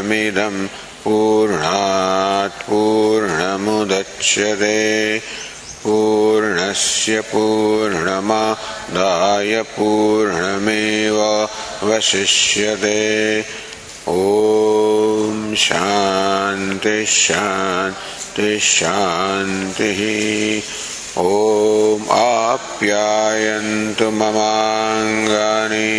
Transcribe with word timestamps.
पूर्णमिदं 0.00 0.56
पूर्णात् 1.04 2.60
पूर्णमुदच्यते 2.68 4.78
पूर्णस्य 5.84 7.20
पूर्णमादाय 7.32 9.52
पूर्णमेवावशिष्यते 9.76 10.64
ॐ 14.08 15.54
शान्तिः 15.64 17.04
शान्तिः 17.04 18.58
शान्तिः। 18.74 20.00
ॐ 21.20 21.22
आप्यायन्तु 22.20 24.08
ममाङ्गानि 24.20 25.90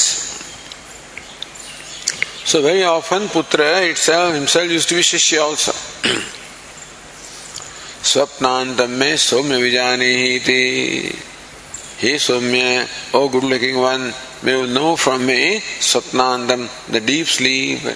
So 2.45 2.61
very 2.61 2.83
often 2.83 3.23
Putra 3.27 3.89
itself 3.89 4.33
himself 4.33 4.69
used 4.69 4.87
to 4.89 4.95
be 4.95 5.01
Shishya 5.01 5.41
also. 5.41 5.73
स्वप्नांत 8.07 8.81
में 8.89 9.15
सौम्य 9.19 9.57
विजानी 9.57 10.13
ही 10.15 10.39
थी 10.39 10.63
हे 12.01 12.17
सौम्य, 12.19 12.87
ओ 13.15 13.27
good 13.27 13.43
looking 13.43 13.77
one, 13.77 14.11
may 14.43 14.51
you 14.51 14.65
know 14.67 14.95
from 14.95 15.21
me 15.21 15.39
स्वप्नांतम 15.81 16.67
the 16.91 17.03
deep 17.05 17.27
sleep. 17.27 17.95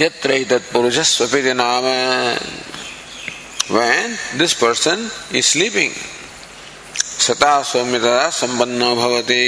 यत्र 0.00 0.44
तत्पुरुष 0.50 0.98
स्वपित 1.08 1.44
नाम। 1.56 1.84
When 3.70 4.16
this 4.38 4.52
person 4.54 5.10
is 5.34 5.46
sleeping 5.46 5.92
सता 7.20 7.50
सौम्य 7.62 7.98
तथा 7.98 8.28
संबंध 8.30 8.82
भवते। 8.98 9.44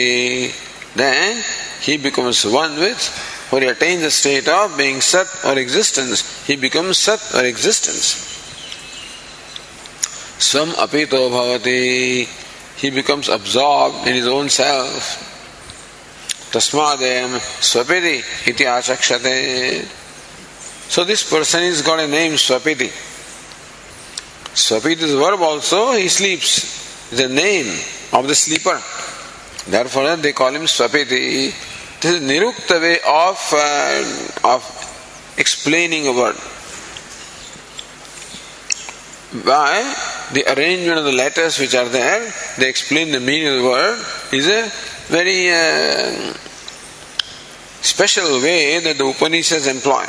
Then 0.96 1.42
he 1.82 1.96
becomes 1.98 2.44
one 2.46 2.76
with 2.78 3.10
or 3.52 3.60
he 3.60 3.66
attains 3.66 4.02
the 4.02 4.10
state 4.10 4.48
of 4.48 4.76
being 4.76 5.00
Sat 5.00 5.26
or 5.44 5.58
existence. 5.58 6.44
He 6.46 6.56
becomes 6.56 6.96
Sat 6.98 7.20
or 7.34 7.44
existence. 7.44 8.28
Swam 10.38 10.70
apito 10.70 11.30
bhavati. 11.30 12.26
He 12.78 12.90
becomes 12.90 13.28
absorbed 13.28 14.08
in 14.08 14.14
his 14.14 14.26
own 14.26 14.48
self. 14.48 15.28
Tasmadem 16.50 17.38
swapiti 17.60 18.48
iti 18.48 18.64
achakshate. 18.64 20.00
So 20.92 21.04
this 21.04 21.28
person 21.28 21.62
has 21.62 21.80
got 21.80 22.00
a 22.00 22.06
name 22.06 22.32
Swapiti. 22.32 22.88
Swapiti 24.52 25.02
is 25.02 25.14
verb 25.14 25.40
also, 25.40 25.92
he 25.92 26.08
sleeps. 26.08 27.08
The 27.10 27.28
name 27.28 27.66
of 28.12 28.28
the 28.28 28.34
sleeper. 28.34 28.78
Therefore 29.66 30.16
they 30.16 30.32
call 30.34 30.54
him 30.54 30.62
Swapiti. 30.62 31.71
This 32.02 32.16
is 32.16 32.28
Nirukta 32.28 32.80
way 32.80 32.98
of, 33.06 33.38
uh, 33.52 34.54
of 34.54 35.34
explaining 35.38 36.08
a 36.08 36.12
word. 36.12 36.34
By 39.46 39.94
the 40.32 40.42
arrangement 40.52 40.98
of 40.98 41.04
the 41.04 41.12
letters 41.12 41.60
which 41.60 41.76
are 41.76 41.88
there, 41.88 42.28
they 42.58 42.68
explain 42.68 43.12
the 43.12 43.20
meaning 43.20 43.46
of 43.54 43.62
the 43.62 43.68
word 43.68 44.04
is 44.32 44.48
a 44.48 44.68
very 45.12 45.48
uh, 45.52 46.34
special 47.82 48.42
way 48.42 48.80
that 48.80 48.98
the 48.98 49.06
Upanishads 49.06 49.68
employ. 49.68 50.02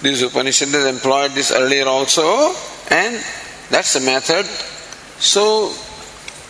This 0.00 0.22
Upanishad 0.22 0.68
has 0.68 0.86
employed 0.86 1.32
this 1.32 1.52
earlier 1.52 1.84
also, 1.84 2.54
and 2.88 3.22
that's 3.68 3.92
the 3.92 4.00
method. 4.00 4.46
So 5.20 5.74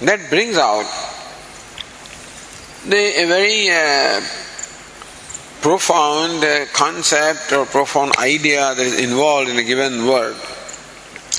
that 0.03 0.31
brings 0.31 0.57
out 0.57 0.87
the, 2.87 3.23
a 3.23 3.27
very 3.27 3.71
uh, 3.71 4.21
profound 5.61 6.45
uh, 6.45 6.67
concept 6.73 7.53
or 7.53 7.65
profound 7.67 8.17
idea 8.19 8.75
that 8.75 8.85
is 8.85 8.99
involved 9.01 9.49
in 9.49 9.57
a 9.57 9.63
given 9.63 10.07
word. 10.07 10.37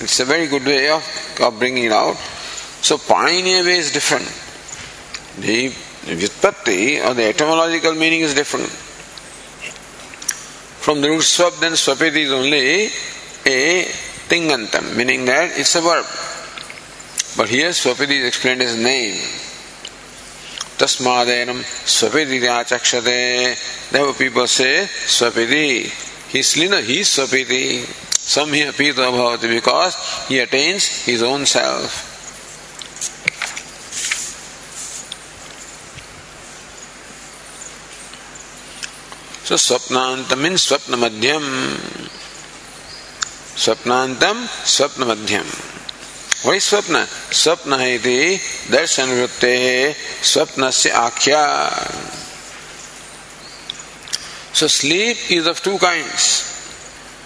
It's 0.01 0.19
a 0.19 0.25
very 0.25 0.47
good 0.47 0.65
way 0.65 0.89
of, 0.89 1.03
of 1.41 1.59
bringing 1.59 1.85
it 1.85 1.91
out. 1.91 2.15
So, 2.15 2.97
Paniniya 2.97 3.65
way 3.65 3.77
is 3.77 3.91
different. 3.91 4.25
The 5.39 5.69
Vyutpatti 5.69 7.05
or 7.05 7.13
the 7.13 7.25
etymological 7.25 7.93
meaning 7.93 8.21
is 8.21 8.33
different. 8.33 8.69
From 10.83 11.01
the 11.01 11.09
root 11.09 11.21
swap, 11.21 11.53
then 11.59 11.73
swapiti 11.73 12.23
is 12.23 12.31
only 12.31 12.85
a 13.45 13.85
tingantam, 14.27 14.95
meaning 14.97 15.25
that 15.25 15.57
it's 15.57 15.75
a 15.75 15.81
verb. 15.81 16.05
But 17.37 17.49
here 17.49 17.69
swapiti 17.69 18.19
is 18.19 18.27
explained 18.27 18.61
as 18.61 18.77
name. 18.77 19.42
Tasmadenam 20.77 21.61
swapiti 21.85 22.41
achakshate. 22.41 23.91
Therefore 23.91 24.13
people 24.13 24.47
say 24.47 24.87
swapiti. 25.05 25.91
He's 26.31 26.57
lina, 26.57 26.81
he's 26.81 27.07
swapiti. 27.07 27.85
Some 28.17 28.53
here 28.53 28.71
pita 28.71 29.01
bhavati 29.01 29.49
because 29.49 30.27
he 30.27 30.39
attains 30.39 30.87
his 31.05 31.21
own 31.21 31.45
self. 31.45 32.09
So 39.43 39.55
swapnantam 39.55 40.41
means 40.41 40.65
swapna 40.65 40.97
madhyam. 40.97 41.43
Swapnantam 43.55 44.47
swapna 44.63 45.05
madhyam. 45.05 45.72
वही 46.45 46.59
स्वप्न 46.59 47.05
स्वप्न 47.33 47.79
है 47.79 47.97
दर्शन 48.71 49.09
वृत्ते 49.19 49.55
स्वप्न 50.31 50.69
से 50.71 50.89
आख्या। 50.89 51.43
So 54.53 54.67
sleep 54.67 55.27
is 55.31 55.47
of 55.49 55.63
two 55.63 55.77
kinds 55.77 56.25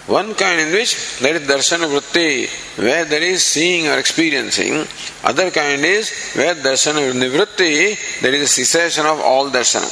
one 0.08 0.32
kind 0.40 0.60
in 0.60 0.70
which 0.72 0.96
there 1.22 1.36
is 1.36 1.48
दर्शन 1.48 1.84
वृत्ति 1.84 2.48
वे 2.78 3.04
there 3.04 3.22
is 3.22 3.42
seeing 3.42 3.88
और 3.90 3.98
experiencing 3.98 4.84
other 5.30 5.50
kind 5.58 5.84
is 5.84 6.12
where 6.36 6.52
दर्शन 6.62 7.02
निवृत्ति 7.16 7.96
there 8.22 8.34
is 8.34 8.48
cessation 8.50 9.06
of 9.06 9.20
all 9.32 9.50
Darshan 9.50 9.90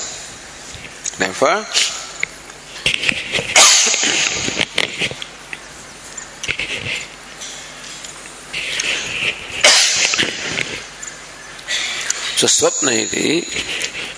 So 12.36 12.46
swapna 12.46 12.92
iti 12.92 13.40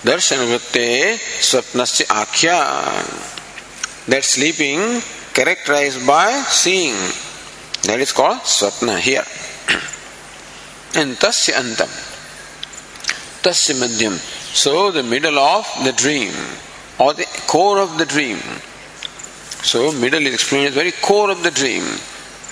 darshan 0.03 0.43
vritte 0.50 1.19
swapnasya 1.38 2.06
akhya. 2.23 2.59
That 4.09 4.25
sleeping 4.25 4.81
characterized 5.32 6.05
by 6.05 6.32
seeing. 6.49 6.97
That 7.87 8.00
is 8.00 8.11
called 8.11 8.41
swapna 8.41 8.99
here. 8.99 9.23
and 11.00 11.15
tasya 11.17 11.62
antam. 11.62 11.91
Tasya 13.44 13.79
madhyam. 13.79 14.19
So 14.53 14.91
the 14.91 15.05
middle 15.05 15.38
of 15.38 15.64
the 15.85 15.93
dream 15.93 16.35
or 16.99 17.14
the 17.14 17.26
core 17.47 17.79
of 17.79 17.99
the 17.99 18.06
dream. 18.06 18.38
So 19.62 19.93
middle 19.93 20.26
is 20.26 20.35
explained 20.35 20.69
as 20.69 20.75
very 20.75 20.91
core 20.91 21.31
of 21.31 21.44
the 21.44 21.53
dream, 21.53 21.85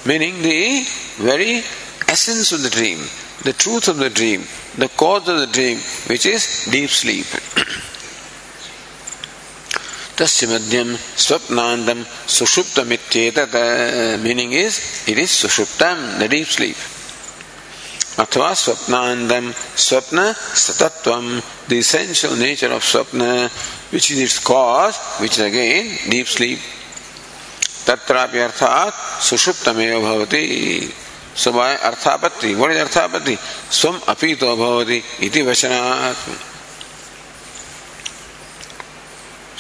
meaning 0.07 0.43
the 0.43 0.87
very 1.19 1.65
essence 2.07 2.53
of 2.53 2.63
the 2.63 2.71
dream 2.71 3.01
the 3.46 3.54
truth 3.54 3.88
of 3.88 3.98
the 3.98 4.10
dream, 4.10 4.44
the 4.78 4.90
cause 4.90 5.28
of 5.28 5.40
the 5.40 5.48
dream, 5.48 5.78
which 6.08 6.26
is 6.26 6.68
deep 6.72 6.90
sleep. 6.90 7.26
Tasya 10.16 10.48
madhyam 10.48 10.96
swapnandam 11.16 12.04
sushuptam 12.28 12.88
meaning 14.24 14.54
is, 14.54 15.06
it 15.08 15.18
is 15.18 15.30
sushuptam, 15.30 16.20
the 16.20 16.28
deep 16.28 16.48
sleep. 16.48 16.78
अथवा 18.20 18.54
स्वप्नांदम 18.54 19.52
स्वप्न 19.78 20.34
सतत्वम 20.64 21.42
the 21.70 21.78
essential 21.80 22.36
nature 22.36 22.72
of 22.74 22.84
swapna 22.84 23.50
which 23.92 24.12
is 24.12 24.20
its 24.20 24.38
cause 24.40 24.98
which 25.22 25.40
is 25.40 25.46
again 25.46 25.98
deep 26.10 26.28
sleep 26.28 26.60
तत्रापि 27.88 28.40
अर्थात 28.40 28.94
सुषुप्तमेव 29.28 30.00
भवति 30.02 30.44
स्वय 31.37 31.75
अर्थापत्ति 31.83 32.53
गुण 32.55 32.75
अर्थापत्ति 32.75 33.37
स्वम 33.73 34.01
अपी 34.09 34.35
तो 34.35 34.57
भवती 34.57 35.43
वचनात्। 35.43 36.29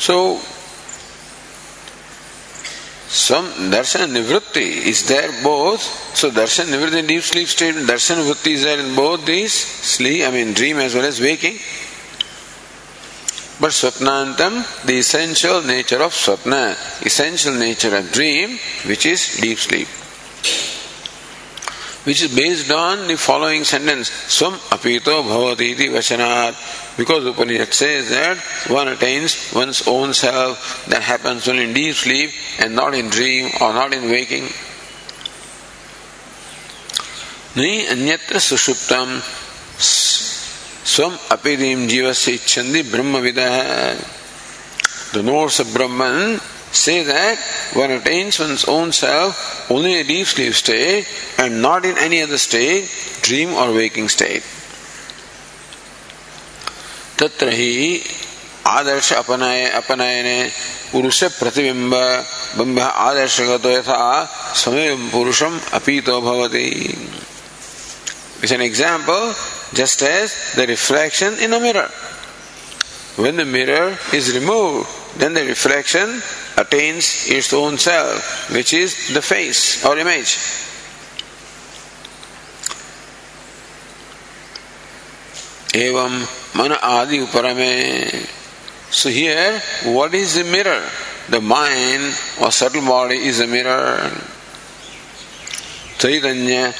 सो 0.00 0.17
स्वम 3.17 3.46
दर्शन 3.70 4.11
निवृत्ति 4.12 4.61
इज़ 4.90 5.05
देयर 5.08 5.31
बोथ 5.43 5.78
सो 6.19 6.31
दर्शन 6.31 6.70
निवृत्ति 6.70 7.02
डीप 7.02 7.23
स्लीप 7.23 7.49
स्टेट 7.49 7.76
दर्शन 7.87 8.20
वृत्ति 8.20 8.52
is 8.52 8.64
there 8.64 8.81
in 8.81 8.94
both 8.94 9.19
this 9.26 9.52
sleep 9.95 10.25
I 10.25 10.30
mean 10.30 10.52
dream 10.52 10.80
as 10.80 10.95
well 10.97 11.04
as 11.04 11.21
waking 11.21 11.59
but 13.62 13.73
स्वप्नांतम 13.73 14.62
the 14.87 14.90
essential 14.90 15.62
nature 15.66 16.02
of 16.02 16.14
स्वप्न 16.14 16.76
essential 17.06 17.54
nature 17.54 17.99
of 17.99 18.12
dream 18.12 18.59
which 18.87 19.06
is 19.06 19.30
deep 19.40 19.59
sleep 19.59 19.88
which 22.06 22.22
is 22.22 22.34
based 22.34 22.70
on 22.70 23.08
the 23.08 23.16
following 23.16 23.64
sentence 23.64 24.08
Swam 24.08 24.52
apito 24.70 25.25
bhavati 25.25 25.75
vachanat. 25.75 26.54
Because 26.96 27.26
Upanishad 27.26 27.75
says 27.75 28.10
that 28.10 28.38
one 28.70 28.86
attains 28.86 29.52
one's 29.52 29.88
own 29.88 30.14
self, 30.14 30.86
that 30.86 31.02
happens 31.02 31.48
only 31.48 31.64
in 31.64 31.72
deep 31.75 31.96
sleep 31.96 32.30
and 32.60 32.76
not 32.76 32.94
in 32.94 33.08
dream 33.08 33.50
or 33.60 33.72
not 33.72 33.92
in 33.92 34.08
waking. 34.08 34.44
Ni 37.56 37.86
anyatra 37.86 38.38
sushuptam 38.38 39.20
swam 40.86 41.12
apidim 41.28 41.88
jivasya 41.88 42.38
ichandi 42.38 42.88
brahma 42.88 43.20
The 45.12 45.22
notes 45.25 45.58
of 45.58 45.75
Brahman 45.75 46.38
say 46.75 47.03
that 47.03 47.38
one 47.74 47.91
attains 47.91 48.39
one's 48.39 48.65
own 48.65 48.91
self 48.91 49.70
only 49.70 49.93
in 49.93 50.05
a 50.05 50.08
deep 50.08 50.27
sleep 50.27 50.53
state 50.53 51.05
and 51.38 51.62
not 51.62 51.86
in 51.86 51.98
any 51.98 52.22
other 52.22 52.38
state, 52.38 52.89
dream 53.22 53.53
or 53.53 53.74
waking 53.74 54.10
state. 54.10 54.43
तत्र 57.22 57.50
ही 57.53 58.01
आदर्श 58.65 59.12
अपनाय 59.13 59.65
अपनयने 59.77 60.38
पुरुष 60.91 61.24
प्रतिबिंब 61.38 61.93
बिंब 62.58 62.79
आदर्शगतो 62.79 63.70
यथा 63.72 64.01
स्वयं 64.62 65.10
पुरुषम 65.12 65.60
अपीतो 65.77 66.22
भवति 66.22 66.70
It's 68.41 68.51
an 68.51 68.62
example 68.62 69.36
just 69.75 70.01
as 70.01 70.55
the 70.55 70.65
reflection 70.65 71.38
in 71.38 71.53
a 71.53 71.60
mirror. 71.60 71.89
When 73.17 73.36
the 73.36 73.46
mirror 73.46 73.96
is 74.13 74.34
removed, 74.34 74.89
then 75.17 75.36
the 75.36 75.46
reflection 75.46 76.24
attains 76.58 77.27
its 77.29 77.53
own 77.53 77.77
self, 77.77 78.51
which 78.51 78.74
is 78.74 79.13
the 79.13 79.22
face 79.22 79.86
or 79.86 79.98
image. 79.98 80.38
Evam 85.74 86.27
mana 86.55 86.77
adi 86.81 87.20
uparame. 87.20 88.27
So 88.91 89.10
here, 89.10 89.62
what 89.86 90.13
is 90.13 90.36
the 90.36 90.43
mirror? 90.43 90.84
The 91.29 91.39
mind 91.39 92.13
or 92.41 92.51
subtle 92.51 92.81
body 92.81 93.15
is 93.15 93.39
a 93.39 93.48
mirror. 93.48 94.12
Chaitanya 95.98 96.74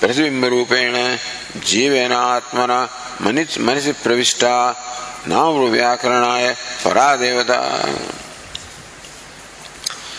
प्रतिबिंब 0.00 0.44
रूपेण 0.52 0.94
जीवेन 1.68 2.12
आत्मना 2.12 2.78
मनसि 3.20 3.92
प्रविष्टा 4.02 4.52
नाम 5.28 5.56
व्याकरणाय 5.72 6.52
परा 6.84 7.08
देवता 7.20 7.60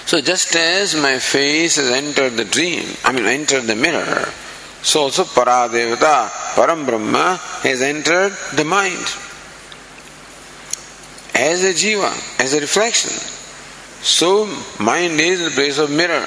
so 0.07 0.21
just 0.21 0.55
as 0.55 0.95
my 0.95 1.19
face 1.19 1.77
has 1.77 1.91
entered 1.91 2.37
the 2.37 2.45
dream, 2.45 2.85
I 3.05 3.11
mean 3.11 3.27
entered 3.27 3.63
the 3.63 3.75
mirror, 3.75 4.33
so 4.81 5.01
also 5.01 5.25
Paradevata, 5.25 6.29
Param 6.55 6.87
Brahma 6.87 7.37
has 7.65 7.83
entered 7.83 8.33
the 8.55 8.65
mind 8.65 9.05
as 11.35 11.65
a 11.65 11.75
jiva, 11.75 12.41
as 12.41 12.55
a 12.55 12.61
reflection. 12.61 13.11
So 14.01 14.47
mind 14.79 15.21
is 15.21 15.45
the 15.45 15.51
place 15.51 15.79
of 15.79 15.91
mirror. 15.91 16.25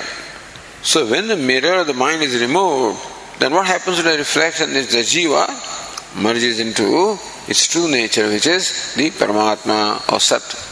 So 0.83 1.09
when 1.09 1.29
the 1.29 1.38
mirror 1.38 1.79
of 1.79 1.88
the 1.88 1.93
mind 1.93 2.21
is 2.21 2.39
removed, 2.41 3.00
then 3.39 3.53
what 3.53 3.65
happens 3.65 3.95
to 3.95 4.03
the 4.03 4.17
reflection 4.17 4.71
is 4.71 4.91
the 4.91 5.07
jiva 5.07 5.48
merges 6.21 6.59
into 6.59 7.17
its 7.48 7.65
true 7.65 7.89
nature, 7.89 8.27
which 8.27 8.45
is 8.45 8.93
the 8.95 9.09
Paramatma 9.12 10.12
or 10.12 10.19
Sat. 10.19 10.68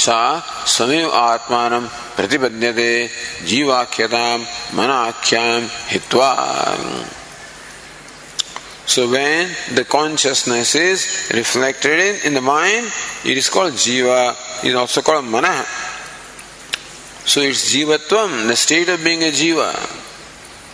सा 0.00 0.20
स्वमेव 0.68 1.10
आत्मान 1.16 1.72
प्रतिपद्यते 2.16 2.90
जीवाख्यतां 3.48 4.38
मनाख्यां 4.76 5.60
हित्वा 5.92 6.32
So 8.88 9.10
when 9.10 9.50
the 9.74 9.84
consciousness 9.84 10.76
is 10.76 11.30
reflected 11.34 11.98
in, 11.98 12.26
in 12.26 12.34
the 12.34 12.40
mind, 12.40 12.86
it 13.24 13.36
is 13.36 13.48
called 13.50 13.72
jiva, 13.72 14.30
it 14.62 14.68
is 14.68 14.74
also 14.76 15.02
called 15.02 15.24
mana. 15.24 15.64
So 17.24 17.40
it's 17.40 17.74
jivatvam, 17.74 18.46
the 18.46 18.54
state 18.54 18.88
of 18.88 19.02
being 19.02 19.24
a 19.24 19.32
jiva. 19.32 19.74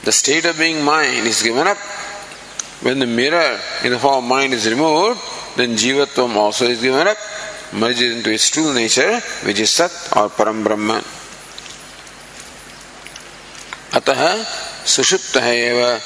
The 0.04 0.12
state 0.12 0.44
of 0.44 0.58
being 0.58 0.84
mind 0.84 1.26
is 1.26 1.42
given 1.42 1.66
up. 1.66 1.78
When 2.82 2.98
the 2.98 3.06
mirror 3.06 3.58
in 3.82 3.92
the 3.92 3.98
form 3.98 4.24
of 4.24 4.28
mind 4.28 4.52
is 4.52 4.68
removed, 4.68 5.18
then 5.56 5.70
jivatvam 5.70 6.36
also 6.36 6.66
is 6.66 6.82
given 6.82 7.08
up 7.08 7.16
merges 7.72 8.16
into 8.16 8.30
its 8.30 8.50
true 8.50 8.74
nature, 8.74 9.20
which 9.44 9.60
is 9.60 9.70
Sat 9.70 9.90
or 10.16 10.28
Param 10.28 10.64
Brahman. 10.64 11.04
अतः 13.92 14.22
सुषुप्त 14.88 15.36
है 15.36 15.56
एव 15.68 16.00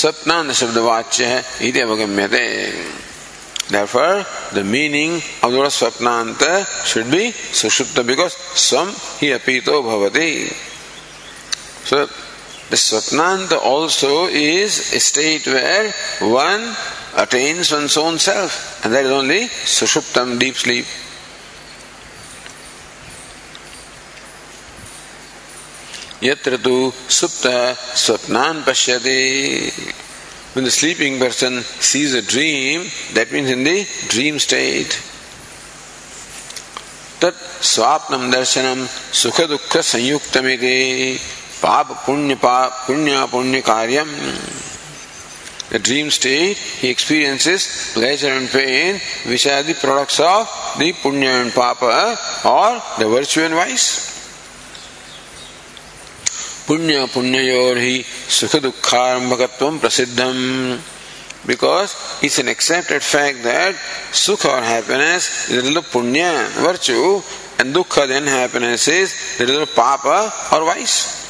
स्वप्नांत 0.00 0.52
शब्द 0.54 0.76
वाच्य 0.78 1.24
है 1.26 1.44
इति 1.68 1.80
अवगम्यते 1.80 2.46
Therefore, 3.72 4.26
the 4.52 4.64
meaning 4.64 5.14
of 5.42 5.52
the 5.52 5.58
word 5.58 5.70
Swapnanta 5.70 6.66
should 6.84 7.10
be 7.10 7.30
Sushupta 7.30 8.06
because 8.06 8.34
Swam 8.34 8.88
hi 8.88 9.28
apito 9.38 9.80
bhavati. 9.82 10.52
So, 11.86 12.04
the 12.06 12.76
Swapnanta 12.76 13.58
also 13.62 14.26
is 14.26 14.92
a 14.92 15.00
state 15.00 15.46
where 15.46 15.90
one 16.20 16.74
attains 17.16 17.72
one's 17.72 17.96
own 17.96 18.18
self, 18.18 18.84
and 18.84 18.92
that 18.92 19.06
is 19.06 19.10
only 19.10 19.46
Sushuptam, 19.46 20.38
deep 20.38 20.56
sleep. 20.56 20.84
यत्र 26.23 26.57
तु 26.65 26.75
सुप्त 27.19 27.47
स्वप्नान 28.03 28.63
पश्यते 28.67 29.17
when 30.53 30.63
the 30.63 30.71
sleeping 30.71 31.19
person 31.19 31.61
sees 31.61 32.15
a 32.15 32.21
dream 32.23 32.83
that 33.13 33.31
means 33.31 33.47
in 33.47 33.63
the 33.63 33.85
dream 34.07 34.39
state 34.39 34.89
tat 37.19 37.35
swapnam 37.61 38.31
darshanam 38.33 38.81
sukha 39.21 39.45
dukkha 39.45 39.83
sanyuktamiti 39.91 41.19
pap 41.61 41.93
punya 42.07 42.39
pap 42.47 42.87
punya 42.87 43.29
punya 43.29 43.61
karyam 43.61 44.09
the 45.69 45.77
dream 45.77 46.09
state 46.09 46.57
he 46.81 46.89
experiences 46.89 47.93
pleasure 47.93 48.33
and 48.33 48.49
pain 48.49 48.99
which 49.27 49.45
are 49.45 49.61
the 49.61 49.75
products 49.75 50.19
of 50.19 50.49
the 50.79 50.91
punya 50.93 51.41
and 51.41 51.53
papa 51.53 52.17
or 52.45 52.81
the 52.97 53.07
virtue 53.07 53.41
and 53.41 53.53
vice 53.53 54.16
पुण्य 56.66 57.04
पुण्योर 57.14 57.78
ही 57.78 58.04
सुख 58.38 58.56
दुखारंभकत्व 58.62 59.78
प्रसिद्धम 59.78 60.40
because 61.46 62.20
it's 62.22 62.38
an 62.38 62.48
accepted 62.48 63.02
fact 63.02 63.42
that 63.42 63.74
sukha 64.12 64.58
or 64.58 64.62
happiness 64.62 65.50
is 65.50 65.62
a 65.62 65.66
little 65.66 65.82
punya, 65.82 66.48
virtue, 66.62 67.20
and 67.58 67.74
dukkha 67.74 68.06
then 68.06 68.26
happiness 68.26 68.88
is 68.88 69.40
a 69.40 69.44
little 69.44 69.66
papa 69.66 70.32
or 70.52 70.64
vice. 70.64 71.20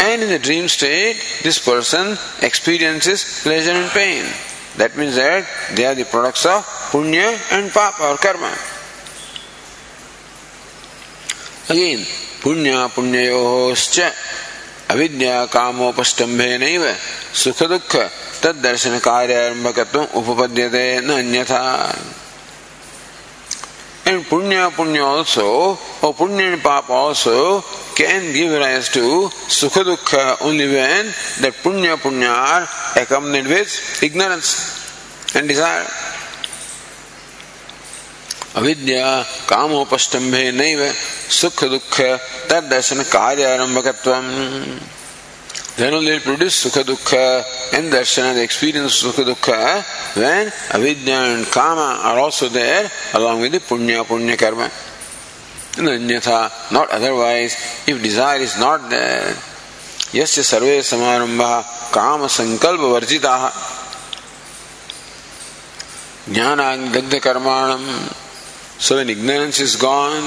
And 0.00 0.22
in 0.22 0.28
the 0.30 0.38
dream 0.38 0.68
state, 0.68 1.16
this 1.42 1.58
person 1.62 2.16
experiences 2.42 3.42
pleasure 3.42 3.72
and 3.72 3.90
pain. 3.90 4.24
That 4.76 4.96
means 4.96 5.16
that 5.16 5.46
they 5.74 5.84
are 5.84 5.94
the 5.94 6.04
products 6.04 6.46
of 6.46 6.64
punya 6.92 7.36
and 7.52 7.70
papa 7.72 8.02
or 8.02 8.16
karma. 8.16 8.56
Again, 11.68 12.06
पुण्य 12.43 12.87
पुण्योश्च 12.95 13.99
अविद्या 14.91 15.43
कामोपस्तंभे 15.53 16.57
नैव 16.63 16.83
सुख 17.43 17.63
दुख 17.71 17.95
तदर्शन 18.43 18.97
कार्यारंभकत्व 19.05 19.99
उपपद्यते 20.19 20.85
न 21.05 21.17
अन्यथा 21.19 21.63
And 24.05 24.19
punya 24.27 24.67
punya 24.75 24.99
also, 24.99 25.79
or 26.03 26.13
punya 26.13 26.51
and 26.51 26.61
papa 26.61 26.91
also, 26.91 27.61
can 27.95 28.33
give 28.33 28.51
rise 28.51 28.89
to 28.89 29.31
sukha 29.47 29.87
dukkha 29.87 30.43
only 30.43 30.67
when 30.67 31.05
that 31.39 31.53
punya 31.63 31.95
punya 31.95 32.27
are 32.27 32.67
accompanied 33.01 33.47
with 33.47 33.71
ignorance 34.03 34.59
and 35.35 35.47
desire. 35.47 35.87
अविद्या 38.55 39.05
कामोपस्तंभे 39.49 40.43
नैव 40.51 40.81
सुख 41.41 41.63
दुख 41.73 41.99
तदर्शन 42.49 43.03
कार्य 43.13 43.45
आरंभकत्व 43.53 44.11
Then 45.75 45.91
only 45.95 46.19
produce 46.19 46.63
sukha 46.63 46.83
dukha 46.83 47.43
and 47.73 47.91
darshana, 47.91 48.35
the 48.35 48.43
experience 48.43 49.03
of 49.03 49.15
sukha 49.15 49.25
dukha, 49.25 49.81
when 50.15 50.51
avidya 50.69 51.15
and 51.15 51.47
kama 51.47 51.99
are 52.03 52.19
also 52.19 52.47
there 52.47 52.91
along 53.15 53.41
with 53.41 53.53
the 53.53 53.57
punya, 53.57 54.03
punya 54.05 54.37
karma. 54.37 54.69
And 55.79 55.89
anyatha, 55.89 56.51
not 56.71 56.91
otherwise, 56.91 57.55
if 57.87 58.03
desire 58.03 58.39
is 58.39 58.55
not 58.59 58.87
there, 58.87 59.33
yasya 60.13 60.43
sarve 60.43 60.83
samarambha 60.85 61.91
kama 61.91 62.27
sankalpa 62.27 63.01
varjitaha 63.01 63.49
karmanam 67.19 68.22
So 68.77 68.97
when 68.97 69.09
ignorance 69.09 69.59
is 69.59 69.75
gone, 69.77 70.23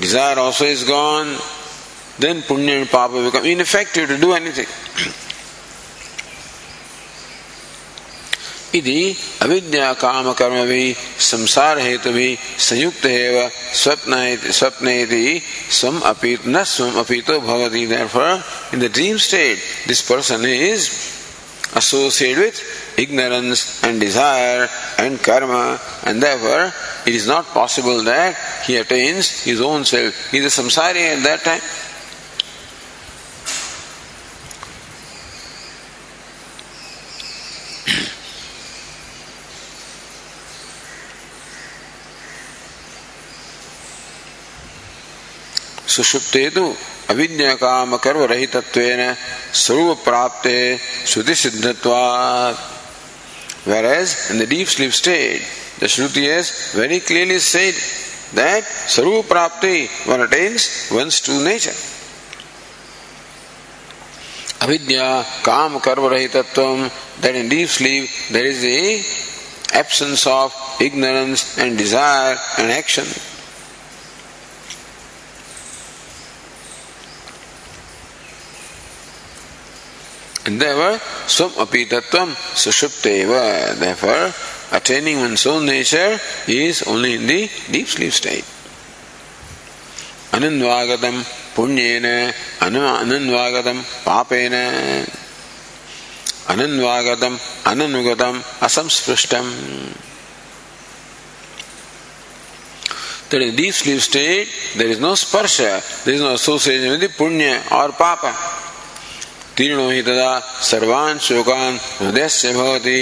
desire 0.00 0.38
also 0.38 0.64
is 0.64 0.84
gone, 0.84 1.36
then 2.18 2.42
punya 2.42 2.80
and 2.80 2.88
papa 2.88 3.24
become 3.24 3.44
ineffective 3.44 4.08
to 4.08 4.18
do 4.18 4.32
anything. 4.32 4.66
ఇది 8.78 8.98
అవిద్యా 9.44 9.86
కామ 10.02 10.28
కర్మవి 10.38 10.84
సంసార 11.30 11.74
హేతువి 11.86 12.28
సంయుక్త 12.66 13.06
ఏవ 13.24 13.36
స్వప్న 13.80 14.14
స్వప్నేతి 14.58 15.24
స్వం 15.78 15.96
అపీ 16.12 16.30
న 16.54 16.62
స్వం 16.72 16.94
అపీతో 17.02 17.34
భవతి 17.48 17.82
there 17.92 18.16
in 18.74 18.82
the 18.84 18.88
dream 18.98 19.18
state 19.26 19.60
this 19.90 20.04
person 20.12 20.46
is 20.70 20.86
associate 21.82 22.40
with 22.44 22.60
ignorance 22.98 23.82
and 23.84 24.00
desire 24.00 24.68
and 24.98 25.22
karma, 25.22 25.80
and 26.04 26.22
therefore 26.22 26.72
it 27.06 27.14
is 27.14 27.26
not 27.26 27.46
possible 27.46 28.02
that 28.04 28.36
he 28.66 28.76
attains 28.76 29.42
his 29.42 29.60
own 29.60 29.84
self. 29.84 30.30
He 30.30 30.38
is 30.38 30.58
a 30.58 30.62
samsari 30.62 31.16
at 31.16 31.22
that 31.24 31.40
time. 31.40 31.62
सुषुप्ते 45.92 46.48
तो 46.50 46.64
अविद्या 47.10 47.54
काम 47.60 47.96
कर्म 48.04 48.22
रहित 48.32 48.56
स्वरूप 49.54 50.04
प्राप्त 50.04 50.48
श्रुति 51.06 51.34
सिद्धत्वात् 51.34 52.71
Whereas 53.64 54.30
in 54.30 54.38
the 54.38 54.46
deep 54.46 54.66
sleep 54.68 54.92
state, 54.92 55.40
the 55.78 55.86
Shruti 55.86 56.26
has 56.34 56.72
very 56.74 57.00
clearly 57.00 57.38
said 57.38 57.74
that 58.34 58.64
Sarupa 58.64 59.22
Prapti 59.22 60.08
one 60.08 60.20
attains 60.22 60.88
one's 60.90 61.20
true 61.20 61.44
nature. 61.44 61.74
Avidya, 64.62 65.24
Kam, 65.42 65.80
Karma 65.80 66.08
Rahitatvam, 66.08 67.20
that 67.20 67.34
in 67.34 67.48
deep 67.48 67.68
sleep 67.68 68.08
there 68.30 68.46
is 68.46 68.62
the 68.62 69.76
absence 69.76 70.26
of 70.26 70.54
ignorance 70.80 71.58
and 71.58 71.76
desire 71.76 72.36
and 72.58 72.70
action. 72.70 73.04
And 80.44 80.60
therefore, 80.60 80.98
swam 81.28 81.52
api 81.58 81.86
tattvam 81.86 82.34
sushupteva. 82.54 83.76
Therefore, 83.76 84.34
attaining 84.76 85.18
one's 85.18 85.46
own 85.46 85.66
nature 85.66 86.18
is 86.48 86.82
only 86.82 87.14
in 87.14 87.26
the 87.26 87.48
deep 87.70 87.86
sleep 87.86 88.12
state. 88.12 88.44
Anandvagatam 90.32 91.22
punyena, 91.54 92.32
anandvagatam 92.58 93.84
papena, 94.02 95.04
anandvagatam 96.46 97.38
ananugatam 97.62 98.42
asamsprishtam. 98.58 99.46
That 103.30 103.42
in 103.42 103.54
deep 103.54 103.74
sleep 103.74 104.00
state, 104.00 104.48
there 104.76 104.88
is 104.88 104.98
no 104.98 105.12
sparsha, 105.12 106.04
there 106.04 106.14
is 106.14 106.20
no 106.20 106.34
association 106.34 106.90
with 106.90 107.00
the 107.00 107.08
punya 107.08 107.62
or 107.70 107.92
papa. 107.92 108.61
तीर्णो 109.57 109.89
ही 109.89 110.01
तदा 110.07 110.31
सर्वान 110.71 111.19
शोकान 111.27 111.79
हृदय 111.99 112.53
भवति 112.53 112.99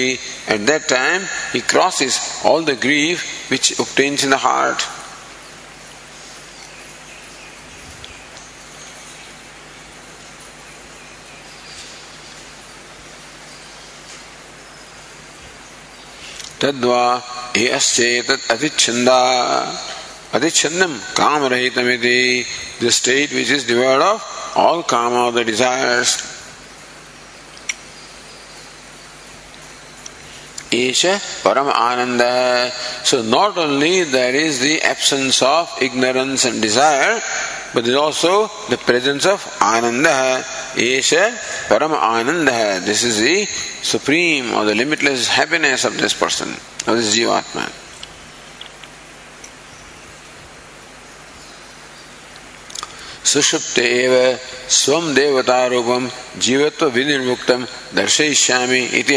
eight 0.51 0.59
that 0.67 0.87
time 0.89 1.25
he 1.53 1.59
crosses 1.71 2.19
all 2.51 2.65
the 2.65 2.77
grief 2.83 3.23
which 3.51 3.73
obtains 3.79 4.23
in 4.23 4.29
the 4.29 4.39
heart 4.39 4.83
तद्वा 16.61 17.01
एश्चेतत् 17.57 18.51
अतिच्छन्दा 18.51 19.19
अतिच्छन्दम 20.35 20.93
काम 21.17 21.45
रहितमिति 21.53 22.19
the 22.81 22.89
state 22.97 23.33
which 23.33 23.51
is 23.51 23.67
devoid 23.67 24.01
of 24.01 24.57
all 24.57 24.81
काम 24.89 25.17
of 25.17 25.33
the 25.33 25.45
desires 25.49 26.17
एष 30.74 31.04
परम 31.44 31.70
आनंद 31.70 32.22
है। 32.22 32.72
So 33.04 33.22
not 33.22 33.58
only 33.58 34.04
there 34.12 34.36
is 34.36 34.62
the 34.62 34.78
absence 34.90 35.42
of 35.42 35.82
ignorance 35.84 36.46
and 36.46 36.60
desire 36.62 37.20
but 37.76 37.88
is 37.88 37.96
also 37.96 38.32
the 38.70 38.78
presence 38.86 39.26
of 39.26 39.48
आनंद 39.64 40.06
है 40.06 40.44
एष 40.86 41.12
परम 41.70 41.94
आनंद 41.94 42.48
है 42.50 42.80
दिस 42.86 43.04
इज़ 43.04 43.20
द 43.24 43.46
सुप्रीम 43.90 44.54
और 44.54 44.66
the 44.66 44.76
limitless 44.78 45.28
happiness 45.30 45.86
of 45.86 46.00
this 46.02 46.12
person 46.22 46.56
of 46.88 46.96
this 46.96 47.12
जीवात्मा 47.12 47.68
सुषुप्त 53.32 53.76
स्व 54.74 55.00
देवता 55.14 55.64
रूपम 55.66 56.08
जीवत्व 56.42 56.86
विनिर्मुक्तम 56.90 57.66
दर्शयिष्यामि 57.96 58.80
इति 59.00 59.16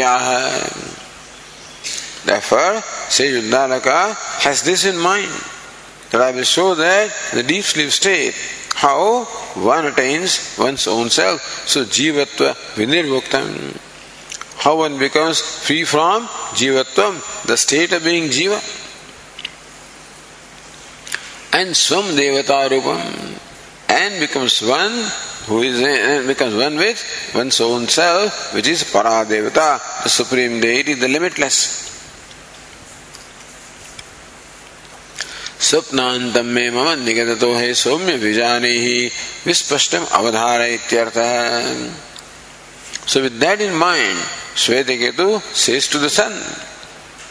Therefore, 2.24 2.80
says 3.10 3.44
Uddalaka 3.44 4.14
has 4.42 4.62
this 4.62 4.86
in 4.86 4.96
mind 4.98 5.30
that 6.10 6.20
I 6.20 6.30
will 6.30 6.44
show 6.44 6.74
that 6.74 7.12
the 7.34 7.42
deep 7.42 7.64
sleep 7.64 7.90
state, 7.90 8.34
how 8.74 9.24
one 9.54 9.86
attains 9.86 10.56
one's 10.58 10.86
own 10.86 11.10
self. 11.10 11.40
So, 11.68 11.84
Jivatva 11.84 12.54
Vinirmuktam. 12.74 13.80
How 14.56 14.76
one 14.78 14.98
becomes 14.98 15.40
free 15.40 15.84
from 15.84 16.22
Jivatvam, 16.56 17.44
the 17.46 17.56
state 17.56 17.92
of 17.92 18.02
being 18.04 18.30
Jiva. 18.30 18.58
And 21.52 21.76
Swam 21.76 22.04
Devata 22.16 22.68
Rupam. 22.68 23.38
And 23.88 24.20
becomes 24.20 24.62
one 24.62 25.06
who 25.46 25.62
is 25.62 26.26
becomes 26.26 26.54
one 26.54 26.76
with 26.76 27.32
one's 27.34 27.60
own 27.60 27.86
self, 27.86 28.54
which 28.54 28.66
is 28.66 28.82
Paradevata, 28.84 30.02
the 30.02 30.08
supreme 30.08 30.60
deity, 30.60 30.94
the 30.94 31.08
limitless. 31.08 31.83
स्वप्नांतम 35.64 36.46
में 36.54 36.70
मम 36.70 36.88
निगत 37.04 37.38
तो 37.40 37.52
है 37.54 37.72
सौम्य 37.74 38.16
बीजाने 38.24 38.70
ही 38.84 39.10
विस्पष्ट 39.46 39.94
अवधार 39.94 40.62
इत्यर्थ। 40.62 41.18
So 43.08 43.20
with 43.20 43.32
that 43.44 43.60
in 43.60 43.72
mind 43.84 44.18
Shvetaketu 45.02 45.28
says 45.66 45.90
to 45.92 45.98
the 45.98 46.08
son 46.18 46.34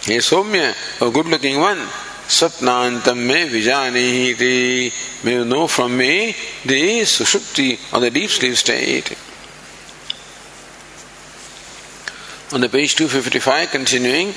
हे 0.08 0.20
सौम्य 0.22 0.74
good 1.04 1.28
looking 1.32 1.62
one 1.64 1.88
स्वप्नांतम 2.30 3.18
में 3.30 3.44
विजाने 3.50 4.06
ही 4.12 4.34
थी 4.42 4.58
मे 5.26 5.36
नो 5.46 5.66
फ्रॉम 5.76 5.92
मे 6.02 6.14
दी 6.68 7.06
सुषुप्ति 7.18 7.78
और 7.94 8.10
the 8.10 8.14
deep 8.14 8.30
sleep 8.30 8.56
state 8.64 9.16
On 12.56 12.62
the 12.62 12.70
page 12.70 12.94
255, 12.96 13.72
continuing, 13.72 14.32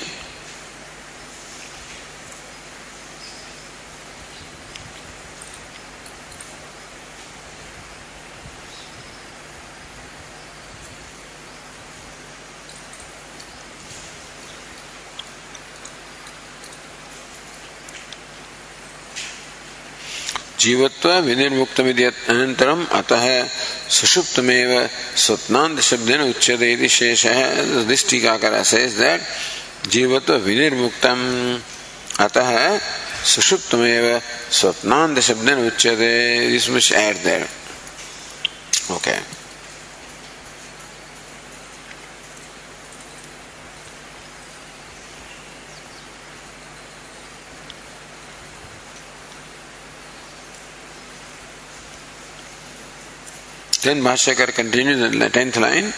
जीवत्व 20.67 21.09
विनिर्मुक्त 21.27 21.79
अनंतरम 22.29 22.85
अतः 22.99 23.25
सुषुप्तमेव 23.89 24.71
स्वप्नांत 25.17 25.79
शब्द 25.79 26.09
उच्यते 26.21 26.89
शेष 26.89 27.25
है 27.25 27.85
दिस 27.87 28.03
का 28.25 28.63
सेज 28.63 28.93
दैट 28.99 29.21
जीवत्व 29.91 30.33
विनिर्मुक्तम। 30.47 31.19
अतः 32.19 32.51
सुषुप्तमेव 33.25 34.05
स्वप्नांत 34.51 35.19
शब्द 35.19 35.49
उच्यते 35.67 36.13
this 36.51 36.69
okay 38.91 39.11
okay. 39.11 39.36
Then 53.83 54.01
Bhashyakar 54.01 54.53
continues 54.53 55.01
in 55.01 55.19
the 55.19 55.29
tenth 55.29 55.57
line. 55.57 55.93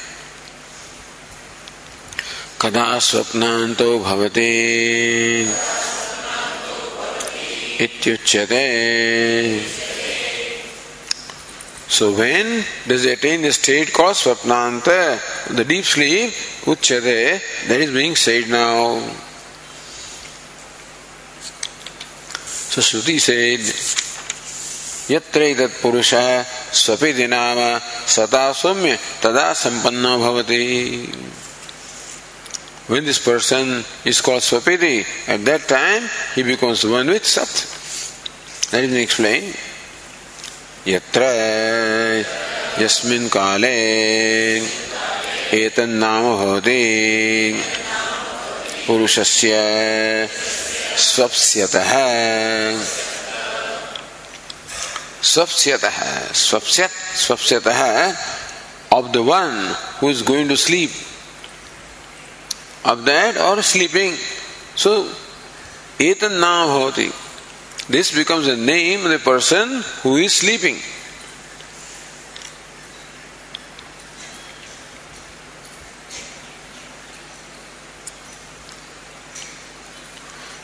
कदा 2.59 2.87
स्वप्नान्तो 2.99 3.87
भवति 4.03 4.51
इत्युच्यते 7.85 8.65
So 11.87 12.11
when 12.11 12.63
does 12.87 13.05
it 13.05 13.17
attain 13.17 13.41
the 13.41 13.51
state 13.51 13.91
called 13.91 14.15
Swapnanta, 14.15 15.19
the 15.55 15.65
deep 15.65 15.83
sleep, 15.83 16.31
Uchyate, 16.63 17.41
that 17.67 17.81
is 17.81 17.91
being 17.91 18.15
said 18.15 18.47
now. 18.47 18.99
So 22.45 22.79
Shruti 22.79 23.19
said, 23.19 23.59
यत्रैतत् 25.09 25.81
पुरुषः 25.81 26.58
स्वपिति 26.73 27.27
नाम 27.27 27.59
सता 28.15 28.51
सौम्य 28.61 28.97
तदा 29.23 29.51
संपन्नो 29.63 30.17
भवति 30.17 30.63
When 32.89 33.05
this 33.05 33.23
person 33.23 33.85
is 34.03 34.19
called 34.19 34.41
Swapiti, 34.41 35.05
at 35.27 35.45
that 35.45 35.67
time 35.69 36.09
he 36.33 36.41
becomes 36.41 36.83
one 36.83 37.05
with 37.05 37.23
Sat. 37.23 37.45
That 38.71 38.83
is 38.83 38.93
explained. 38.95 39.53
यत्र 40.87 41.23
यस्मिन् 42.81 43.27
काले 43.29 43.75
एतन्नाम 45.53 46.23
भवति 46.23 46.83
पुरुषस्य 48.87 49.53
स्वप्स्यतः 51.05 51.91
स्वप्सियत 55.23 55.83
है 55.83 56.33
स्वप्सियत 56.33 56.91
स्वप्सियत 57.17 57.67
है 57.67 58.13
of 58.93 59.07
the 59.11 59.17
one 59.29 59.75
who 60.01 60.09
is 60.09 60.23
going 60.23 60.49
to 60.49 60.55
sleep 60.55 60.93
of 62.85 62.99
that 63.05 63.37
और 63.47 63.61
स्लीपिंग 63.71 64.17
सो 64.83 64.93
एक 66.01 66.23
नाम 66.23 66.69
होती 66.69 67.09
this 67.91 68.13
becomes 68.15 68.47
a 68.47 68.55
name 68.55 69.07
the 69.15 69.19
person 69.25 69.83
who 70.05 70.17
is 70.17 70.39
sleeping 70.39 70.77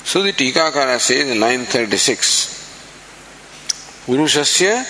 So, 0.06 0.22
the 0.24 0.32
Tikakara 0.32 0.98
says 0.98 1.30
in 1.30 1.40
936. 1.40 2.55
पुरुषस्य 4.06 4.86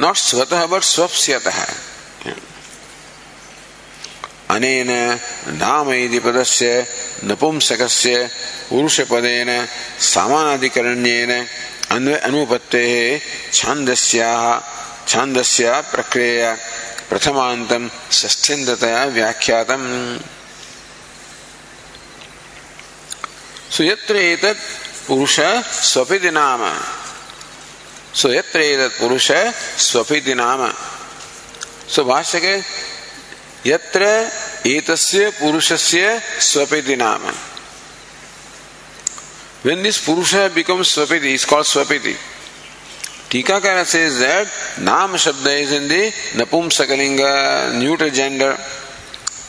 नॉट 0.00 0.16
स्वतः 0.16 0.66
बट 0.66 0.82
स्वप्स्यतः 0.82 1.60
अनेन 4.50 4.90
नाम 5.60 5.92
इति 5.92 6.18
पदस्य, 6.18 6.86
नपुंसकस्य, 7.24 8.30
पुरुषपदेन, 8.70 9.50
सामानाधिकरण्येन 10.00 11.32
अनुपत्तेः 12.16 13.20
छान्दस्याः 13.52 14.60
छान्दस्य 15.08 15.72
प्रक्रिया 15.92 16.56
प्रथमान्तं 17.10 17.88
षष्ठ्यन्ततया 18.12 19.04
व्याख्यातम्। 19.04 19.86
सो 23.70 23.84
यत्र 23.84 24.16
एतत् 24.16 24.66
पुरुष 25.06 25.36
स्वपिति 25.84 26.30
नाम। 26.30 26.62
So, 28.12 28.28
yatra 28.30 28.62
ಏತತ್ 28.72 28.96
ಪುರುಷ 29.02 29.30
ಸ್ವಪಿತಿ 29.88 30.34
So, 30.34 30.70
ಸೊ 31.94 32.02
yatra 33.72 34.12
itasya 34.64 34.70
ಏತಸ್ಯ 34.74 35.24
ಪುರುಷಸ್ಯ 35.40 36.04
ಸ್ವಪಿತಿ 36.50 36.96
when 39.62 39.82
this 39.82 40.04
purusha 40.04 40.50
becomes 40.54 40.88
swapiti 40.88 41.34
it's 41.34 41.44
called 41.44 41.64
swapiti. 41.64 42.14
Tikakara 43.28 43.84
says 43.84 44.20
that 44.20 44.46
nam 44.80 45.10
shabda 45.10 45.60
is 45.60 45.72
in 45.72 45.88
the 45.88 46.04
napumsakalinga 46.38 47.78
neuter 47.80 48.10
gender. 48.10 48.56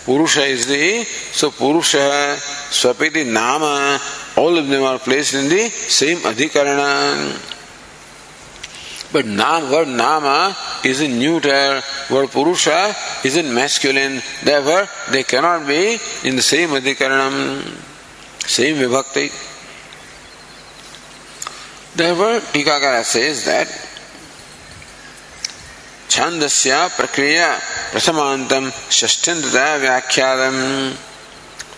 Purusha 0.06 0.44
is 0.44 0.66
the 0.66 1.04
so 1.04 1.52
purusha 1.52 2.36
swapiti 2.80 3.24
nama 3.32 4.00
all 4.36 4.58
of 4.58 4.68
them 4.68 4.84
are 4.84 5.00
placed 5.00 5.36
in 5.36 5.48
the 5.48 5.70
same 5.70 6.18
adhikarana. 6.18 7.59
But 9.12 9.26
Nam, 9.26 9.72
word 9.72 9.88
Nama 9.88 10.56
is 10.86 11.02
in 11.02 11.18
neuter, 11.18 11.82
word 12.12 12.30
Purusha 12.30 12.94
is 13.24 13.38
in 13.38 13.54
masculine, 13.54 14.22
therefore 14.44 14.88
they 15.12 15.24
cannot 15.24 15.68
be 15.68 15.98
in 16.24 16.36
the 16.36 16.42
same 16.42 16.70
Adhikaranam, 16.70 17.64
same 18.48 18.76
Vibhakti. 18.76 19.30
Therefore, 21.96 22.40
Tikakara 22.54 23.04
says 23.04 23.46
that 23.46 23.68
Chandasya 26.08 26.90
Prakriya 26.90 27.58
Prasamantam 27.92 28.70
Shashtantata 28.90 29.80
Vyakhyatam. 29.80 30.96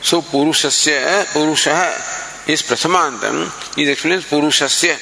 So 0.04 0.22
Purushasya 0.22 1.32
Purusha 1.34 1.96
is 2.52 2.62
Prasamantam. 2.62 3.78
Is 3.78 3.90
explains 3.90 4.26
Purushasya 4.26 4.98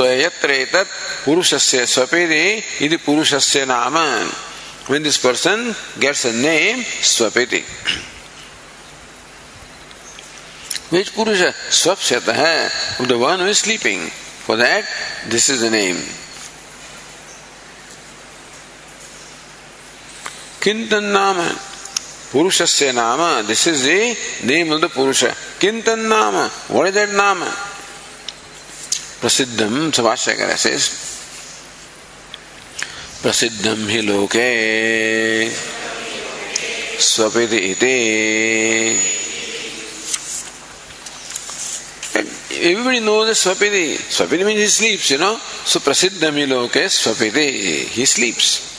Etat 0.00 0.86
Purushasya 1.24 1.86
Swapiti 1.86 2.62
Idi 2.78 2.96
Purushasya 2.98 3.66
Nama 3.66 4.28
When 4.86 5.02
this 5.02 5.18
person 5.18 5.74
gets 6.00 6.24
a 6.24 6.32
name 6.32 6.78
Swapiti 6.78 7.64
which 10.92 11.14
Purusha? 11.14 11.54
Swapsyata, 11.70 13.08
the 13.08 13.16
one 13.16 13.38
who 13.38 13.46
is 13.46 13.60
sleeping. 13.60 14.00
For 14.44 14.56
that, 14.56 14.84
this 15.26 15.48
is 15.48 15.62
the 15.62 15.70
name. 15.70 15.96
Kintan 20.60 21.14
Nama. 21.14 21.48
Purushasya 22.30 22.94
Nama. 22.94 23.42
This 23.42 23.66
is 23.68 23.84
the 23.84 24.46
name 24.46 24.70
of 24.70 24.82
the 24.82 24.90
Purusha. 24.90 25.28
Kintan 25.58 26.10
Nama. 26.10 26.50
What 26.68 26.88
is 26.88 26.94
that 26.94 27.08
Nama? 27.08 27.46
Prasiddham, 29.22 29.92
Savashyakara 29.94 30.58
says. 30.58 31.08
प्रसिद्धम 33.22 33.86
हि 33.88 34.00
लोके 34.02 34.50
स्वपिति 37.06 37.60
everybody 42.62 43.00
knows 43.00 43.26
that 43.26 43.34
Swapiti. 43.34 43.96
Swapiti 43.96 44.46
means 44.46 44.60
he 44.60 44.66
sleeps, 44.66 45.10
you 45.10 45.18
know. 45.18 45.36
So 45.36 45.80
Prasiddhami 45.80 46.48
loke 46.48 46.72
Swapiti. 46.72 47.86
He 47.86 48.04
sleeps. 48.04 48.70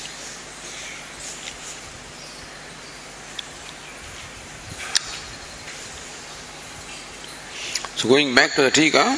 So 7.98 8.10
going 8.10 8.34
back 8.34 8.54
to 8.56 8.64
the 8.64 8.72
Tika, 8.72 9.18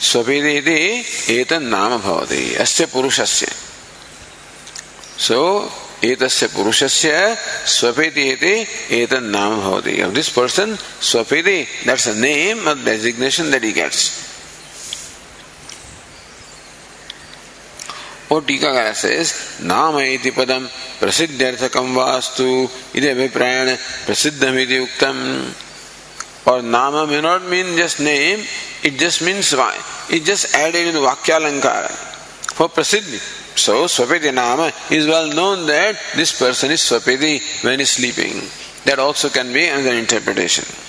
स्वभेदे 0.00 0.78
एक 1.30 1.52
नाम 1.52 1.98
भवति। 1.98 2.54
अस्य 2.54 2.86
पुरुषस्य। 2.86 3.48
सो 5.18 5.40
एतस्य 6.04 6.46
पुरुषस्य 6.46 7.36
स्वभेदे 7.68 8.22
इति 8.32 8.54
एतत् 8.96 9.30
नाम 9.30 9.60
भवति। 9.60 10.02
Of 10.02 10.12
this 10.14 10.28
person 10.28 10.76
स्वभेदे 11.02 11.56
that's 11.86 12.08
a 12.08 12.14
name 12.14 12.70
a 12.70 12.74
designation 12.84 13.50
that 13.50 13.64
he 13.64 13.72
gets 13.72 14.10
और 18.32 18.44
टीकाकार 18.44 18.92
सेज 18.94 19.32
नाम 19.62 19.98
इति 20.00 20.30
पदम 20.30 20.66
प्रसिद्ध्यर्थकम 21.00 21.94
वास्तु 21.94 22.46
इति 22.96 23.08
अभिप्रायण 23.08 23.74
प्रसिद्धमिति 24.06 24.78
उक्तम 24.78 25.16
और 26.48 26.62
नाम 26.62 26.94
may 27.08 27.20
not 27.20 27.42
mean 27.50 27.76
just 27.76 28.00
name 28.00 28.44
it 28.84 28.98
just 28.98 29.22
means 29.22 29.52
it 29.54 30.24
just 30.24 30.54
added 30.54 30.88
in 30.88 30.96
वाक्यालंकार 30.96 31.88
for 32.56 32.68
प्रसिद्धि 32.74 33.20
सो 33.56 33.86
स्वपेदी 33.88 34.30
नाम 34.32 34.64
is 34.66 35.08
well 35.08 35.32
known 35.34 35.66
that 35.66 35.96
this 36.16 36.32
person 36.32 36.70
is 36.72 36.80
स्वपेदी 36.80 37.34
when 37.64 37.80
is 37.80 37.90
sleeping 37.90 38.40
that 38.86 38.98
also 38.98 39.28
can 39.30 39.52
be 39.52 39.64
an 39.64 39.88
interpretation 39.88 40.88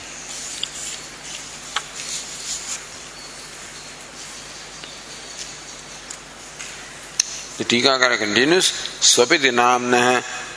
टीकाकार 7.70 8.16
कंटिन्यूस 8.18 8.72
स्वपिति 9.06 9.52
नाम 9.52 9.94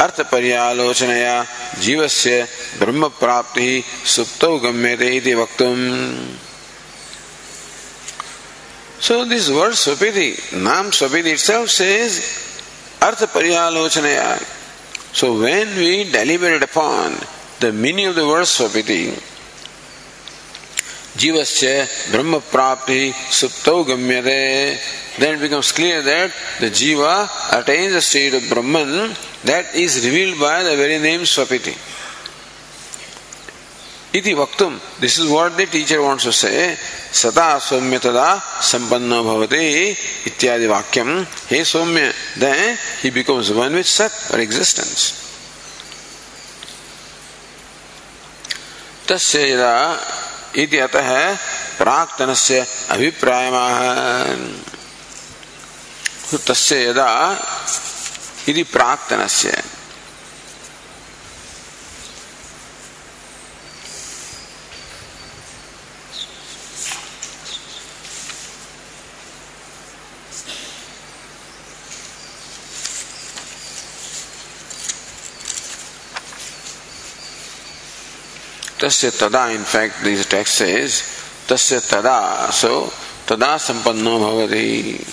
अर्थ 0.00 0.20
पर्यालोचनया 0.30 1.34
जीवस्य 1.80 2.46
ब्रह्म 2.79 3.07
प्राप्ति 3.19 3.83
सुप्तौ 4.15 4.57
गम्यते 4.65 5.15
इति 5.17 5.33
वक्तुम 5.41 5.79
So 9.01 9.23
this 9.23 9.49
word 9.49 9.73
Swapiti, 9.73 10.61
Nam 10.61 10.87
Swapiti 10.87 11.31
itself 11.31 11.69
says 11.69 12.19
Artha 13.01 13.27
Paryalochanaya. 13.27 14.37
So 15.15 15.39
when 15.39 15.69
we 15.77 16.11
deliberate 16.11 16.63
upon 16.63 17.15
the 17.61 17.71
meaning 17.71 18.07
of 18.07 18.15
the 18.15 18.27
word 18.27 18.43
Swapiti, 18.43 19.13
Jivasya 21.15 22.11
Brahma 22.11 22.39
Prapti 22.39 23.11
Suptau 23.11 23.85
Gamyate 23.85 24.77
then 25.17 25.35
it 25.35 25.41
becomes 25.41 25.71
clear 25.71 26.01
that 26.01 26.31
the 26.59 26.67
jiva 26.67 27.27
attains 27.51 27.93
a 27.93 28.01
state 28.01 28.33
of 28.33 28.49
Brahman 28.49 29.15
that 29.43 29.75
is 29.75 30.05
revealed 30.05 30.39
by 30.39 30.63
the 30.63 30.75
very 30.77 30.97
name 30.97 31.21
Swapiti. 31.21 31.75
इति 34.14 34.32
वक्तुम 34.34 34.78
this 35.00 35.18
is 35.20 35.26
what 35.26 35.52
the 35.58 35.66
teacher 35.72 35.98
wants 35.98 36.24
to 36.24 36.32
say 36.32 36.50
सदा 37.20 37.48
सौम्य 37.58 37.98
तदा 37.98 38.28
संपन्न 38.62 39.22
भवते, 39.26 39.62
इत्यादि 40.26 40.66
वाक्यम 40.66 41.10
हे 41.50 41.64
सौम्य 41.64 42.12
then 42.38 42.76
he 43.02 43.10
becomes 43.10 43.50
one 43.58 43.74
with 43.74 43.84
सत 43.84 44.14
और 44.32 44.40
एग्जिस्टेंस 44.40 45.12
तस्य 49.08 49.50
यदा 49.50 49.74
इति 50.62 50.78
अतः 50.78 51.10
प्राक्तनस्य 51.78 52.66
अभिप्रायमाह 52.94 53.78
तस्य 56.46 56.82
यदा 56.88 57.10
इति 58.48 58.62
प्राक्तनस्य 58.74 59.62
तस्य 78.84 79.10
तदा 79.10 79.46
in 79.48 79.62
fact 79.64 80.02
this 80.04 80.28
text 80.30 80.54
says 80.54 81.02
तस्य 81.48 81.78
तदा 81.90 82.50
सो 82.52 82.72
तदा 83.28 83.56
संपन्नो 83.56 84.18
भवति। 84.20 85.04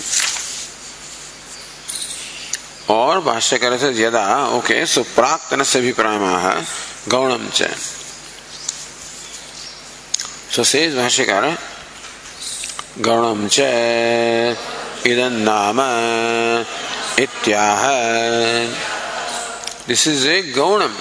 और 2.90 3.20
भाष्यकर 3.24 3.76
से 3.78 3.90
यदा 4.02 4.24
ओके 4.56 4.84
सो 4.86 5.02
प्राक्तन 5.14 5.62
से 5.62 5.80
भी 5.80 5.92
प्रायमाह 5.92 6.44
गौणम 7.08 7.48
सो 10.56 10.64
सेज 10.64 10.96
भाष्यकर 10.96 11.44
गौणम 13.00 13.48
नाम 15.38 15.80
इत्याह। 17.22 17.82
This 19.88 20.06
is 20.08 20.28
a 20.28 20.42
गौणम। 20.56 20.94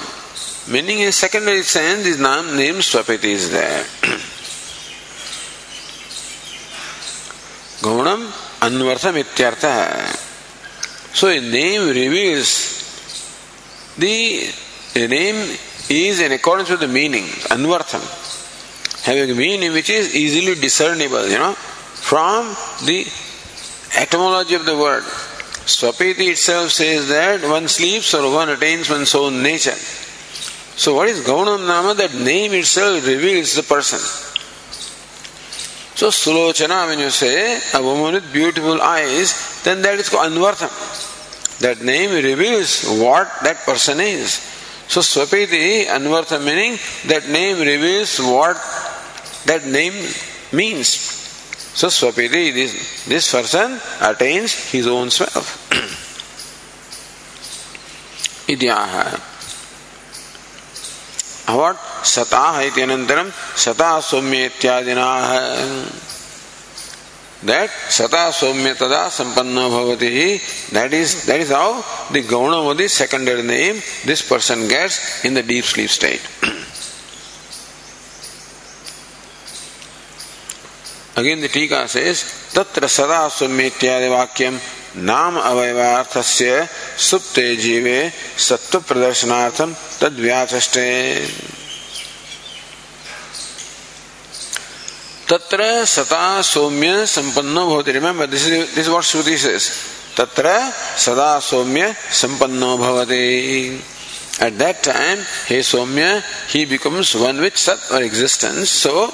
meaning 0.75 1.01
in 1.01 1.11
secondary 1.23 1.63
sense 1.63 2.07
is 2.07 2.21
नाम 2.21 2.55
नेम 2.57 2.81
स्वपिति 2.91 3.33
इज 3.33 3.45
देयर 3.55 3.87
गौणम 7.85 8.31
अन्वर्थम 8.67 9.17
इत्यर्थ 9.19 9.65
है 9.65 10.27
So 11.17 11.29
a 11.29 11.41
name 11.41 11.89
reveals 11.97 12.49
the, 13.97 14.53
the 14.93 15.09
name 15.09 15.57
is 15.89 16.21
in 16.21 16.31
accordance 16.31 16.69
with 16.69 16.81
the 16.81 16.89
meaning, 16.89 17.25
anvartham, 17.49 18.05
having 19.03 19.31
a 19.31 19.35
meaning 19.35 19.73
which 19.73 19.89
is 19.89 20.15
easily 20.15 20.61
discernible, 20.61 21.27
you 21.27 21.39
know, 21.39 21.55
from 21.55 22.55
the 22.85 23.07
etymology 23.97 24.57
of 24.57 24.67
the 24.67 24.77
word. 24.77 25.05
Swapiti 25.65 26.33
itself 26.33 26.71
says 26.71 27.09
that 27.09 27.43
one 27.49 27.67
sleeps 27.67 28.13
or 28.13 28.31
one 28.31 28.51
attains 28.51 28.91
one's 28.91 29.15
own 29.15 29.43
nature. 29.43 29.79
So 30.76 30.96
what 30.96 31.10
is 31.10 31.22
Gaunam 31.22 31.68
Nama? 31.68 31.94
That 31.94 32.16
name 32.16 32.54
itself 32.54 33.06
reveals 33.06 33.56
the 33.56 33.64
person. 33.64 34.00
So 35.96 36.08
Sulochana, 36.08 36.88
when 36.88 37.00
you 37.00 37.12
say 37.12 37.60
a 37.76 37.84
woman 37.84 38.16
with 38.16 38.34
beautiful 38.34 38.82
eyes, 38.82 39.62
then 39.64 39.84
that 39.84 40.00
is 40.00 40.10
called 40.10 40.32
Anvartham. 40.32 40.72
That 41.60 41.84
name 41.84 42.12
reveals 42.12 42.84
what 42.86 43.30
that 43.44 43.58
person 43.58 44.00
is. 44.00 44.34
So 44.88 45.02
Swapiti, 45.02 45.86
Anvartha 45.86 46.44
meaning 46.44 46.80
that 47.06 47.30
name 47.30 47.60
reveals 47.60 48.20
what 48.20 48.58
that 49.46 49.66
name 49.66 49.94
means. 50.52 50.88
So 50.88 51.88
Swapiti, 51.88 52.52
this, 52.52 53.06
this 53.06 53.32
person 53.32 53.80
attains 54.02 54.72
his 54.72 54.88
own 54.88 55.12
self. 55.12 55.70
Idyaha. 58.50 59.31
What? 61.56 61.76
Satah 62.04 62.66
iti 62.66 62.82
anantaram 62.82 63.30
Satah 63.56 64.02
Somya 64.02 64.50
ityadinaha. 64.50 66.10
that 67.44 67.70
sata 67.90 68.30
somya 68.32 68.76
tada 68.76 69.10
sampanna 69.10 69.68
bhavati 69.68 70.70
that 70.70 70.94
is 70.94 71.26
that 71.26 71.40
is 71.40 71.50
how 71.50 71.82
the 72.12 72.22
gaunamadi 72.22 72.88
secondary 72.88 73.42
name 73.42 73.76
this 74.06 74.22
person 74.28 74.68
gets 74.68 75.26
in 75.26 75.34
the 75.34 75.42
deep 75.42 75.66
sleep 75.66 75.90
state 75.90 76.22
again 81.18 81.42
the 81.42 81.48
tika 81.48 81.88
says 81.88 82.22
tatra 82.54 82.88
sada 82.88 83.22
somya 83.40 83.72
ityadi 83.72 84.10
vakyam 84.14 84.81
नाम 84.96 85.40
अवयवार्थस्य 85.40 86.68
सुप्ते 87.10 87.56
जीवे 87.56 88.00
सत्व 88.48 88.80
प्रदर्शनार्थम 88.88 89.74
तद 90.02 90.20
व्याचष्टे 90.20 90.90
तत्र 95.30 95.86
सदा 95.86 96.42
सौम्य 96.42 97.06
संपन्नो 97.08 97.66
भवति 97.70 97.92
remember 97.92 98.28
this 98.28 98.46
this 98.76 98.88
what 98.88 99.04
श्रुति 99.04 99.38
सेज 99.38 99.70
तत्र 100.18 100.46
सदा 101.06 101.32
सौम्य 101.40 101.96
संपन्नो 102.22 102.78
भवति। 102.78 103.84
At 104.40 104.58
that 104.58 104.82
time 104.82 105.20
he 105.48 105.58
soumya 105.60 106.24
he 106.52 106.66
becomes 106.66 107.14
one 107.16 107.40
with 107.42 107.58
sat 107.58 107.78
or 107.92 108.02
existence 108.02 108.70
so 108.70 109.12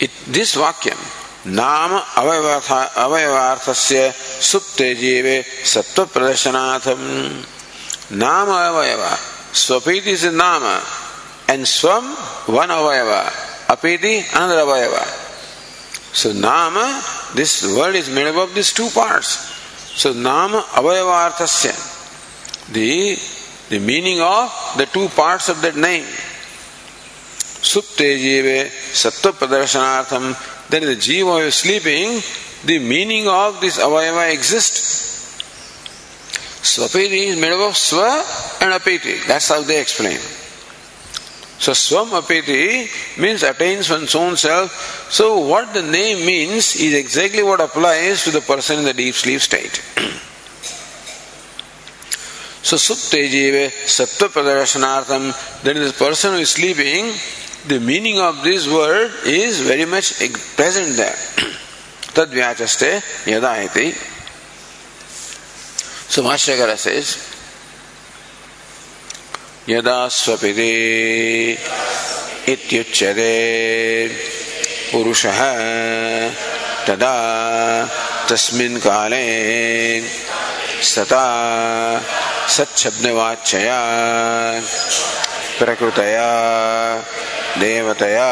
it, 0.00 0.10
this 0.26 0.56
vakyam 0.56 0.98
नाम 1.46 1.92
अवयवार्थ 1.98 3.70
से 3.76 4.10
सुप्ते 4.42 4.94
जीवे 4.94 5.44
सत्व 5.66 6.04
प्रदर्शनाथ 6.04 6.86
नाम 8.14 8.48
अवयव, 8.50 9.02
स्वपीत 9.54 10.06
इज़ 10.06 10.26
नाम 10.26 10.64
एंड 11.50 11.64
स्व 11.66 11.90
वन 12.48 12.68
अवयव, 12.70 13.10
अपीति 13.70 14.14
अनदर 14.34 14.58
अवयव। 14.58 14.96
सो 16.14 16.32
नाम 16.32 16.74
this 17.36 17.52
world 17.64 17.96
is 17.96 18.10
made 18.10 18.36
of 18.36 18.50
this 18.54 18.74
two 18.76 18.88
parts 18.88 19.38
so 20.02 20.12
नाम 20.14 20.54
अवयवार्थ 20.54 21.42
से 21.48 21.72
meaning 23.80 24.20
of 24.20 24.78
the 24.78 24.86
two 24.94 25.06
parts 25.16 25.50
of 25.50 25.58
that 25.58 25.76
name 25.76 26.04
सुप्ते 27.64 28.16
जीवे 28.18 28.58
सत्व 28.94 29.30
प्रदर्शनार्थम 29.32 30.34
then 30.72 30.82
the 30.86 30.96
jiva 30.96 31.46
is 31.46 31.54
sleeping, 31.54 32.22
the 32.64 32.78
meaning 32.78 33.28
of 33.28 33.60
this 33.60 33.78
avayava 33.78 34.32
exists. 34.32 35.10
Swapiti 36.62 37.26
is 37.26 37.36
made 37.36 37.52
up 37.52 37.68
of 37.68 37.74
swa 37.74 38.08
and 38.62 38.72
apiti. 38.72 39.22
That's 39.26 39.48
how 39.50 39.60
they 39.60 39.78
explain. 39.78 40.18
So 41.58 41.74
swam 41.74 42.08
apiti 42.08 42.88
means 43.18 43.42
attains 43.42 43.90
one's 43.90 44.14
own 44.14 44.38
self. 44.38 45.12
So 45.12 45.40
what 45.40 45.74
the 45.74 45.82
name 45.82 46.24
means 46.24 46.74
is 46.76 46.94
exactly 46.94 47.42
what 47.42 47.60
applies 47.60 48.24
to 48.24 48.30
the 48.30 48.40
person 48.40 48.78
in 48.78 48.86
the 48.86 48.94
deep 48.94 49.14
sleep 49.14 49.42
state. 49.42 49.74
so 52.62 52.76
supte 52.76 53.28
jive 53.28 53.68
sattva 53.84 54.28
pradarashanartham, 54.32 55.62
then 55.62 55.76
this 55.76 55.92
person 55.98 56.32
who 56.32 56.38
is 56.38 56.48
sleeping, 56.48 57.12
the 57.68 57.80
meaning 57.80 58.18
of 58.18 58.42
this 58.42 58.68
word 58.68 59.10
is 59.24 59.60
very 59.60 59.84
much 59.84 60.18
present 60.56 60.96
there. 60.96 61.16
Tad 62.14 62.28
vyachaste 62.30 63.26
yada 63.26 63.64
iti. 63.64 63.92
So 66.08 66.22
Mashagara 66.22 66.76
says, 66.76 67.32
यदा 69.68 70.08
स्वपिते 70.10 70.72
इत्युच्यते 72.52 73.34
पुरुषः 74.90 75.40
तदा 76.86 77.14
तस्मिन् 78.28 78.78
काले 78.82 79.22
सता 80.82 81.26
सच्छब्दवाच्यया 82.56 83.78
प्रकृतया 85.58 86.30
देवतया 87.58 88.28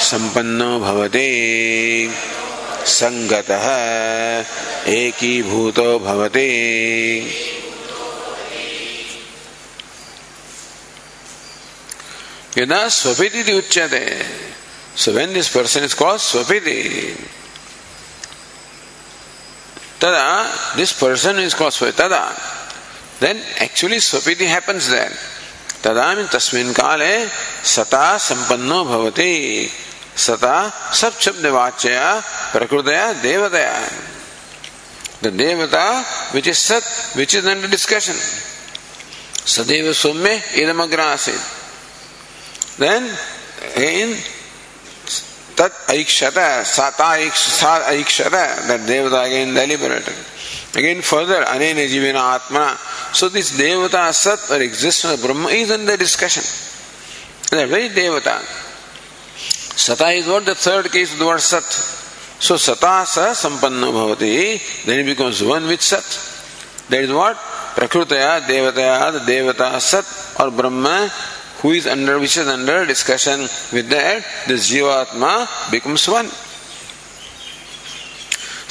संपन्नो 0.00 0.80
भवते। 0.80 1.28
संगतः 2.86 3.66
एकीभूतो 4.92 5.98
भवते। 5.98 6.48
यदा 12.58 12.88
so 12.88 13.14
when 15.12 15.34
this 15.34 15.48
person 15.48 15.84
is 15.84 15.94
called 15.94 16.20
स्वपिति। 16.20 17.16
तदा 20.00 20.56
दिस 20.76 20.92
पर्सन 20.92 21.40
इज़ 21.40 21.54
कॉल्ड 21.54 21.74
स्वपिति। 21.74 22.02
तदा 22.02 22.36
देन 23.20 23.44
एक्चुअली 23.62 24.00
स्वपिति 24.00 24.46
हैपेंस 24.46 24.84
देन 24.84 25.14
तदाम 25.84 26.26
तस्मिन 26.32 26.72
काल 26.72 27.02
सता 27.76 28.06
संपन्नो 28.18 28.84
भवति। 28.84 29.34
सता 30.16 30.56
सब 30.94 31.18
शब्द 31.20 31.46
वाच्य 31.46 31.90
प्रकृतया 32.52 33.12
देवतया। 33.22 33.76
द 35.22 35.26
देवता 35.32 35.86
विच 36.34 36.48
इज़ 36.48 36.58
सत 36.58 36.84
विच 37.16 37.34
इज़ 37.34 37.48
अंडर 37.48 37.68
डिस्कशन 37.70 38.18
सदैव 39.46 39.92
सौम्य 39.92 40.32
इदमग्रास 40.62 41.28
देन 42.80 43.02
इन 43.84 44.08
तत् 45.58 45.76
अगेन 50.76 51.00
फर्दर 51.00 51.42
अनेन 51.44 51.78
जीवन 51.88 52.16
आत्मा 52.18 52.64
So 53.14 53.28
this 53.28 53.56
devata 53.56 54.12
sat 54.12 54.50
or 54.50 54.60
existence 54.62 55.14
of 55.14 55.22
Brahma 55.22 55.48
is 55.48 55.70
in 55.70 55.86
the 55.86 55.96
discussion. 55.96 56.42
That 57.50 57.68
very 57.68 57.88
devata. 57.88 58.42
Sata 59.78 60.16
is 60.16 60.26
what 60.26 60.44
the 60.44 60.54
third 60.54 60.90
case 60.90 61.12
of 61.12 61.20
the 61.20 61.26
word 61.26 61.40
sat. 61.40 61.62
So 61.62 62.56
sata 62.56 63.06
sa 63.06 63.32
sampanna 63.32 63.92
bhavati, 63.92 64.84
then 64.84 65.00
it 65.00 65.04
becomes 65.04 65.42
one 65.42 65.66
with 65.66 65.80
sat. 65.80 66.04
That 66.90 67.04
is 67.04 67.12
what? 67.12 67.36
Prakrutaya 67.74 68.40
Devataya 68.40 69.18
Devata 69.26 69.80
Sat 69.80 70.06
or 70.40 70.50
Brahma 70.50 71.08
who 71.58 71.70
is 71.70 71.86
under 71.86 72.20
which 72.20 72.36
is 72.36 72.46
under 72.46 72.84
discussion 72.84 73.40
with 73.72 73.88
that 73.88 74.22
this 74.46 74.70
Jivatma 74.70 75.70
becomes 75.70 76.06
one. 76.08 76.26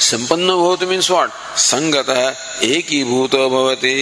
संपन्न 0.04 0.56
भवत 0.56 0.82
means 0.88 1.10
what 1.10 1.30
संगत 1.70 2.10
एकीभूत 2.62 3.34
भवति। 3.54 3.94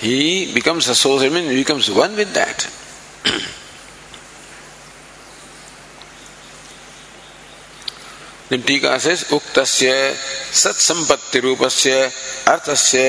He 0.00 0.52
becomes 0.54 0.88
associated, 0.88 1.34
means 1.34 1.50
he 1.50 1.56
becomes 1.56 1.90
one 1.90 2.16
with 2.16 2.32
that. 2.32 2.66
टीका 8.50 8.96
says 8.98 9.32
उक्तस्य 9.32 9.90
सत्संपत्ति 10.62 11.38
रूपस्य 11.40 11.92
अर्थस्य 12.48 13.02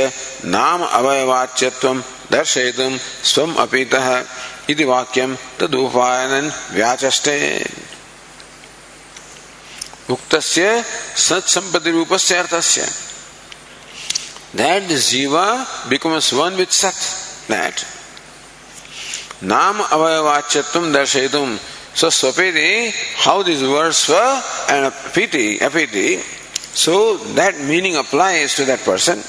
नाम 0.46 0.84
अवयवाच्यत्वं 0.84 1.98
दर्शयितुं 2.32 2.98
स्वम् 3.32 3.56
अपीतः 3.64 4.08
इति 4.70 4.86
वाक्यं 4.92 5.32
तदुपायनं 5.60 6.46
व्याचष्टे 6.76 7.38
उक्त 10.12 10.36
सत्संपत्ति 10.40 11.92
रूप 11.92 12.14
से 12.18 12.36
अर्थ 12.38 12.56
से 12.64 12.86
दैट 14.56 14.92
जीवा 15.02 15.46
बिकम्स 15.90 16.34
वन 16.34 16.56
विथ 16.56 16.72
सत 16.74 16.98
दैट 17.52 17.84
नाम 19.44 19.80
अवयवाच्यत्व 19.82 20.92
दर्शय 20.94 21.28
तुम 21.28 21.58
so 21.96 22.10
स्वपेदे 22.12 22.70
how 23.18 23.44
this 23.44 23.62
words 23.66 24.06
so 26.76 26.98
that 27.36 27.58
meaning 27.70 27.96
applies 27.98 28.58
to 28.58 28.66
that 28.66 28.86
person 28.86 29.24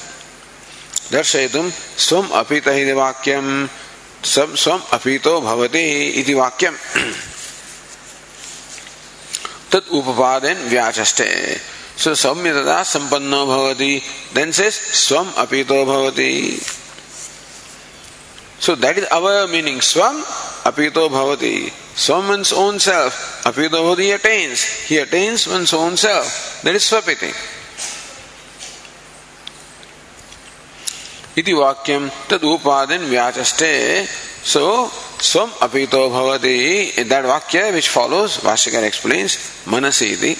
दर्शय 1.11 1.47
तुम 1.47 1.71
स्वम 1.99 2.27
अपीत 2.39 2.67
वाक्यम 2.95 3.49
स्व 4.25 4.79
अपीतो 4.93 5.39
भवते 5.41 6.33
वाक्यम 6.33 6.75
upapaden 9.89 10.57
vyachaste 10.69 11.59
So 11.95 12.11
saumyatata 12.11 12.83
sampanno 12.83 13.45
bhavati. 13.45 14.01
Then 14.33 14.51
says 14.51 14.75
swam 14.75 15.27
apito 15.37 15.85
bhavati. 15.85 16.57
So 18.59 18.75
that 18.75 18.97
is 18.97 19.05
our 19.11 19.47
meaning. 19.47 19.81
Swam 19.81 20.15
apito 20.65 21.09
bhavati. 21.09 21.69
Swam 21.95 22.27
one's 22.27 22.51
own 22.51 22.79
self. 22.79 23.43
Apito 23.45 23.77
bhavati 23.77 24.03
he 24.03 24.11
attains. 24.11 24.63
He 24.87 24.97
attains 24.97 25.47
one's 25.47 25.73
own 25.73 25.97
self. 25.97 26.61
That 26.63 26.75
is 26.75 26.83
swapiti. 26.83 27.33
इति 31.33 31.53
वाक्यम 31.53 32.09
तद 32.29 32.43
उपादिन 32.45 33.09
व्याचष्टे 33.09 33.73
so 34.45 34.91
swam 35.29 35.49
apito 35.65 36.01
bhavati 36.15 36.55
that 37.11 37.25
vakya 37.33 37.73
which 37.73 37.89
follows 37.89 38.31
Vashikar 38.47 38.83
explains 38.91 39.33
manasi 39.73 40.09
iti 40.15 40.33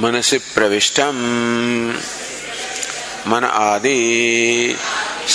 मनसि 0.00 0.38
प्रविष्टम 0.38 1.16
मन 3.30 3.44
आदि 3.44 3.98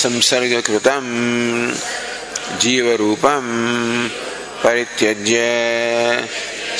संसर्गकृतम 0.02 1.06
जीव 2.62 2.88
रूपम 3.00 3.45
परित्यज्य 4.63 5.43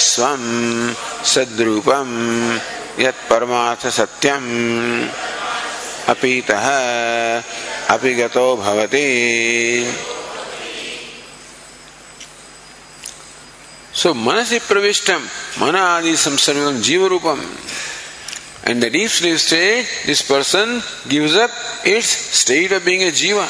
स्वम 0.08 0.44
सद्रूपम 1.34 2.10
यत्परमार्थ 3.00 3.88
अपीतः 6.08 6.68
अपिगतो 7.94 8.56
भवति 8.58 9.08
So 13.98 14.14
manasi 14.14 14.60
pravishtam, 14.60 15.20
mana 15.60 15.80
adi 15.98 16.12
samsarvam 16.14 16.84
jiva 16.84 17.10
rupam. 17.10 17.40
And 18.70 18.84
the 18.84 18.92
deep 18.92 19.10
sleep 19.10 19.40
state, 19.40 19.88
this 20.06 20.22
person 20.22 20.84
gives 21.10 21.36
up 21.36 21.50
its 21.84 22.06
state 22.06 22.72
of 22.74 22.86
being 22.86 23.02
a 23.02 23.12
jiva. 23.12 23.48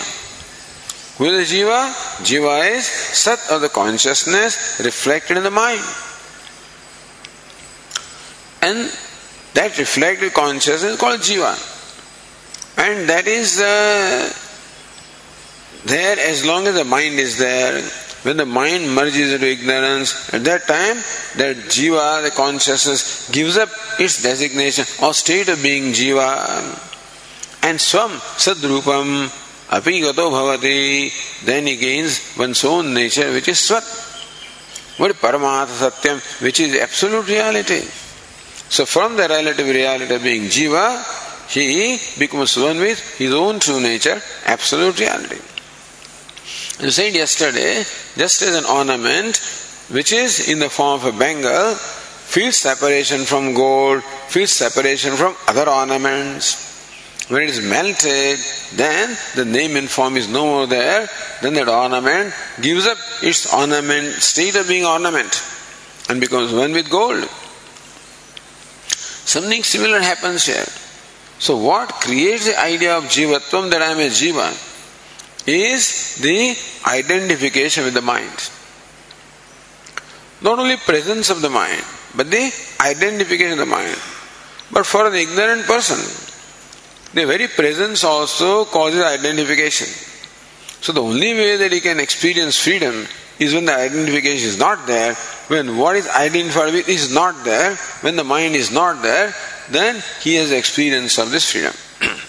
Who 1.17 1.25
is 1.25 1.51
a 1.51 1.53
jiva? 1.53 1.91
Jiva 2.23 2.71
is 2.77 2.85
sat 2.85 3.39
of 3.51 3.59
the 3.59 3.67
consciousness 3.67 4.79
reflected 4.85 5.35
in 5.35 5.43
the 5.43 5.51
mind. 5.51 5.81
And 8.61 8.89
that 9.53 9.77
reflected 9.77 10.33
consciousness 10.33 10.93
is 10.93 10.97
called 10.97 11.19
jiva. 11.19 11.76
And 12.77 13.09
that 13.09 13.27
is 13.27 13.59
uh, 13.59 14.33
there 15.85 16.17
as 16.19 16.45
long 16.45 16.67
as 16.67 16.75
the 16.75 16.83
mind 16.83 17.15
is 17.15 17.37
there 17.37 17.81
when 18.23 18.37
the 18.37 18.45
mind 18.45 18.93
merges 18.93 19.31
into 19.31 19.47
ignorance, 19.47 20.33
at 20.33 20.43
that 20.43 20.67
time, 20.67 20.97
that 21.37 21.55
jiva, 21.69 22.23
the 22.23 22.31
consciousness, 22.31 23.29
gives 23.31 23.57
up 23.57 23.69
its 23.99 24.21
designation 24.21 24.85
or 25.01 25.13
state 25.13 25.47
of 25.47 25.61
being 25.61 25.93
jiva. 25.93 26.83
And 27.63 27.79
swam 27.79 28.09
sadrupam 28.11 29.27
apigato 29.69 30.31
bhavati, 30.31 31.45
then 31.45 31.67
he 31.67 31.77
gains 31.77 32.35
one's 32.37 32.65
own 32.65 32.93
nature, 32.93 33.31
which 33.31 33.47
is 33.47 33.59
swat. 33.59 33.83
Is 33.83 35.15
paramatha 35.15 35.89
satyam, 35.89 36.41
which 36.41 36.59
is 36.59 36.75
absolute 36.75 37.27
reality. 37.27 37.81
So 38.69 38.85
from 38.85 39.15
the 39.15 39.27
relative 39.29 39.67
reality 39.67 40.13
of 40.13 40.23
being 40.23 40.43
jiva, 40.43 41.26
he 41.49 41.97
becomes 42.19 42.57
one 42.57 42.79
with 42.79 42.99
his 43.17 43.33
own 43.33 43.59
true 43.59 43.79
nature, 43.79 44.21
absolute 44.45 44.99
reality. 44.99 45.39
You 46.79 46.91
said 46.91 47.15
yesterday, 47.15 47.83
just 48.15 48.41
as 48.41 48.55
an 48.55 48.65
ornament, 48.65 49.37
which 49.89 50.11
is 50.11 50.47
in 50.49 50.59
the 50.59 50.69
form 50.69 50.99
of 50.99 51.05
a 51.05 51.17
bangle, 51.17 51.73
feels 51.75 52.57
separation 52.57 53.25
from 53.25 53.53
gold, 53.53 54.03
feels 54.27 54.51
separation 54.51 55.15
from 55.15 55.35
other 55.47 55.69
ornaments. 55.69 56.65
When 57.29 57.41
it 57.41 57.49
is 57.49 57.61
melted, 57.61 58.39
then 58.75 59.17
the 59.35 59.43
name 59.43 59.75
and 59.75 59.89
form 59.89 60.17
is 60.17 60.29
no 60.29 60.45
more 60.45 60.67
there, 60.67 61.09
then 61.41 61.55
that 61.55 61.67
ornament 61.67 62.33
gives 62.61 62.85
up 62.85 62.97
its 63.21 63.53
ornament, 63.53 64.13
state 64.21 64.55
of 64.55 64.67
being 64.67 64.85
ornament, 64.85 65.41
and 66.09 66.21
becomes 66.21 66.53
one 66.53 66.73
with 66.73 66.89
gold. 66.89 67.23
Something 68.87 69.63
similar 69.63 69.99
happens 69.99 70.45
here. 70.45 70.65
So, 71.39 71.57
what 71.57 71.89
creates 71.89 72.45
the 72.45 72.59
idea 72.59 72.97
of 72.97 73.05
jivatvam 73.05 73.69
that 73.71 73.81
I 73.81 73.91
am 73.91 73.99
a 73.99 74.09
jiva? 74.09 74.67
is 75.47 76.17
the 76.17 76.55
identification 76.85 77.85
with 77.85 77.93
the 77.93 78.01
mind. 78.01 78.51
Not 80.41 80.59
only 80.59 80.75
presence 80.75 81.29
of 81.29 81.41
the 81.41 81.49
mind, 81.49 81.81
but 82.15 82.29
the 82.29 82.51
identification 82.81 83.53
of 83.53 83.57
the 83.59 83.65
mind. 83.65 83.95
But 84.71 84.85
for 84.85 85.07
an 85.07 85.15
ignorant 85.15 85.65
person, 85.65 85.97
the 87.13 87.25
very 87.25 87.47
presence 87.47 88.03
also 88.03 88.65
causes 88.65 89.01
identification. 89.01 89.87
So 90.81 90.91
the 90.91 91.01
only 91.01 91.33
way 91.33 91.55
that 91.55 91.71
he 91.71 91.79
can 91.79 91.99
experience 91.99 92.61
freedom 92.61 93.07
is 93.39 93.53
when 93.53 93.65
the 93.65 93.75
identification 93.75 94.49
is 94.49 94.59
not 94.59 94.85
there, 94.85 95.13
when 95.47 95.77
what 95.77 95.95
is 95.95 96.07
identified 96.09 96.73
with 96.73 96.89
is 96.89 97.11
not 97.13 97.45
there, 97.45 97.75
when 98.01 98.17
the 98.17 98.23
mind 98.23 98.55
is 98.55 98.69
not 98.69 99.01
there, 99.01 99.33
then 99.71 100.01
he 100.21 100.35
has 100.35 100.51
experience 100.51 101.17
of 101.17 101.31
this 101.31 101.51
freedom. 101.51 101.73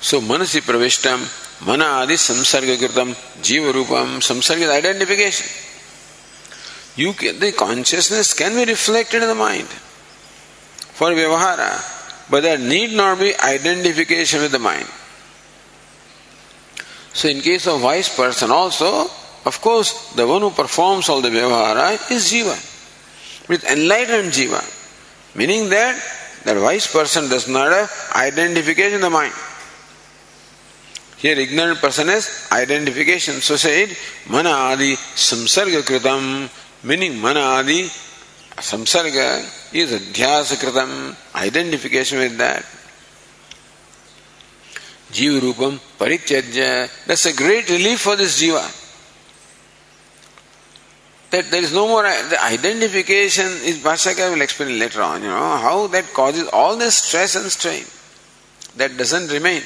So 0.00 0.20
manasi 0.20 0.60
pravishtam, 0.60 1.66
mana 1.66 1.84
adi 2.02 2.14
jiva 2.14 3.72
rupam, 3.72 4.20
samsarga 4.22 4.70
identification. 4.70 5.46
You 6.96 7.12
can, 7.12 7.38
the 7.38 7.52
consciousness 7.52 8.32
can 8.32 8.54
be 8.54 8.64
reflected 8.64 9.22
in 9.22 9.28
the 9.28 9.34
mind 9.34 9.66
for 9.66 11.10
vyavahara, 11.10 12.30
but 12.30 12.42
there 12.42 12.58
need 12.58 12.96
not 12.96 13.18
be 13.18 13.34
identification 13.38 14.40
with 14.40 14.52
the 14.52 14.58
mind. 14.58 14.86
So 17.12 17.28
in 17.28 17.40
case 17.40 17.66
of 17.66 17.82
wise 17.82 18.08
person 18.08 18.50
also, 18.50 19.10
of 19.44 19.60
course, 19.60 20.12
the 20.14 20.26
one 20.26 20.42
who 20.42 20.50
performs 20.50 21.08
all 21.08 21.20
the 21.20 21.30
vyavahara 21.30 22.10
is 22.10 22.32
jiva, 22.32 22.67
with 23.48 23.64
enlightened 23.64 24.32
jiva, 24.32 24.62
meaning 25.34 25.68
that 25.70 26.00
that 26.44 26.60
wise 26.60 26.86
person 26.86 27.28
does 27.28 27.48
not 27.48 27.72
have 27.72 27.90
identification 28.14 28.94
in 28.94 29.00
the 29.00 29.10
mind. 29.10 29.32
Here 31.16 31.36
ignorant 31.36 31.80
person 31.80 32.08
has 32.08 32.48
identification. 32.52 33.40
So 33.40 33.56
said, 33.56 33.88
mana 34.30 34.50
adi 34.50 34.94
samsarga 34.94 35.82
kritam, 35.82 36.48
meaning 36.84 37.18
mana 37.20 37.40
adi 37.40 37.84
samsarga 38.56 39.74
is 39.74 39.90
adhyasa 39.92 40.54
kritam, 40.56 41.16
identification 41.34 42.18
with 42.18 42.38
that. 42.38 42.64
Jiva 45.10 45.40
rupam 45.40 45.80
parityajya, 45.98 47.06
that's 47.06 47.26
a 47.26 47.34
great 47.34 47.68
relief 47.68 48.00
for 48.00 48.14
this 48.14 48.40
jiva. 48.40 48.62
That 51.30 51.50
there 51.50 51.62
is 51.62 51.74
no 51.74 51.86
more 51.86 52.06
uh, 52.06 52.28
the 52.28 52.42
identification 52.42 53.46
is 53.46 53.78
Bhashyaka 53.78 54.32
will 54.32 54.40
explain 54.40 54.78
later 54.78 55.02
on, 55.02 55.22
you 55.22 55.28
know, 55.28 55.56
how 55.56 55.86
that 55.88 56.12
causes 56.14 56.48
all 56.52 56.76
this 56.76 56.96
stress 56.96 57.36
and 57.36 57.50
strain. 57.50 57.84
That 58.76 58.96
doesn't 58.96 59.30
remain. 59.30 59.62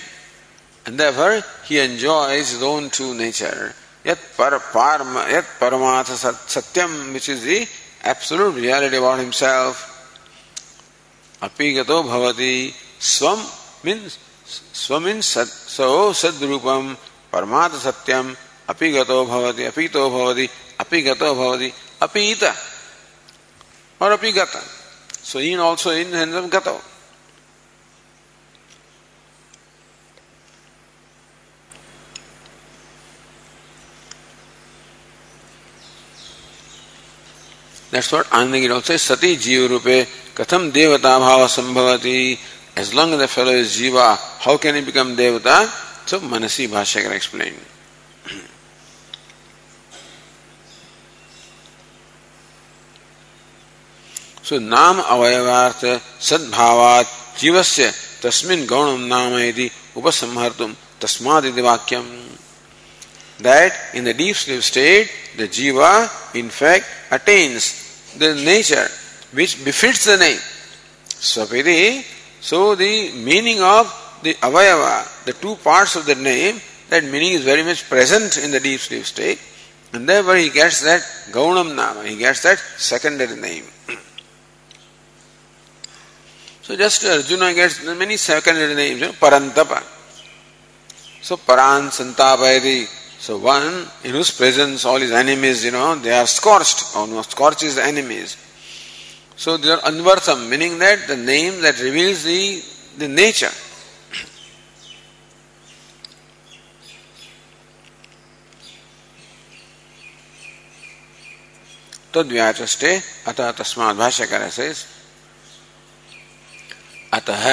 And 0.87 0.99
therefore 0.99 1.43
he 1.65 1.79
enjoys 1.79 2.51
his 2.51 2.63
own 2.63 2.91
true 2.91 3.15
nature. 3.15 3.75
Yat, 4.05 4.19
par, 4.37 4.59
parma, 4.73 5.27
yat 5.31 5.45
paramatha 5.61 6.33
satyam, 6.49 7.13
which 7.13 7.29
is 7.29 7.45
the 7.45 7.69
absolute 8.03 8.57
reality 8.57 8.97
about 8.97 9.21
himself. 9.21 9.89
Apigato 11.41 12.03
bhavati 12.03 12.75
swam 12.99 13.39
means 13.85 14.19
swam 14.45 15.05
means 15.05 15.27
sat, 15.27 15.47
so 15.47 16.11
sadrupam 16.11 16.97
parmatha 17.33 17.93
satyam 17.93 18.37
apigato 18.69 19.25
bhavati 19.27 19.71
apito 19.71 20.11
bhavati 20.11 20.49
apigata 20.79 21.35
bhavati 21.35 21.73
apita 22.01 22.55
or 24.01 24.17
apigata. 24.17 24.61
So 25.23 25.39
in 25.39 25.61
also 25.61 25.91
in 25.91 26.11
the 26.11 26.19
sense 26.19 26.35
of 26.35 26.51
gata. 26.51 26.81
That's 37.93 38.11
what 38.11 38.25
Anandagiri 38.29 38.73
also 38.73 38.97
says, 38.97 39.03
Sati 39.03 39.37
Jiva 39.37 39.69
Rupe 39.69 40.07
Katham 40.35 40.73
Devata 40.73 41.21
Bhava 41.21 41.47
Sambhavati. 41.47 42.39
As 42.75 42.95
long 42.95 43.13
as 43.13 43.19
the 43.19 43.29
fellow 43.29 43.53
is 43.53 43.79
Jiva, 43.79 44.17
how 44.41 44.57
can 44.57 44.77
he 44.77 44.81
become 44.81 45.15
Devata? 45.15 45.69
So 46.09 46.19
Manasi 46.21 46.69
Bhashyakara 46.69 47.15
explained. 47.15 47.61
सो 54.45 54.59
नाम 54.59 55.01
अवयवार्थ 55.01 55.85
जीव 57.41 57.63
से 57.65 57.91
तस्मिन् 58.23 58.67
गौण 58.67 59.01
नाम 59.09 59.39
इति 59.41 59.71
उपसंहर्तुं 59.97 60.69
तस्माद् 61.01 61.47
इति 61.47 61.63
that 63.41 63.97
in 63.97 64.05
the 64.05 64.17
deep 64.17 64.37
sleep 64.37 64.61
state 64.63 65.11
the 65.39 65.49
jiva 65.53 65.93
in 66.37 66.49
fact 66.51 67.13
attains 67.13 67.73
the 68.19 68.35
nature 68.39 68.91
which 69.35 69.57
befits 69.65 70.09
the 70.09 70.19
name 70.21 70.39
स्वपिति 71.23 71.81
so 72.43 72.61
the 72.77 72.89
meaning 73.25 73.61
of 73.67 73.89
the 74.25 74.35
अवयव 74.43 74.85
the 75.27 75.35
two 75.43 75.55
parts 75.65 75.97
of 75.97 76.07
the 76.07 76.17
name 76.21 76.59
that 76.91 77.05
meaning 77.05 77.35
is 77.35 77.47
very 77.47 77.63
much 77.63 77.81
present 77.91 78.39
in 78.39 78.53
the 78.53 78.63
deep 78.63 78.81
sleep 78.81 79.05
state 79.05 79.95
and 79.95 80.07
there 80.07 80.35
he 80.37 80.49
gets 80.51 80.83
that 80.85 81.03
गौणं 81.35 81.75
नाम 81.75 82.03
he 82.07 82.17
gets 82.17 82.47
that 82.47 82.59
secondary 82.91 83.41
name 83.41 83.72
So 86.62 86.76
just 86.76 87.06
Arjuna 87.06 87.54
gets 87.54 87.84
many 87.86 88.18
secondary 88.18 88.76
names, 88.76 89.00
you 89.00 89.08
know, 89.08 89.14
Parantapa. 89.14 89.82
So 91.22 91.38
Paran 91.38 91.90
Santapayati. 91.90 92.86
So 93.20 93.38
one 93.38 93.88
in 94.04 94.12
whose 94.12 94.32
presence 94.32 94.86
all 94.86 95.00
his 95.00 95.12
enemies, 95.12 95.66
you 95.66 95.72
know, 95.72 95.96
they 95.96 96.12
are 96.12 96.28
scorched, 96.28 96.96
or 96.96 97.08
no, 97.08 97.22
scorched 97.22 97.64
is 97.64 97.76
the 97.76 97.84
enemies. 97.84 98.38
So 99.36 99.58
they 99.58 99.72
are 99.72 99.80
Anvartham, 99.80 100.50
meaning 100.50 100.78
that 100.80 101.08
the 101.08 101.18
name 101.18 101.62
that 101.62 101.80
reveals 101.80 102.24
the, 102.24 102.62
the 102.98 103.08
nature. 103.08 103.52
तद्व्याचष्टे 112.14 112.92
अतः 113.28 113.52
तस्मात् 113.60 113.98
भाष्यकार 113.98 114.50
says 114.52 114.86
अतः 117.13 117.45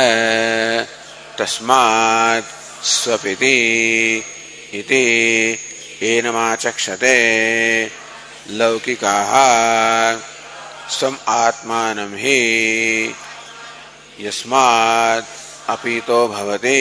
तस्मात् 1.37 2.45
स्वपिति 2.85 4.23
इति। 4.73 5.59
एनमाचक्षते। 6.03 7.17
लौकिकाः 8.49 9.33
स्वम् 10.89 11.17
आत्मानं 11.27 12.17
हि। 12.17 13.15
यस्मात् 14.19 15.25
अपीतो 15.69 16.27
भवति। 16.27 16.79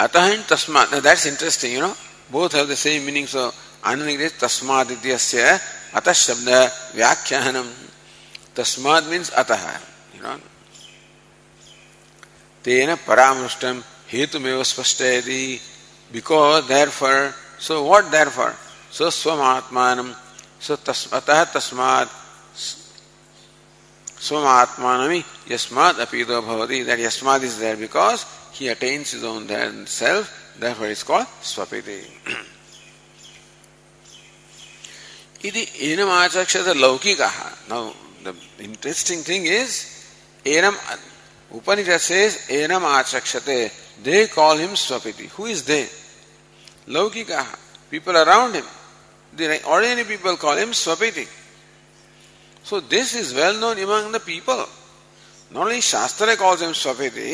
अतः 0.00 0.26
इन 0.26 0.42
तस्मात् 0.42 0.94
that's 0.94 1.26
interesting 1.26 1.74
you 1.74 1.80
know 1.80 1.96
both 2.32 2.48
have 2.54 2.72
the 2.72 2.74
same 2.74 3.02
meaning 3.02 3.28
so 3.28 3.54
आनंद 3.84 4.30
तस्मात् 4.40 4.92
इत्यस्य 4.92 5.60
अतः 5.94 6.12
शब्द 6.12 6.48
व्याख्यानम। 6.94 7.68
तस्माद 8.56 9.04
मीन्स 9.10 9.30
अतः 9.42 9.64
यू 10.16 10.22
नो 10.22 10.36
तेन 12.64 12.94
परामृष्टम 13.06 13.82
हेतुमेव 14.12 14.62
स्पष्ट 14.64 15.00
यदि 15.02 15.44
because 16.12 16.64
therefore 16.90 17.34
so 17.66 17.80
what 17.82 18.04
therefore 18.36 18.54
so 18.98 19.10
स्वमात्मान 19.10 20.14
so 20.66 20.76
अतः 21.16 21.44
तस्मात् 21.54 22.10
स्वमात्मान 24.22 25.22
यस्मात् 25.50 25.98
अपीतो 26.00 26.40
भवति। 26.42 26.82
दैट 26.84 27.00
यस्मात् 27.00 27.44
is 27.44 27.58
there 27.60 27.76
because 27.76 28.24
he 28.54 28.68
attains 28.68 29.10
his 29.10 29.24
own 29.24 29.48
self, 29.84 30.30
therefore 30.60 30.86
it's 30.86 31.02
called 31.02 31.26
swapiti 31.42 32.53
ఇది 35.44 35.62
ఏనం 35.86 36.10
ఆచక్షత 36.18 36.68
లౌకిక 36.84 37.22
now 37.70 37.80
the 38.24 38.30
interesting 38.68 39.24
thing 39.24 39.48
is 39.56 39.74
ఏనం 40.44 40.76
Upanishad 41.50 42.06
says 42.06 42.36
ఏనం 42.58 42.84
ఆచక్షతే 42.92 43.58
దే 44.06 44.18
కాల్ 44.36 44.60
హిమ్ 44.60 44.76
స్వపితి 44.84 45.26
హూ 45.34 45.44
ఇస్ 45.54 45.64
దే 45.64 45.80
లౌకిక 46.96 47.32
people 47.92 48.16
around 48.16 48.56
him 48.58 48.70
the 49.32 49.48
ordinary 49.74 50.06
people 50.12 50.36
call 50.44 50.60
him 50.62 50.74
స్వపితి 50.84 51.26
so 52.64 52.76
this 52.94 53.12
is 53.16 53.30
well 53.32 53.60
known 53.60 53.78
among 53.78 54.12
the 54.12 54.20
people 54.30 54.62
not 55.50 55.62
only 55.64 55.80
శాస్త్ర 55.92 56.34
calls 56.42 56.64
him 56.66 56.78
స్వపితి 56.84 57.28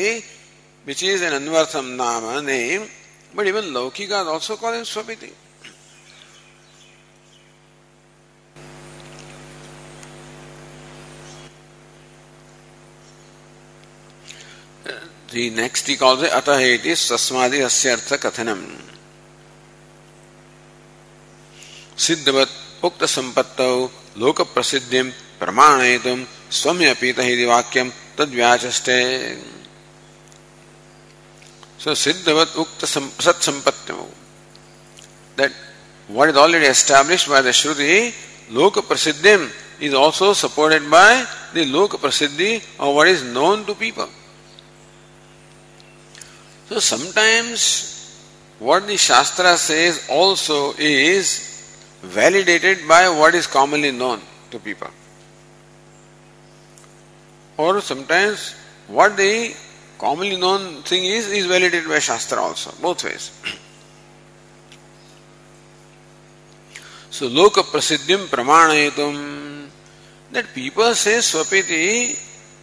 which 0.87 1.03
is 1.11 1.23
an 1.27 1.37
అన్వర్థం 1.39 1.87
నామ 1.97 2.23
name 2.49 2.83
but 3.33 3.47
even 3.51 3.69
లౌకిక 3.77 4.13
also 4.33 4.55
call 4.63 4.75
him 4.75 4.89
స్వపితి 4.95 5.31
The 15.31 15.49
next 15.49 15.87
he 15.87 15.95
calls 15.95 16.21
it 16.23 16.31
atah 16.31 16.59
it 16.61 16.85
is 16.85 16.99
sasmadi 16.99 17.59
asya 17.63 17.91
artha 17.97 18.17
kathanam. 18.17 18.61
सिद्धवत 22.01 22.49
उक्त 22.83 23.03
संपत्तौ 23.13 23.73
लोक 24.17 24.41
प्रसिद्धिम 24.53 25.09
प्रमाणयितुम 25.39 26.25
स्वम्यपीत 26.59 27.19
ही 27.19 27.45
वाक्यम 27.45 27.91
So 31.77 31.91
siddhavat 31.93 32.53
ukta 32.53 32.85
sat 32.85 33.35
sampattam 33.41 34.05
that 35.35 35.51
what 36.07 36.29
is 36.29 36.35
already 36.37 36.65
established 36.65 37.27
by 37.27 37.41
the 37.41 37.49
Shruti, 37.49 38.13
loka 38.51 38.81
prasiddhim 38.81 39.49
is 39.79 39.93
also 39.95 40.33
supported 40.33 40.89
by 40.91 41.25
the 41.53 41.65
loka 41.65 41.97
prasiddhi 41.97 42.57
of 42.79 42.93
what 42.93 43.07
is 43.07 43.23
known 43.23 43.65
to 43.65 43.73
people. 43.73 44.07
So 46.71 46.79
sometimes 46.79 48.15
what 48.57 48.87
the 48.87 48.95
Shastra 48.95 49.57
says 49.57 50.07
also 50.09 50.71
is 50.79 51.67
validated 52.01 52.87
by 52.87 53.09
what 53.09 53.35
is 53.35 53.45
commonly 53.45 53.91
known 53.91 54.21
to 54.51 54.57
people. 54.57 54.87
Or 57.57 57.81
sometimes 57.81 58.55
what 58.87 59.17
the 59.17 59.53
commonly 59.99 60.37
known 60.37 60.81
thing 60.83 61.03
is, 61.03 61.29
is 61.29 61.45
validated 61.45 61.89
by 61.89 61.99
Shastra 61.99 62.39
also, 62.39 62.71
both 62.81 63.03
ways. 63.03 63.31
so 67.09 67.27
loka 67.27 67.63
prasiddhim 67.63 68.27
pramanayatum 68.27 69.67
that 70.31 70.45
people 70.53 70.95
say 70.95 71.17
Swapiti 71.17 72.17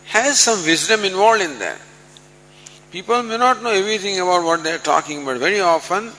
has 0.06 0.40
some 0.40 0.64
wisdom 0.64 1.04
involved 1.04 1.42
in 1.42 1.58
that. 1.58 1.78
People 2.90 3.22
may 3.22 3.36
not 3.36 3.62
know 3.62 3.70
everything 3.70 4.18
about 4.18 4.44
what 4.44 4.64
they're 4.64 4.78
talking, 4.78 5.24
but 5.24 5.38
very 5.38 5.60
often 5.60 6.10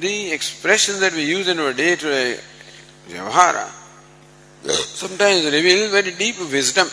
the 0.00 0.32
expressions 0.32 1.00
that 1.00 1.12
we 1.12 1.24
use 1.24 1.48
in 1.48 1.58
our 1.58 1.72
day 1.72 1.96
to 1.96 2.06
day 2.06 2.38
vyavahara 3.08 3.68
sometimes 4.70 5.44
reveal 5.44 5.90
very 5.90 6.12
deep 6.12 6.38
wisdom. 6.50 6.88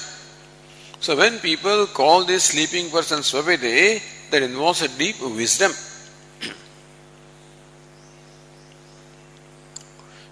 So 0.99 1.15
when 1.15 1.39
people 1.39 1.87
call 1.87 2.25
this 2.25 2.45
sleeping 2.45 2.89
person 2.89 3.19
Swapiti, 3.19 4.01
that 4.31 4.43
involves 4.43 4.81
a 4.81 4.87
deep 4.87 5.21
wisdom. 5.21 5.71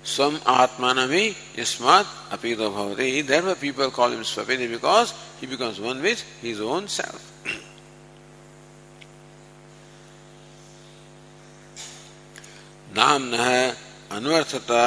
Swam 0.04 0.36
Atmanami 0.38 1.36
Yasmat 1.56 2.06
Apido 2.30 2.72
Bhavati. 2.72 3.26
Therefore 3.26 3.56
people 3.56 3.92
call 3.92 4.10
him 4.10 4.22
Swapiti 4.22 4.70
because 4.70 5.14
he 5.40 5.48
becomes 5.48 5.80
one 5.80 6.02
with 6.02 6.22
his 6.42 6.62
own 6.62 6.88
self. 6.88 7.37
नाम 12.98 13.24
न 13.30 13.38
अनवर्थता 14.12 14.84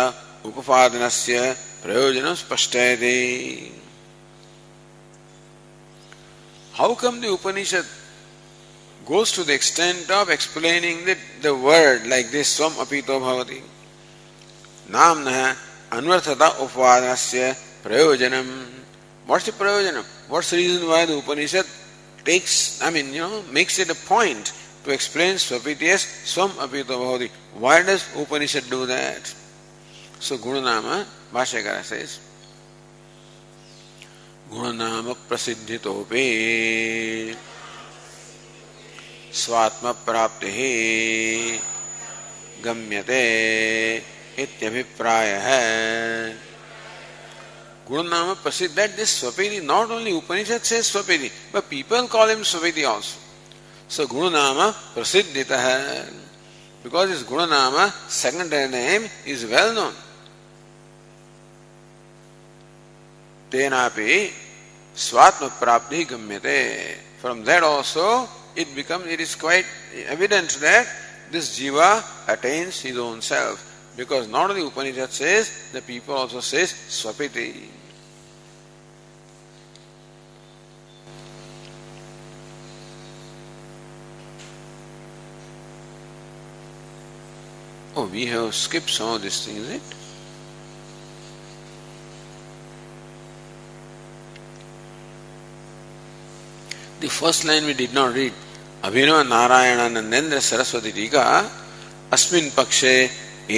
उपादन 0.47 1.09
से 1.11 1.41
प्रयोजन 1.83 2.35
स्पष्ट 2.35 2.77
how 6.75 6.95
come 6.95 7.21
the 7.21 7.25
Upanishad 7.31 7.85
goes 9.03 9.35
to 9.37 9.43
the 9.45 9.51
extent 9.51 10.11
of 10.13 10.31
explaining 10.31 11.09
the 11.43 11.53
word 11.61 12.07
like 12.07 12.31
this 12.31 12.57
स्व 12.57 12.69
अपीतो 12.85 13.19
भवति 13.21 13.61
नाम 14.89 15.19
न 15.29 15.35
अनवर्थता 15.93 16.49
उपवादन 16.65 17.15
से 17.21 17.53
प्रयोजन 17.85 18.35
वॉट्स 19.27 19.47
द 19.49 19.55
प्रयोजन 19.59 20.03
what's 20.31 20.53
reason 20.55 20.87
why 20.87 21.07
the 21.07 21.21
Upanishad 21.23 21.71
takes 22.27 22.57
I 22.83 22.91
mean 22.93 23.15
you 23.15 23.29
know 23.29 23.43
makes 23.53 23.81
it 23.81 23.91
a 23.91 23.99
point 24.09 24.53
to 24.85 24.93
explain 24.93 25.37
स्वपीति 25.45 25.97
स्व 25.99 26.49
अपीतो 26.61 26.99
भवति 26.99 27.31
Why 27.55 27.83
does 27.83 28.05
Upanishad 28.17 28.71
do 28.71 28.87
that? 28.87 29.35
So 30.21 30.37
Gunanama, 30.39 31.05
Bhashyakara 31.33 31.83
says, 31.83 32.21
गुणनाम 34.51 35.13
प्रसिद्धितोपि 35.29 36.23
स्वात्म 39.41 39.93
प्राप्ति 40.07 40.51
गम्यते 42.65 43.21
इत्यभिप्राय 44.43 45.29
है 45.45 45.61
गुणनाम 47.91 48.33
प्रसिद्ध 48.43 48.75
दैट 48.75 48.97
दिस 48.97 49.19
स्वपेति 49.21 49.61
नॉट 49.67 49.91
ओनली 49.91 50.13
उपनिषद 50.13 50.63
से 50.71 50.83
स्वपेति 50.91 51.31
बट 51.55 51.69
पीपल 51.71 52.07
कॉल 52.13 52.31
हिम 52.31 52.43
स्वपेति 52.55 52.83
आल्सो 52.91 53.95
सो 53.95 54.07
गुणनाम 54.15 54.71
प्रसिद्धित 54.95 55.53
because 56.83 57.11
his 57.11 57.23
Gunanama, 57.25 57.91
second 58.09 58.51
name, 58.51 59.09
is 59.27 59.45
well 59.47 59.75
known. 59.75 59.95
Tenapi 63.51 64.31
Swatma 64.95 65.49
Prapti 65.51 66.07
Gamyate. 66.07 66.97
From 67.19 67.45
that 67.45 67.63
also 67.63 68.29
it 68.57 68.75
becomes 68.75 69.07
it 69.07 69.21
is 69.21 69.35
quite 69.35 69.67
evident 70.07 70.51
that 70.61 70.87
this 71.31 71.59
jiva 71.59 72.03
attains 72.29 72.81
his 72.81 72.99
own 72.99 73.21
self. 73.21 73.67
Because 73.97 74.29
not 74.29 74.51
only 74.51 74.67
Upanishad 74.67 75.11
says, 75.11 75.71
the 75.73 75.83
people 75.83 76.15
also 76.15 76.41
says 76.41 76.73
Swapiti. 76.73 77.80
We 88.13 88.27
have 88.27 88.55
skipped 88.55 88.91
some 88.91 89.15
of 89.15 89.23
these 89.23 89.45
things, 89.45 89.59
is 89.59 89.71
it? 89.71 89.83
The 97.01 97.09
first 97.09 97.45
line 97.45 97.65
we 97.65 97.75
did 97.75 97.95
not 97.95 98.15
read. 98.15 98.33
Abhinava 98.85 99.17
Narayana 99.29 99.81
Nandendra 99.93 100.39
Saraswati 100.41 100.93
टीका 100.97 101.23
अस्मिन् 102.17 102.51
पक्षे 102.57 102.95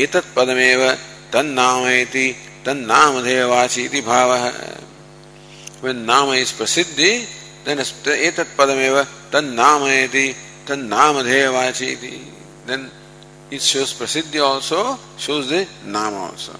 एतत् 0.02 0.34
पदमेव 0.36 0.82
तन्नामयति 1.32 2.26
तन्नामधेयवाची 2.66 3.84
इति 3.86 4.00
भावः 4.02 4.42
when 5.82 6.06
nama 6.06 6.32
is 6.32 6.52
prasiddhi 6.52 7.26
then 7.64 7.78
etat 7.78 8.46
padameva 8.56 9.04
tannamayati 9.30 10.34
tannamadheyavachi 10.64 11.86
iti 11.94 12.32
then 12.66 12.88
It 13.52 13.60
shows 13.60 13.92
Prasiddhi 13.92 14.40
also, 14.40 14.98
shows 15.18 15.50
the 15.50 15.68
Nama 15.84 16.16
also. 16.16 16.58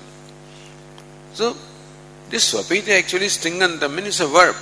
So, 1.32 1.56
this 2.28 2.52
Swapiti 2.52 2.90
actually 2.90 3.26
is 3.26 3.38
Tingantam, 3.38 3.94
means 3.94 4.20
a 4.20 4.26
verb. 4.28 4.56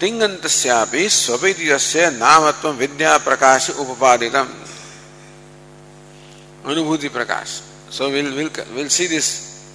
तिङन्तस्यापि 0.00 1.08
स्वपैतिकस्य 1.12 2.10
नामत्वं 2.16 2.76
विद्या 2.76 3.16
प्रकाश 3.20 3.68
उपपादितम् 3.82 4.52
Anubhuti 6.70 7.08
Prakasha 7.16 7.48
so 7.92 8.08
will 8.08 8.30
will 8.32 8.50
will 8.74 8.88
see 8.88 9.08
this 9.08 9.26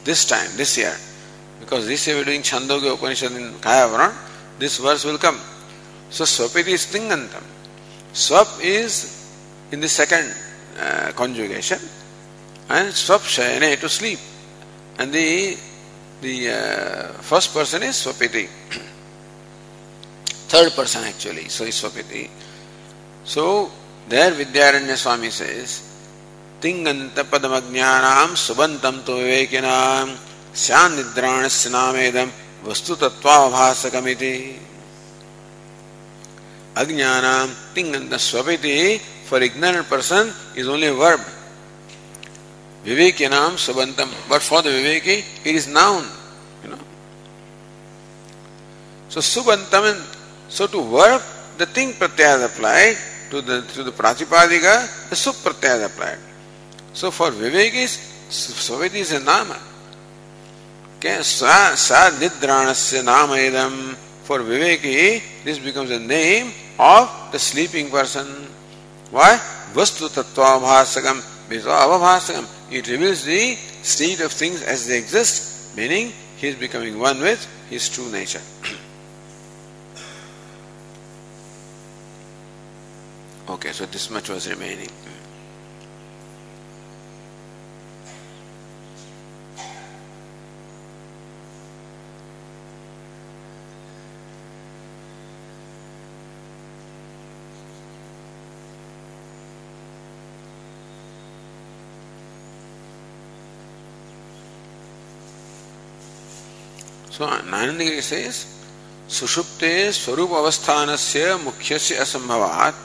this 0.06 0.30
time 0.30 0.56
this 0.58 0.78
year 0.80 0.98
because 1.60 1.88
this 1.88 2.08
year 2.10 2.24
doing 2.26 2.44
छंदों 2.44 2.80
के 2.82 2.90
Upanishad 2.98 3.38
in 3.38 3.52
कायावरण 3.64 4.12
this 4.60 4.80
verse 4.82 5.06
will 5.06 5.18
come 5.26 5.38
so 6.18 6.26
स्वपिति 6.34 6.74
is 6.74 6.88
तिङन्तम 6.94 7.46
swap 8.26 8.60
is 8.74 8.98
in 9.74 9.82
the 9.82 9.88
second 10.00 10.34
uh, 10.79 11.13
conjugation 11.13 11.79
and 12.71 12.93
swap 12.93 13.21
shayane 13.23 13.79
to 13.81 13.89
sleep 13.89 14.19
and 14.99 15.13
the 15.13 15.57
the 16.23 16.51
uh, 16.51 17.13
first 17.23 17.53
person 17.55 17.83
is 17.83 17.97
swapiti 17.97 18.49
third 20.51 20.73
person 20.75 21.05
actually, 21.05 21.49
so 21.49 21.65
Iswapiti. 21.65 22.29
So 23.25 23.71
there 24.09 24.33
Vidyaranya 24.33 24.97
Swami 24.97 25.31
says, 25.31 25.87
तिंगंत 26.61 27.19
पदमज्ञानाम 27.33 28.35
सुबंतम 28.37 28.97
तो 29.07 29.15
विवेकिनाम 29.17 30.09
श्यान 30.63 30.91
निद्राणस्य 30.97 31.69
नामेदम 31.73 32.31
वस्तु 32.69 32.95
तत्वाभासकमिति 33.01 34.35
अज्ञानाम 36.83 37.49
तिंगंत 37.75 38.13
स्वपिति 38.29 38.77
for 39.26 39.42
ignorant 39.42 39.88
person 39.88 40.32
is 40.56 40.68
only 40.68 40.88
a 40.88 40.94
verb. 40.94 41.20
Vivekinam 42.86 43.58
subantam, 43.58 44.10
but 44.30 44.42
for 44.42 44.62
the 44.62 44.70
Viveki 44.70 45.46
it 45.46 45.56
is 45.56 45.68
noun. 45.68 46.06
You 46.64 46.70
know. 46.70 46.80
So 49.10 49.20
subantam 49.20 50.16
So 50.48 50.68
to 50.68 50.82
verb, 50.84 51.22
the 51.58 51.66
thing 51.66 51.94
pratyaya 51.94 52.38
is 52.38 52.44
applied, 52.44 52.98
to 53.32 53.42
the, 53.42 53.62
to 53.74 53.84
the 53.84 53.92
pratipadika, 53.92 55.10
the 55.10 55.16
sup 55.16 55.36
is 55.36 55.82
applied. 55.82 56.20
So 56.94 57.12
for 57.12 57.32
vivekis, 57.32 58.14
Swapiti 58.30 58.96
is 58.96 59.12
a 59.12 59.20
nama. 59.20 59.60
Okay, 60.98 61.22
sa, 61.24 61.76
sa 61.76 62.10
nidranasya 62.10 63.04
nama 63.04 63.34
idam. 63.34 63.96
For 64.24 64.40
viveki, 64.40 65.44
this 65.44 65.60
becomes 65.60 65.92
a 65.92 66.00
name 66.00 66.52
of 66.80 67.10
the 67.32 67.38
sleeping 67.38 67.90
person. 67.92 68.26
Why? 69.16 69.40
Vastu 69.72 70.10
tattva 70.10 70.60
bhasakam, 70.60 71.22
avabhasakam. 71.50 72.46
It 72.70 72.86
reveals 72.90 73.24
the 73.24 73.56
state 73.82 74.20
of 74.20 74.34
things 74.34 74.62
as 74.62 74.88
they 74.88 74.98
exist, 74.98 75.74
meaning 75.78 76.12
he 76.36 76.48
is 76.50 76.56
becoming 76.56 77.00
one 77.00 77.22
with 77.22 77.40
his 77.70 77.88
true 77.88 78.12
nature. 78.12 78.42
Okay, 83.48 83.72
so 83.72 83.86
this 83.86 84.10
much 84.10 84.28
was 84.28 84.50
remaining. 84.50 84.90
So 107.16 107.26
Nanandagiri 107.26 108.02
says, 108.04 108.46
सुषुप्ते 109.08 109.72
स्वरूप 109.94 110.32
अवस्थान 110.34 110.96
से 110.98 111.24
मुख्य 111.38 111.78
से 111.80 111.96
असंभवात 111.96 112.76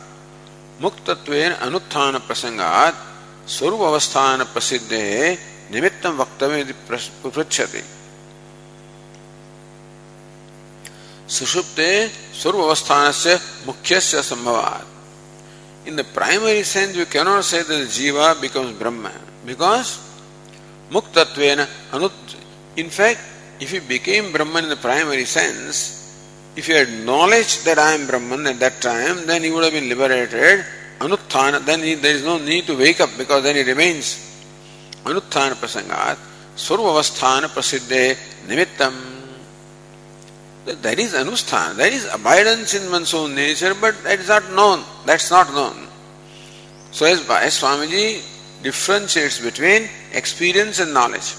मुक्तत्वेन 0.80 1.52
अनुत्थान 1.66 2.18
प्रसंगात 2.26 2.94
स्वरूप 3.48 3.80
अवस्थान 3.82 4.44
प्रसिद्ध 4.52 4.92
है 4.92 5.32
निमित्त 5.72 6.06
वक्तव्य 6.20 6.74
पृछति 7.24 7.82
सुषुप्ते 11.38 11.90
स्वरूप 12.42 12.62
अवस्थान 12.64 13.10
से 13.22 13.34
मुख्य 13.66 14.00
से 14.00 14.22
संभवात 14.22 15.88
in 15.88 15.96
the 15.96 16.04
primary 16.14 16.64
sense 16.66 16.96
you 16.96 17.04
cannot 17.12 17.42
say 17.44 17.84
jiva 17.88 18.32
becomes 18.42 18.78
Brahma 18.78 19.10
because 19.46 19.96
मुक्तत्वेन 20.92 21.66
in 22.78 22.88
fact 22.90 23.39
If 23.60 23.72
you 23.72 23.82
became 23.82 24.32
Brahman 24.32 24.64
in 24.64 24.70
the 24.70 24.76
primary 24.76 25.26
sense, 25.26 26.00
if 26.56 26.66
you 26.66 26.74
had 26.74 26.90
knowledge 27.04 27.62
that 27.64 27.78
I 27.78 27.92
am 27.92 28.06
Brahman 28.06 28.46
at 28.46 28.58
that 28.60 28.80
time, 28.80 29.26
then 29.26 29.44
you 29.44 29.54
would 29.54 29.64
have 29.64 29.72
been 29.72 29.88
liberated. 29.88 30.64
Anuttana, 30.98 31.64
then 31.64 31.82
he, 31.82 31.94
there 31.94 32.14
is 32.14 32.24
no 32.24 32.38
need 32.38 32.66
to 32.66 32.76
wake 32.76 33.00
up 33.00 33.10
because 33.18 33.42
then 33.42 33.56
he 33.56 33.62
remains. 33.62 34.16
Anuttana 35.04 35.52
prasangat, 35.52 36.16
survavasthana 36.56 37.48
prasiddhe 37.48 38.16
nimittam. 38.46 38.94
There 40.64 40.98
is 40.98 41.14
anusthana, 41.14 41.76
there 41.76 41.92
is 41.92 42.06
abidance 42.12 42.74
in 42.74 42.90
one's 42.90 43.12
own 43.14 43.34
nature, 43.34 43.74
but 43.80 44.02
that 44.04 44.18
is 44.20 44.28
not 44.28 44.50
known. 44.52 44.84
That's 45.06 45.30
not 45.30 45.52
known. 45.52 45.86
So 46.92 47.06
as, 47.06 47.20
as 47.28 47.60
Swamiji 47.60 48.62
differentiates 48.62 49.40
between 49.40 49.88
experience 50.12 50.80
and 50.80 50.92
knowledge. 50.92 51.34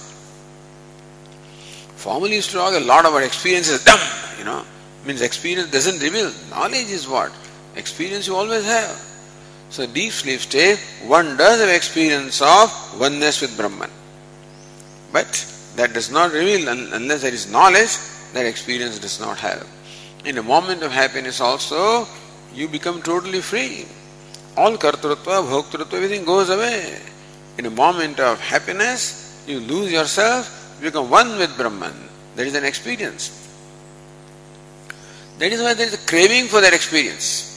Used 2.04 2.50
to 2.52 2.58
talk 2.58 2.74
a 2.74 2.80
lot 2.80 3.06
about 3.06 3.22
experience 3.22 3.70
as 3.70 3.84
dumb, 3.84 4.00
you 4.40 4.44
know. 4.44 4.66
Means 5.06 5.22
experience 5.22 5.70
doesn't 5.70 6.02
reveal. 6.02 6.32
Knowledge 6.50 6.90
is 6.90 7.08
what? 7.08 7.32
Experience 7.76 8.26
you 8.28 8.36
always 8.36 8.66
have. 8.66 9.00
So 9.70 9.86
deep 9.86 10.12
sleep 10.12 10.40
state, 10.40 10.80
one 11.06 11.38
does 11.38 11.60
have 11.60 11.70
experience 11.70 12.42
of 12.42 12.72
oneness 13.00 13.40
with 13.42 13.56
Brahman. 13.56 13.92
But 15.14 15.30
that 15.76 15.94
does 15.94 16.12
not 16.12 16.32
reveal 16.32 16.70
unless 16.70 17.22
there 17.22 17.34
is 17.34 17.52
knowledge, 17.52 17.98
that 18.34 18.46
experience 18.46 18.98
does 18.98 19.20
not 19.20 19.38
have. 19.38 19.68
In 20.26 20.38
a 20.40 20.44
moment 20.44 20.82
of 20.84 20.92
happiness 20.92 21.40
also, 21.40 22.08
you 22.54 22.68
become 22.68 23.02
totally 23.02 23.42
free. 23.42 23.86
All 24.58 24.76
kartrutva, 24.76 25.44
bhoktrutva, 25.48 25.94
everything 25.94 26.26
goes 26.26 26.50
away. 26.50 27.00
In 27.58 27.66
a 27.68 27.70
moment 27.70 28.20
of 28.20 28.40
happiness, 28.40 29.44
you 29.48 29.60
lose 29.60 29.92
yourself, 29.92 30.61
you 30.82 30.90
become 30.90 31.10
one 31.10 31.38
with 31.38 31.56
Brahman. 31.58 31.94
There 32.36 32.46
is 32.46 32.56
an 32.56 32.66
experience. 32.66 33.38
That 35.38 35.52
is 35.52 35.62
why 35.62 35.74
there 35.74 35.86
is 35.86 35.94
a 35.94 36.08
craving 36.08 36.48
for 36.48 36.62
that 36.62 36.74
experience. 36.74 37.48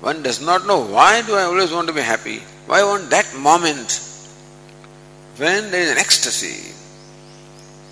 One 0.00 0.22
does 0.22 0.40
not 0.40 0.66
know 0.66 0.86
why 0.86 1.22
do 1.22 1.34
I 1.34 1.42
always 1.42 1.72
want 1.72 1.88
to 1.88 1.94
be 1.94 2.00
happy? 2.00 2.38
Why 2.66 2.82
want 2.84 3.10
that 3.10 3.34
moment 3.36 4.00
when 5.36 5.70
there 5.70 5.82
is 5.82 5.90
an 5.90 5.98
ecstasy. 5.98 6.72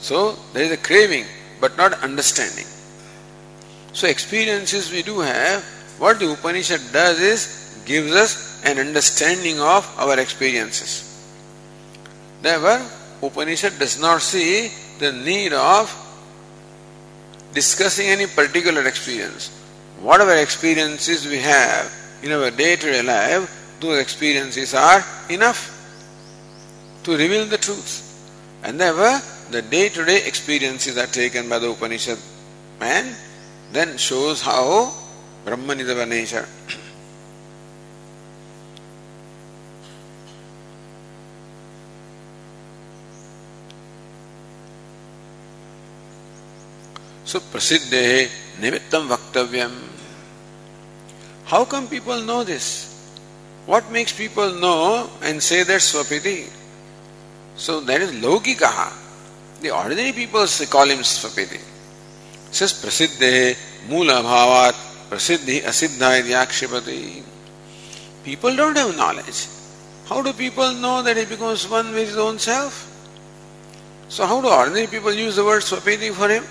So 0.01 0.33
there 0.53 0.65
is 0.65 0.71
a 0.71 0.77
craving 0.77 1.25
but 1.61 1.77
not 1.77 1.95
understanding. 2.03 2.67
So 3.93 4.07
experiences 4.09 4.91
we 4.91 5.03
do 5.03 5.21
have, 5.21 5.63
what 5.99 6.19
the 6.19 6.33
Upanishad 6.33 6.81
does 6.93 7.21
is 7.21 7.83
gives 7.85 8.13
us 8.13 8.65
an 8.65 8.79
understanding 8.79 9.61
of 9.61 9.87
our 9.99 10.19
experiences. 10.19 11.09
Therefore, 12.43 12.81
Upanishad 13.23 13.79
does 13.79 14.01
not 14.01 14.21
see 14.21 14.71
the 14.99 15.13
need 15.13 15.53
of 15.53 15.91
discussing 17.55 18.09
any 18.09 18.27
particular 18.27 18.87
experience. 18.87 19.51
Whatever 20.01 20.35
experiences 20.35 21.27
we 21.27 21.39
have 21.39 21.93
in 22.23 22.33
our 22.33 22.51
day 22.51 22.77
to 22.77 22.87
day 22.91 23.03
life, 23.03 23.79
those 23.81 24.01
experiences 24.01 24.75
are 24.75 25.05
enough 25.31 25.71
to 27.05 27.13
reveal 27.13 27.47
the 27.47 27.59
truth. 27.59 28.09
And 28.65 28.81
therefore, 28.81 29.21
the 29.51 29.63
day 29.63 29.89
to 29.91 30.05
day 30.05 30.27
experiences 30.27 30.99
are 30.99 31.07
taken 31.07 31.49
by 31.49 31.59
the 31.59 31.71
Upanishad 31.71 32.19
man, 32.81 33.15
then 33.73 33.97
shows 33.97 34.41
how 34.41 34.93
Brahman 35.45 35.81
is 35.81 35.91
our 35.91 36.07
nature. 36.07 36.47
सुप्रसिद्धे 47.33 48.07
निमित्तम 48.63 49.07
वक्तव्यम 49.13 49.79
how 51.51 51.65
come 51.73 51.87
people 51.93 52.23
know 52.25 52.43
this 52.45 52.67
what 53.69 53.91
makes 53.93 54.13
people 54.19 54.53
know 54.63 54.75
and 55.25 55.41
say 55.49 55.63
that 55.65 55.81
स्वपिति 55.81 56.37
so 57.67 57.81
that 57.89 58.03
is 58.03 58.15
लौकी 58.27 58.55
कहा 58.65 58.91
the 59.65 59.71
ordinary 59.81 60.13
people 60.21 60.47
call 60.73 60.91
him 60.91 61.03
स्वपिति 61.15 61.61
सिस 62.59 62.73
प्रसिद्धे 62.85 63.35
मूल 63.91 64.13
अभावात 64.13 64.87
प्रसिद्धि 65.11 65.61
असिद्धा 65.73 66.15
यदि 66.15 66.33
आक्षेपति 66.45 67.03
People 68.25 68.55
don't 68.55 68.77
have 68.77 68.97
knowledge. 68.97 69.49
How 70.07 70.23
do 70.23 70.33
people 70.33 70.73
know 70.75 71.03
that 71.03 71.17
he 71.17 71.25
becomes 71.25 71.69
one 71.69 71.93
with 71.93 72.09
his 72.09 72.17
own 72.17 72.39
self? 72.39 72.89
So 74.09 74.27
how 74.27 74.41
do 74.41 74.49
ordinary 74.49 74.87
people 74.87 75.13
use 75.13 75.37
the 75.37 75.45
word 75.45 75.63
swapiti 75.63 76.13
for 76.13 76.29
him? 76.29 76.45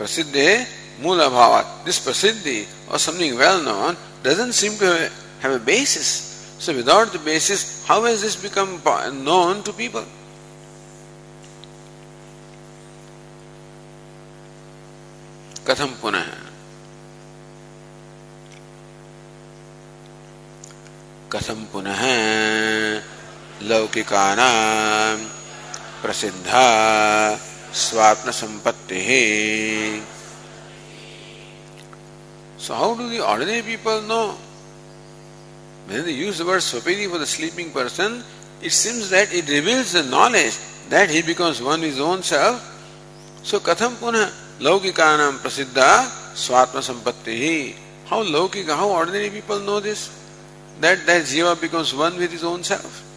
Prasiddhe 0.00 0.66
Mula 1.02 1.28
Bhavat. 1.28 1.84
This 1.84 2.00
Prasiddhi 2.00 2.66
or 2.90 2.98
something 2.98 3.36
well 3.36 3.62
known 3.62 3.96
doesn't 4.22 4.54
seem 4.54 4.72
to 4.78 5.12
have 5.40 5.52
a 5.52 5.58
basis. 5.58 6.56
So 6.58 6.74
without 6.74 7.12
the 7.12 7.18
basis, 7.18 7.84
how 7.86 8.04
has 8.04 8.22
this 8.22 8.36
become 8.36 8.80
known 9.24 9.62
to 9.64 9.72
people? 9.74 10.04
कथम 15.66 15.92
पुनः 16.02 16.24
कथम 21.30 21.60
पुनः 21.72 22.02
लौकिकानां 23.68 25.18
प्रसिद्धा 26.02 27.49
स्वात्म 27.74 28.30
संपत्ति 28.30 30.02
So 32.58 32.74
how 32.74 32.94
do 32.94 33.08
the 33.08 33.26
ordinary 33.26 33.62
people 33.62 34.02
know? 34.02 34.36
When 35.86 36.04
they 36.04 36.12
use 36.12 36.38
the 36.38 36.44
word 36.44 36.60
swapiti 36.60 37.10
for 37.10 37.16
the 37.18 37.26
sleeping 37.26 37.72
person, 37.72 38.22
it 38.62 38.70
seems 38.70 39.08
that 39.10 39.32
it 39.32 39.48
reveals 39.48 39.92
the 39.92 40.02
knowledge 40.02 40.58
that 40.90 41.08
he 41.08 41.22
becomes 41.22 41.62
one 41.62 41.80
with 41.80 41.90
his 41.90 42.00
own 42.00 42.22
self. 42.22 42.60
So 43.42 43.60
katham 43.60 43.98
puna 43.98 44.30
laukikanam 44.58 45.38
prasiddha 45.38 46.06
swatma 46.34 46.82
sampatti. 46.84 47.74
How 48.04 48.22
laukika, 48.22 48.76
how 48.76 48.90
ordinary 48.90 49.30
people 49.30 49.60
know 49.60 49.80
this? 49.80 50.10
That 50.80 51.06
that 51.06 51.22
jiva 51.22 51.58
becomes 51.58 51.94
one 51.94 52.18
with 52.18 52.30
his 52.30 52.44
own 52.44 52.62
self. 52.62 53.09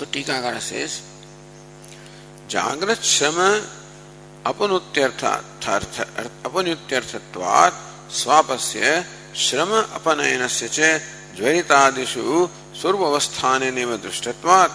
So 0.00 0.06
Tikakara 0.06 0.60
says, 0.60 1.02
Jagrat 2.48 3.02
Shrama 3.04 3.60
अपनुत्यर्थत्वात् 6.42 7.76
स्वापस्य 8.08 8.80
श्रम 9.36 9.72
अपनयनस्य 10.00 10.68
च 10.72 10.78
ज्वरितादिषु 11.36 12.24
सर्वस्थानेनैव 12.80 13.90
दृष्टत्वात्। 14.06 14.72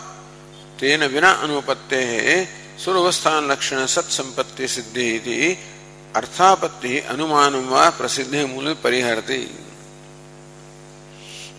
तेन 0.80 1.02
विना 1.10 1.32
अनुपत्तेः 1.44 2.46
सर्वस्थान 2.86 3.42
लक्षण 3.52 3.80
सत्संपत्ति 3.96 4.66
सिद्धि 4.76 5.06
इति 5.16 5.38
अर्थापत्ति 6.16 6.94
अनुमानं 7.10 7.66
वा 7.74 7.84
प्रसिद्धे 7.98 8.42
मूल 8.54 8.68
परिहरति। 8.86 9.44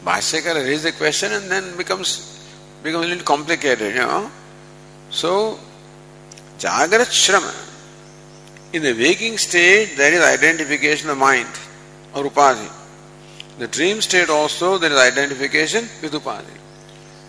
भाष्यकर 0.07 0.57
raise 0.63 0.85
the 0.85 0.93
question 0.93 1.33
and 1.33 1.51
then 1.51 1.77
becomes 1.77 2.36
becomes 2.87 3.07
a 3.07 3.09
little 3.09 3.25
complicated, 3.25 3.95
you 3.95 4.01
know. 4.01 4.31
So, 5.11 5.59
Jagrat 6.59 7.11
Shrama. 7.23 7.55
In 8.73 8.83
the 8.83 8.93
waking 8.93 9.39
state, 9.39 9.97
there 9.97 10.13
is 10.13 10.23
identification 10.23 11.11
of 11.11 11.19
mind 11.19 11.49
or 12.15 12.25
upadhi. 12.25 12.71
The 13.59 13.67
dream 13.67 14.01
state 14.01 14.29
also, 14.29 14.79
there 14.79 14.93
is 14.93 14.99
identification 14.99 15.89
with 16.03 16.13
upadhi. 16.13 16.57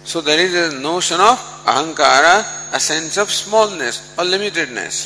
So, 0.03 0.21
there 0.21 0.39
is 0.39 0.53
a 0.53 0.79
notion 0.79 1.19
of 1.19 1.37
ahankara, 1.65 2.73
a 2.73 2.79
sense 2.79 3.17
of 3.17 3.31
smallness 3.31 4.15
or 4.17 4.25
limitedness. 4.25 4.97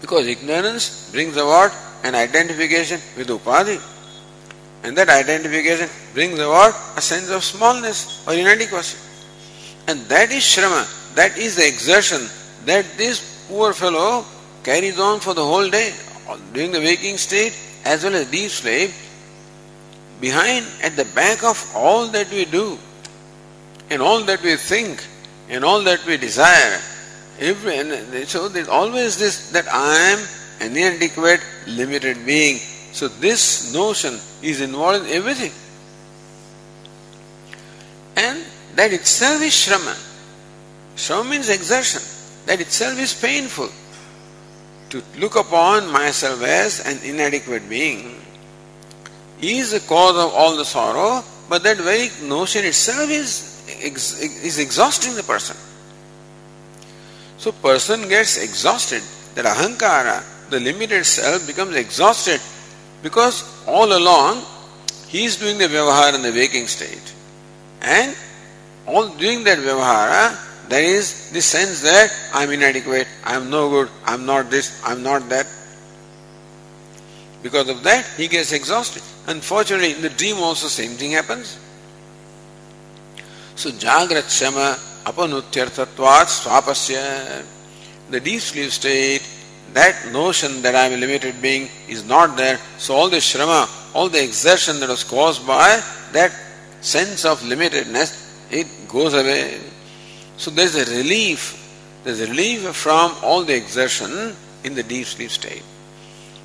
Because 0.00 0.26
ignorance 0.26 1.10
brings 1.10 1.36
about 1.36 1.72
an 2.04 2.14
identification 2.14 3.00
with 3.16 3.28
upadhi. 3.28 3.80
And 4.86 4.96
that 4.98 5.08
identification 5.08 5.88
brings 6.14 6.38
about 6.38 6.72
a 6.96 7.00
sense 7.00 7.28
of 7.28 7.42
smallness 7.42 8.24
or 8.24 8.34
inadequacy. 8.34 8.96
And 9.88 9.98
that 10.02 10.30
is 10.30 10.44
shrama, 10.44 10.86
that 11.16 11.36
is 11.36 11.56
the 11.56 11.66
exertion 11.66 12.28
that 12.66 12.86
this 12.96 13.46
poor 13.48 13.72
fellow 13.72 14.24
carries 14.62 15.00
on 15.00 15.18
for 15.18 15.34
the 15.34 15.44
whole 15.44 15.68
day, 15.68 15.92
during 16.52 16.70
the 16.70 16.78
waking 16.78 17.16
state 17.16 17.58
as 17.84 18.04
well 18.04 18.14
as 18.14 18.30
deep 18.30 18.48
sleep. 18.48 18.92
Behind, 20.20 20.64
at 20.84 20.94
the 20.94 21.04
back 21.16 21.42
of 21.42 21.58
all 21.74 22.06
that 22.06 22.30
we 22.30 22.44
do, 22.44 22.78
and 23.90 24.00
all 24.00 24.22
that 24.22 24.40
we 24.40 24.54
think, 24.54 25.04
and 25.48 25.64
all 25.64 25.82
that 25.82 26.06
we 26.06 26.16
desire, 26.16 26.80
every, 27.40 28.24
so 28.26 28.48
there's 28.48 28.68
always 28.68 29.18
this 29.18 29.50
that 29.50 29.66
I 29.66 29.96
am 30.12 30.26
an 30.60 30.76
inadequate, 30.76 31.40
limited 31.66 32.24
being 32.24 32.60
so 32.96 33.08
this 33.08 33.74
notion 33.74 34.14
is 34.40 34.62
involved 34.62 35.04
in 35.04 35.12
everything. 35.12 35.52
And 38.16 38.42
that 38.74 38.90
itself 38.90 39.42
is 39.42 39.52
shrama. 39.52 39.92
Shrama 40.96 41.28
means 41.28 41.50
exertion. 41.50 42.00
That 42.46 42.58
itself 42.62 42.98
is 42.98 43.12
painful. 43.12 43.68
To 44.88 45.02
look 45.18 45.36
upon 45.36 45.92
myself 45.92 46.42
as 46.42 46.86
an 46.86 46.96
inadequate 47.04 47.68
being 47.68 48.18
is 49.42 49.72
the 49.72 49.80
cause 49.80 50.16
of 50.16 50.32
all 50.32 50.56
the 50.56 50.64
sorrow, 50.64 51.22
but 51.50 51.62
that 51.64 51.76
very 51.76 52.08
notion 52.26 52.64
itself 52.64 53.10
is, 53.10 53.62
is 53.78 54.58
exhausting 54.58 55.14
the 55.16 55.22
person. 55.22 55.54
So 57.36 57.52
person 57.52 58.08
gets 58.08 58.42
exhausted. 58.42 59.02
That 59.34 59.44
ahankara, 59.44 60.48
the 60.48 60.60
limited 60.60 61.04
self, 61.04 61.46
becomes 61.46 61.76
exhausted 61.76 62.40
because 63.06 63.36
all 63.68 63.96
along 63.96 64.42
he 65.06 65.24
is 65.26 65.36
doing 65.36 65.58
the 65.58 65.68
vyavahara 65.68 66.16
in 66.16 66.22
the 66.22 66.32
waking 66.32 66.66
state. 66.66 67.14
And 67.80 68.16
all 68.84 69.06
doing 69.10 69.44
that 69.44 69.58
vyavahara, 69.58 70.68
there 70.68 70.82
is 70.82 71.30
the 71.30 71.40
sense 71.40 71.82
that 71.82 72.10
I 72.34 72.42
am 72.42 72.50
inadequate, 72.50 73.06
I 73.22 73.36
am 73.36 73.48
no 73.48 73.70
good, 73.70 73.90
I 74.04 74.14
am 74.14 74.26
not 74.26 74.50
this, 74.50 74.82
I 74.84 74.90
am 74.90 75.04
not 75.04 75.28
that. 75.28 75.46
Because 77.44 77.68
of 77.68 77.84
that, 77.84 78.04
he 78.16 78.26
gets 78.26 78.50
exhausted. 78.50 79.04
Unfortunately, 79.28 79.92
in 79.92 80.02
the 80.02 80.10
dream 80.10 80.38
also 80.38 80.66
same 80.66 80.96
thing 80.96 81.12
happens. 81.12 81.60
So 83.54 83.70
Jagrat 83.70 84.26
Shrama 84.36 84.74
Apanutyarthatvat 85.04 86.26
Swapasya. 86.42 87.46
The 88.10 88.18
deep 88.18 88.40
sleep 88.40 88.70
state, 88.72 89.22
that 89.72 90.12
notion 90.12 90.62
that 90.62 90.74
I 90.74 90.86
am 90.86 90.92
a 90.92 90.96
limited 90.96 91.40
being 91.42 91.68
is 91.88 92.04
not 92.06 92.36
there. 92.36 92.58
So 92.78 92.94
all 92.94 93.08
the 93.08 93.18
shrama, 93.18 93.68
all 93.94 94.08
the 94.08 94.22
exertion 94.22 94.80
that 94.80 94.88
was 94.88 95.04
caused 95.04 95.46
by 95.46 95.82
that 96.12 96.32
sense 96.80 97.24
of 97.24 97.40
limitedness, 97.40 98.50
it 98.50 98.66
goes 98.88 99.14
away. 99.14 99.60
So 100.36 100.50
there 100.50 100.66
is 100.66 100.76
a 100.76 100.96
relief. 100.96 101.62
There 102.04 102.12
is 102.12 102.20
a 102.20 102.26
relief 102.28 102.74
from 102.74 103.14
all 103.22 103.42
the 103.42 103.54
exertion 103.54 104.34
in 104.64 104.74
the 104.74 104.82
deep 104.82 105.06
sleep 105.06 105.30
state. 105.30 105.62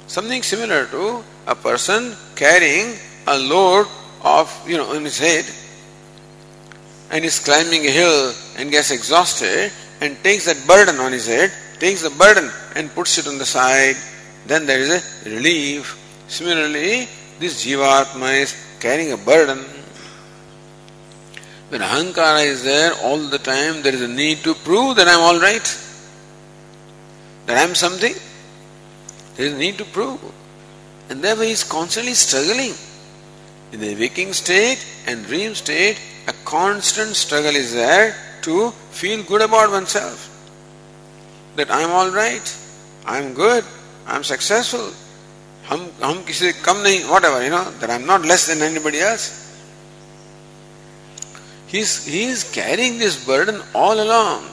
Something 0.08 0.44
similar 0.44 0.88
to 0.88 1.24
a 1.48 1.56
person 1.56 2.16
carrying 2.36 2.98
a 3.28 3.38
load 3.38 3.88
of, 4.24 4.52
you 4.68 4.78
know, 4.78 4.96
on 4.96 5.04
his 5.04 5.18
head 5.18 5.46
and 7.12 7.26
is 7.26 7.40
climbing 7.40 7.86
a 7.86 7.92
hill 7.92 8.34
and 8.58 8.72
gets 8.72 8.92
exhausted 8.92 9.72
and 10.02 10.22
takes 10.24 10.46
that 10.46 10.66
burden 10.68 11.00
on 11.00 11.12
his 11.12 11.28
head, 11.28 11.52
takes 11.82 12.04
the 12.04 12.12
burden 12.12 12.48
and 12.76 12.94
puts 12.94 13.18
it 13.18 13.28
on 13.28 13.40
the 13.40 13.46
side, 13.46 13.96
then 14.46 14.68
there 14.68 14.80
is 14.80 14.92
a 14.92 15.30
relief. 15.30 15.98
Similarly, 16.28 17.08
this 17.40 17.66
Jivatma 17.66 18.42
is 18.44 18.52
carrying 18.80 19.12
a 19.14 19.18
burden. 19.18 19.66
When 21.70 21.82
Ahankara 21.82 22.46
is 22.46 22.64
there 22.64 22.94
all 23.04 23.18
the 23.18 23.40
time, 23.40 23.82
there 23.82 23.96
is 23.96 24.02
a 24.02 24.08
need 24.08 24.44
to 24.44 24.54
prove 24.54 24.96
that 24.98 25.08
I 25.08 25.14
am 25.14 25.22
alright, 25.22 25.68
that 27.48 27.58
I 27.58 27.62
am 27.62 27.74
something. 27.74 28.14
There 29.36 29.48
is 29.48 29.54
a 29.54 29.58
need 29.58 29.80
to 29.80 29.86
prove. 29.86 30.22
And 31.10 31.24
therefore 31.24 31.46
he 31.46 31.52
is 31.52 31.64
constantly 31.64 32.14
struggling. 32.14 32.74
In 33.72 33.80
the 33.80 33.96
waking 33.96 34.34
state 34.34 34.86
and 35.08 35.26
dream 35.26 35.56
state, 35.56 36.00
a 36.28 36.34
constant 36.46 37.16
struggle 37.16 37.56
is 37.56 37.74
there 37.74 38.16
to 38.44 38.72
feel 38.92 39.24
good 39.24 39.42
about 39.42 39.72
oneself 39.72 40.31
That 41.57 41.71
I 41.71 41.83
am 41.83 41.91
alright, 41.91 42.57
I 43.07 43.19
am 43.19 43.35
good, 43.35 43.65
I 44.07 44.17
am 44.17 44.25
successful, 44.25 44.93
hum, 45.65 45.91
hum 46.01 46.19
kisi 46.25 46.53
kam 46.63 46.77
nahi, 46.85 47.09
whatever, 47.11 47.43
you 47.43 47.51
know, 47.51 47.71
that 47.81 47.91
I 47.91 47.95
am 47.95 48.07
not 48.07 48.23
less 48.23 48.47
than 48.47 48.63
anybody 48.63 49.01
else. 49.01 49.43
He 51.67 51.81
is, 51.81 52.05
he 52.05 52.25
is 52.25 52.45
carrying 52.53 52.99
this 52.99 53.25
burden 53.25 53.61
all 53.75 54.01
along 54.01 54.47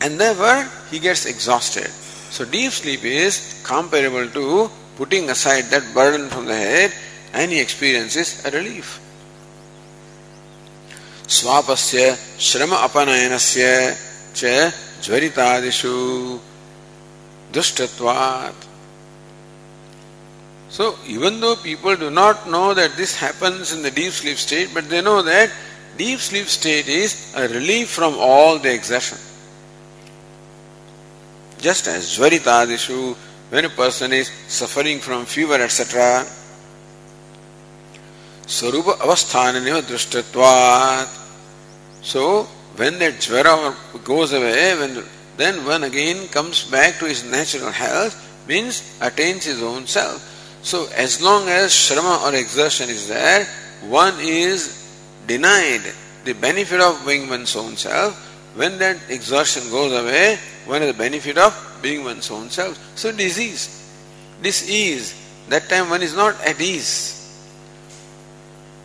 and 0.00 0.18
therefore 0.18 0.68
he 0.90 0.98
gets 0.98 1.26
exhausted. 1.26 1.88
So 2.30 2.44
deep 2.44 2.72
sleep 2.72 3.04
is 3.04 3.62
comparable 3.66 4.28
to 4.28 4.70
putting 4.96 5.30
aside 5.30 5.64
that 5.64 5.82
burden 5.94 6.28
from 6.28 6.46
the 6.46 6.54
head 6.54 6.92
and 7.32 7.50
he 7.50 7.60
experiences 7.60 8.44
a 8.44 8.50
relief. 8.50 9.00
स्वापस्य 11.28 12.16
श्रम 12.40 12.70
अपनयनस्य 12.72 13.64
च 14.34 14.72
ज्वरितादिषु 15.02 16.40
दुष्टत्वात् 17.52 18.68
So 20.70 20.96
even 21.06 21.40
though 21.40 21.56
people 21.56 21.96
do 21.96 22.10
not 22.10 22.48
know 22.48 22.74
that 22.74 22.94
this 22.96 23.16
happens 23.16 23.72
in 23.72 23.82
the 23.82 23.90
deep 23.90 24.12
sleep 24.12 24.36
state, 24.36 24.68
but 24.74 24.88
they 24.88 25.00
know 25.00 25.22
that 25.22 25.50
deep 25.96 26.20
sleep 26.20 26.46
state 26.46 26.88
is 26.88 27.32
a 27.36 27.48
relief 27.48 27.88
from 27.88 28.14
all 28.18 28.58
the 28.58 28.72
exertion. 28.72 29.18
Just 31.58 31.88
as 31.88 32.18
Jvaritadishu, 32.18 33.16
when 33.50 33.64
a 33.64 33.70
person 33.70 34.12
is 34.12 34.30
suffering 34.46 35.00
from 35.00 35.24
fever, 35.24 35.54
etc., 35.54 36.24
Sarupa 38.46 38.96
avasthananiva 38.98 39.82
drishtatvat. 39.82 41.08
So, 42.02 42.46
when 42.75 42.99
that 42.99 43.15
jvara 43.15 43.75
goes 44.03 44.33
away, 44.33 44.75
when, 44.77 45.03
then 45.37 45.65
one 45.65 45.83
again 45.83 46.27
comes 46.29 46.69
back 46.69 46.99
to 46.99 47.05
his 47.05 47.23
natural 47.23 47.71
health, 47.71 48.17
means 48.47 48.97
attains 49.01 49.45
his 49.45 49.61
own 49.61 49.87
self. 49.87 50.21
So, 50.63 50.87
as 50.95 51.21
long 51.21 51.49
as 51.49 51.71
shrama 51.71 52.23
or 52.23 52.35
exertion 52.35 52.89
is 52.89 53.07
there, 53.07 53.45
one 53.87 54.13
is 54.19 54.79
denied 55.27 55.81
the 56.23 56.33
benefit 56.33 56.79
of 56.79 57.05
being 57.05 57.29
one's 57.29 57.55
own 57.55 57.75
self. 57.75 58.15
When 58.55 58.77
that 58.79 58.97
exertion 59.09 59.69
goes 59.69 59.91
away, 59.91 60.37
one 60.65 60.81
has 60.81 60.91
the 60.91 60.97
benefit 60.97 61.37
of 61.37 61.79
being 61.81 62.03
one's 62.03 62.29
own 62.31 62.49
self. 62.49 62.77
So, 62.97 63.11
disease, 63.11 63.91
disease, 64.41 65.23
that 65.49 65.67
time 65.69 65.89
one 65.89 66.01
is 66.01 66.15
not 66.15 66.39
at 66.41 66.59
ease. 66.61 67.19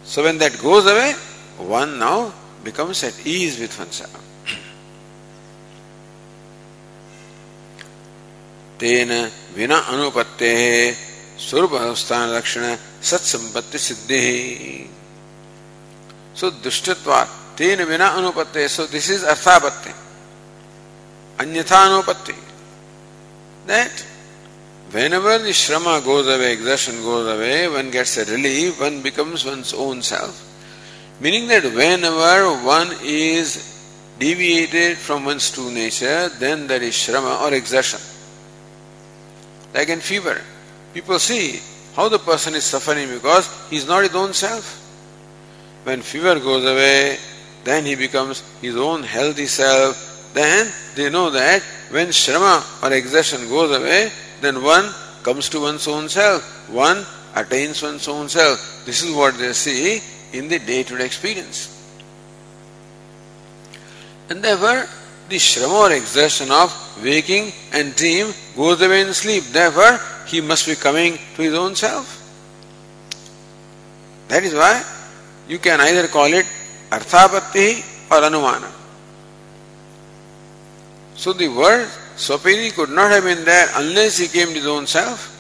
So 0.09 0.23
when 0.25 0.39
that 0.39 0.59
goes 0.59 0.87
away, 0.87 1.13
one 1.59 1.99
now 1.99 2.33
becomes 2.69 3.05
at 3.09 3.17
ease 3.27 3.59
with 3.61 3.75
oneself. 3.79 4.25
तेन 8.81 9.11
विना 9.59 9.77
अनुपत्ते 9.93 10.55
स्वरूप 11.47 11.73
अवस्थान 11.75 12.25
लक्षण 12.35 12.65
सत्संपत्ति 13.11 13.79
सिद्धि 13.87 14.23
सो 16.39 16.51
दुष्टत्वा 16.63 17.23
तेन 17.59 17.83
विना 17.91 18.09
अनुपत्ते 18.19 18.69
so 18.75 18.87
this 18.95 19.11
is 19.11 19.25
अर्थापत्ति 19.35 19.95
अन्यथा 21.43 21.83
अनुपत्ति 21.87 22.37
that 23.71 24.07
Whenever 24.91 25.37
the 25.37 25.51
shrama 25.51 26.03
goes 26.03 26.27
away, 26.27 26.55
exertion 26.55 26.95
goes 27.03 27.29
away, 27.29 27.69
one 27.69 27.91
gets 27.91 28.17
a 28.17 28.25
relief, 28.25 28.81
one 28.81 29.03
becomes 29.03 29.45
one's 29.45 29.75
own 29.75 30.01
self. 30.01 30.48
Meaning 31.21 31.49
that 31.49 31.65
whenever 31.65 32.65
one 32.65 32.91
is 33.03 33.75
deviated 34.19 34.97
from 34.97 35.25
one's 35.25 35.51
true 35.51 35.71
nature, 35.71 36.29
then 36.39 36.67
there 36.67 36.83
is 36.83 36.95
shrama 36.95 37.43
or 37.43 37.55
exertion. 37.55 38.01
Like 39.75 39.89
in 39.89 40.01
fever, 40.01 40.41
people 40.95 41.19
see 41.19 41.61
how 41.97 42.09
the 42.09 42.19
person 42.19 42.55
is 42.55 42.65
suffering 42.65 43.09
because 43.09 43.69
he 43.69 43.77
is 43.77 43.87
not 43.89 44.05
his 44.05 44.15
own 44.15 44.33
self. 44.33 44.77
When 45.83 46.03
fever 46.03 46.39
goes 46.39 46.65
away, 46.65 47.19
then 47.65 47.85
he 47.85 47.97
becomes 47.97 48.41
his 48.61 48.77
own 48.77 49.03
healthy 49.03 49.47
self. 49.47 50.31
Then 50.35 50.71
they 50.95 51.11
know 51.11 51.31
that 51.31 51.63
when 51.91 52.09
shrama 52.09 52.83
or 52.83 52.93
exertion 52.93 53.49
goes 53.49 53.77
away, 53.77 54.13
then 54.41 54.63
one 54.63 54.89
comes 55.25 55.49
to 55.49 55.61
one's 55.61 55.89
own 55.89 56.09
self. 56.09 56.71
One 56.71 57.05
attains 57.35 57.83
one's 57.83 58.07
own 58.07 58.29
self. 58.29 58.85
This 58.85 59.03
is 59.03 59.15
what 59.15 59.37
they 59.37 59.53
see 59.53 60.01
in 60.33 60.49
the 60.49 60.59
day 60.59 60.83
to 60.83 60.99
day 60.99 61.05
experience. 61.05 61.75
And 64.31 64.43
therefore, 64.43 64.87
the 65.29 65.37
shrama 65.37 65.89
or 65.89 65.93
exertion 65.93 66.51
of 66.51 66.73
waking 67.03 67.53
and 67.73 67.95
dream 67.97 68.33
goes 68.57 68.81
away 68.81 69.03
in 69.03 69.15
sleep. 69.15 69.45
Therefore, 69.45 69.99
he 70.27 70.41
must 70.41 70.67
be 70.67 70.75
coming 70.75 71.19
to 71.37 71.43
his 71.43 71.55
own 71.55 71.75
self. 71.75 72.15
That 74.29 74.45
is 74.45 74.55
why 74.55 74.85
you 75.49 75.59
can 75.59 75.81
either 75.81 76.09
call 76.09 76.27
it 76.27 76.47
arthapatti 76.91 77.81
or 78.11 78.21
anumana. 78.21 78.71
So 81.15 81.33
the 81.33 81.49
word 81.49 81.89
Swapiti 82.19 82.75
could 82.75 82.91
not 82.91 83.13
have 83.13 83.23
been 83.23 83.45
there 83.45 83.69
unless 83.77 84.19
he 84.19 84.27
came 84.27 84.49
to 84.49 84.55
his 84.55 84.67
own 84.67 84.89
self. 84.89 85.35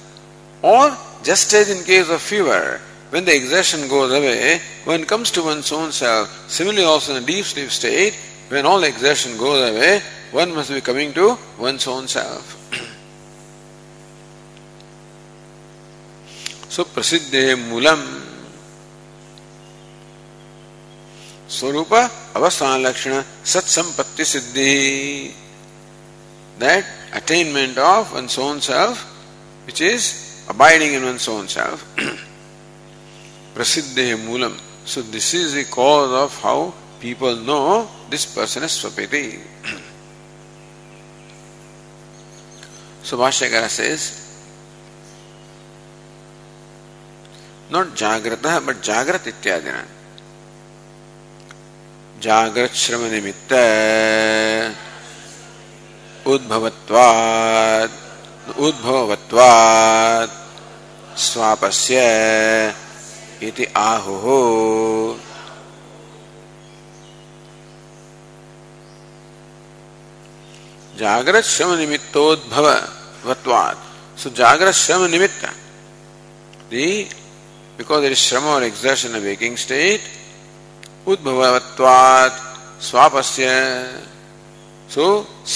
Or, 0.62 0.96
just 1.24 1.52
as 1.52 1.70
in 1.70 1.84
case 1.84 2.08
of 2.08 2.22
fever, 2.22 2.80
when 3.09 3.25
the 3.25 3.35
exertion 3.35 3.87
goes 3.87 4.11
away, 4.11 4.59
one 4.85 5.05
comes 5.05 5.29
to 5.31 5.43
one's 5.43 5.71
own 5.71 5.91
self. 5.91 6.49
Similarly, 6.49 6.83
also 6.83 7.15
in 7.15 7.23
a 7.23 7.25
deep 7.25 7.45
sleep 7.45 7.69
state, 7.69 8.15
when 8.49 8.65
all 8.65 8.83
exertion 8.83 9.37
goes 9.37 9.69
away, 9.69 10.01
one 10.31 10.53
must 10.55 10.71
be 10.71 10.81
coming 10.81 11.13
to 11.13 11.37
one's 11.59 11.85
own 11.87 12.07
self. 12.07 12.57
so, 16.69 16.83
prasiddhe 16.85 17.55
mulam 17.69 18.33
स्वरूप 21.53 21.93
अवस्थान 22.35 22.81
लक्षण 22.81 23.21
सत्संपत्ति 23.45 24.25
सिद्धि 24.25 25.33
that 26.59 26.85
attainment 27.13 27.77
of 27.77 28.13
one's 28.13 28.37
own 28.37 28.61
self 28.61 29.03
which 29.67 29.81
is 29.81 30.43
abiding 30.49 30.93
in 30.93 31.03
one's 31.03 31.27
own 31.27 31.47
self 31.47 31.85
prasiddhe 33.58 34.06
moolam 34.24 34.54
so 34.84 35.02
this 35.02 35.34
is 35.34 35.54
the 35.54 35.64
cause 35.64 36.12
of 36.22 36.40
how 36.42 36.72
people 37.00 37.34
know 37.50 37.88
this 38.08 38.24
person 38.38 38.62
is 38.62 38.70
swapiti 38.70 39.26
so 43.02 43.18
Bhashyakara 43.18 43.68
says 43.68 44.08
not 47.68 47.88
jagrata 48.02 48.58
but 48.64 48.76
jagrat 48.90 49.32
ityadina 49.34 49.84
जागृत 52.22 52.74
श्रम 52.74 53.02
निमित्त 53.10 53.52
उद्भवत्वात् 56.26 57.98
उद्भवत्वात् 58.66 60.34
स्वापस्य 61.26 62.00
इति 63.42 63.64
आहुः। 63.76 65.16
जागृत 70.98 71.44
श्रम 71.44 71.72
निमित्तोद्भव 71.78 72.66
सो 74.22 74.30
जागृत 74.36 74.74
श्रम 74.74 75.04
निमित्त 75.10 75.44
दी 76.70 76.86
बिकॉज़ 77.78 78.00
देयर 78.00 78.12
इज़ 78.12 78.18
श्रम 78.20 78.44
or 78.54 78.64
exertion 78.64 79.14
in 79.16 79.22
waking 79.22 79.56
state 79.56 80.00
उद्भववत्वात् 81.08 82.40
स्वापस्य 82.88 83.46
सो 84.94 85.06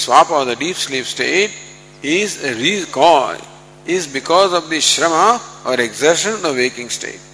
swap 0.03 0.31
of 0.31 0.47
the 0.49 0.57
deep 0.59 0.75
sleep 0.85 1.05
state 1.05 2.05
is 2.05 2.39
रीज 2.61 2.85
cause 2.93 3.89
is 3.91 4.09
because 4.13 4.55
of 4.55 4.73
the 4.73 4.79
श्रम 4.93 5.11
or 5.11 5.81
exertion 5.81 6.29
in 6.29 6.41
the 6.41 6.55
waking 6.55 6.89
state 6.89 7.32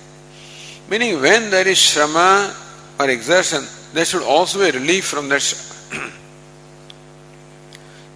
Meaning, 0.90 1.22
when 1.22 1.52
there 1.52 1.68
is 1.68 1.78
shrama 1.78 2.56
or 3.00 3.10
exertion, 3.10 3.64
there 3.94 4.06
should 4.06 4.24
also 4.24 4.60
be 4.60 4.78
relief 4.78 5.06
from 5.06 5.30
that. 5.30 5.44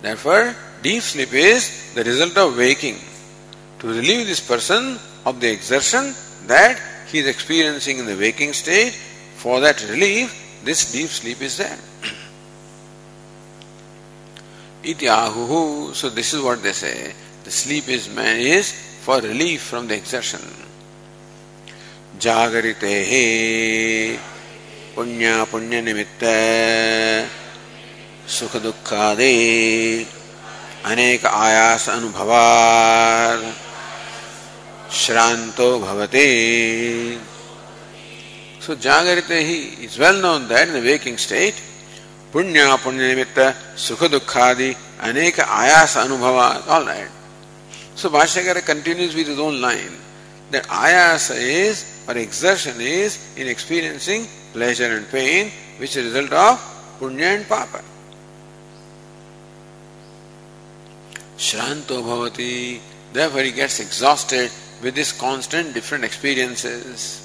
Therefore, 0.02 0.56
deep 0.82 1.04
sleep 1.04 1.34
is 1.34 1.94
the 1.94 2.04
result 2.04 2.36
of 2.38 2.58
waking. 2.58 2.98
To 3.80 3.88
relieve 3.88 4.26
this 4.26 4.40
person 4.40 4.98
of 5.26 5.40
the 5.40 5.52
exertion 5.52 6.16
that 6.48 6.82
he 7.08 7.20
is 7.20 7.28
experiencing 7.28 8.00
in 8.00 8.08
the 8.08 8.18
waking 8.18 8.54
state, 8.54 8.94
for 9.36 9.60
that 9.60 9.88
relief, 9.90 10.62
this 10.64 10.92
deep 10.92 11.10
sleep 11.10 11.42
is 11.42 11.58
there. 11.58 11.78
Iti 14.84 15.06
ahuhu. 15.06 15.94
So 15.94 16.10
this 16.10 16.34
is 16.34 16.42
what 16.42 16.64
they 16.64 16.72
say. 16.72 17.14
The 17.44 17.52
sleep 17.52 17.88
is 17.88 18.10
man 18.10 18.40
is 18.40 18.72
for 19.02 19.20
relief 19.20 19.62
from 19.62 19.88
the 19.88 19.96
exertion. 19.96 20.63
जागरिते 22.21 22.95
पुण्य 24.97 25.45
पुण्य 25.51 25.81
निमित्त 25.81 26.25
सुख 28.37 28.57
दुखादि 28.63 29.35
अनेक 30.91 31.27
आयास 31.27 31.89
अनुभवार 31.89 33.45
श्रांतो 35.01 35.79
भवते 35.79 36.27
So 38.61 38.75
Jagarite 38.75 39.81
is 39.83 39.99
well 39.99 40.21
known 40.21 40.47
that 40.49 40.69
in 40.69 40.75
the 40.75 40.83
waking 40.83 41.17
state, 41.17 41.55
Punya, 42.31 42.77
Punya 42.77 43.15
Nimitta, 43.15 43.55
Sukha 43.77 44.09
Dukkhadi, 44.09 44.77
Aneka 44.99 45.45
Ayasa 45.45 46.05
Anubhava, 46.05 46.69
all 46.69 46.85
right. 46.85 47.09
So 47.95 48.11
Bhashyakara 48.11 48.63
continues 48.67 49.15
with 49.15 49.29
his 49.29 49.39
own 49.39 49.63
line 49.63 49.97
that 50.51 50.65
ayasa 50.65 51.37
is 51.37 51.92
or 52.09 52.17
exertion 52.17 52.81
is 52.81 53.37
in 53.37 53.47
experiencing 53.47 54.27
pleasure 54.53 54.97
and 54.97 55.09
pain, 55.09 55.51
which 55.79 55.97
is 55.97 56.15
a 56.15 56.21
result 56.21 56.33
of 56.33 56.99
punya 57.01 57.37
and 57.37 57.49
papa. 57.49 57.83
Shranto 61.37 62.03
bhavati, 62.03 62.81
therefore 63.13 63.43
he 63.43 63.53
gets 63.53 63.81
exhausted 63.81 64.51
with 64.83 64.95
these 64.95 65.13
constant 65.13 65.75
different 65.75 66.05
experiences. 66.05 67.25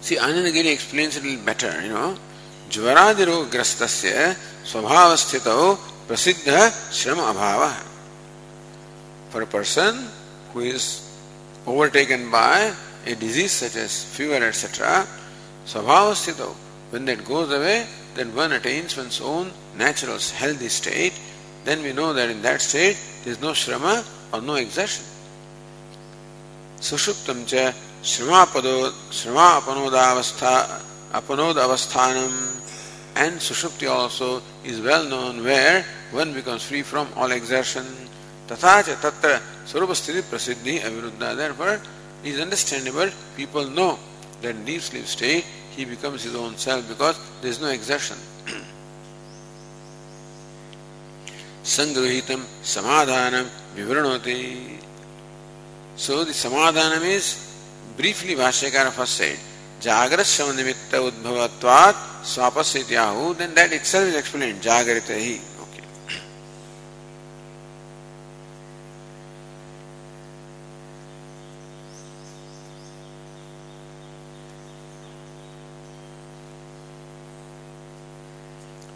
See, 0.00 0.16
Anandagiri 0.16 0.72
explains 0.72 1.16
it 1.16 1.22
a 1.22 1.26
little 1.26 1.44
better, 1.44 1.82
you 1.82 1.90
know. 1.90 2.16
ज्वरादिरोग्रस्तस्य 2.70 4.10
स्वभावस्थितौ 4.70 5.62
प्रसिद्ध 6.07 6.71
श्रम 6.93 7.19
अभाव 7.19 7.63
है 7.63 7.83
For 9.31 9.41
a 9.41 9.47
person 9.47 9.97
who 10.53 10.61
is 10.61 10.83
overtaken 11.67 12.31
by 12.31 12.71
a 13.05 13.15
disease 13.15 13.51
such 13.51 13.75
as 13.75 14.05
fever, 14.05 14.35
etc., 14.35 15.05
swabhavasthito, 15.65 16.53
when 16.91 17.03
that 17.05 17.25
goes 17.25 17.51
away, 17.51 17.85
then 18.13 18.33
one 18.33 18.53
attains 18.53 18.95
one's 18.95 19.19
own 19.19 19.51
natural 19.75 20.17
healthy 20.37 20.69
state, 20.69 21.13
then 21.65 21.83
we 21.83 21.91
know 21.91 22.13
that 22.13 22.29
in 22.29 22.41
that 22.43 22.61
state 22.61 22.97
there 23.23 23.33
is 23.33 23.41
no 23.41 23.51
shrama 23.51 24.07
or 24.31 24.41
no 24.41 24.55
exertion. 24.55 25.03
Sushuptam 26.79 27.45
cha 27.45 27.73
Srimapado, 28.03 28.91
Srimapanodaवस्था, 29.09 30.81
Apanod 31.11 31.55
avasthanam, 31.55 32.31
and 33.15 33.35
Sushupti 33.35 33.89
also 33.89 34.41
is 34.63 34.81
well 34.81 35.05
known 35.05 35.43
where 35.43 35.85
one 36.11 36.33
becomes 36.33 36.63
free 36.63 36.81
from 36.81 37.07
all 37.15 37.31
exertion. 37.31 37.85
Tathacha 38.47 38.95
tatra 38.95 39.41
Swarupasthiti 39.65 40.21
prasiddhi 40.21 40.79
aviruddha. 40.79 41.35
Therefore, 41.35 41.81
it 42.23 42.29
is 42.29 42.39
understandable, 42.39 43.09
people 43.37 43.67
know 43.67 43.97
that 44.41 44.65
deep 44.65 44.81
sleep 44.81 45.05
state 45.05 45.45
he 45.75 45.85
becomes 45.85 46.23
his 46.23 46.35
own 46.35 46.57
self 46.57 46.87
because 46.87 47.17
there 47.41 47.51
is 47.51 47.61
no 47.61 47.67
exertion. 47.67 48.17
Sangruhitam 51.63 52.43
samadhanam 52.63 53.49
vivranoti. 53.75 54.77
So 55.95 56.23
the 56.23 56.31
samadhanam 56.31 57.03
is 57.03 57.57
briefly 57.97 58.35
Bhashyakara 58.35 58.91
first 58.91 59.15
said, 59.15 59.39
जागृत 59.83 60.25
सम 60.25 60.51
निमित्त 60.55 60.95
उद्भवत्वात् 60.95 62.03
स्वापस 62.27 62.75
इत्याहु 62.77 63.33
then 63.39 63.53
that 63.55 63.73
itself 63.73 64.07
is 64.09 64.17
explain 64.17 64.59
जागृत 64.63 65.09
he 65.11 65.33
okay 65.63 65.81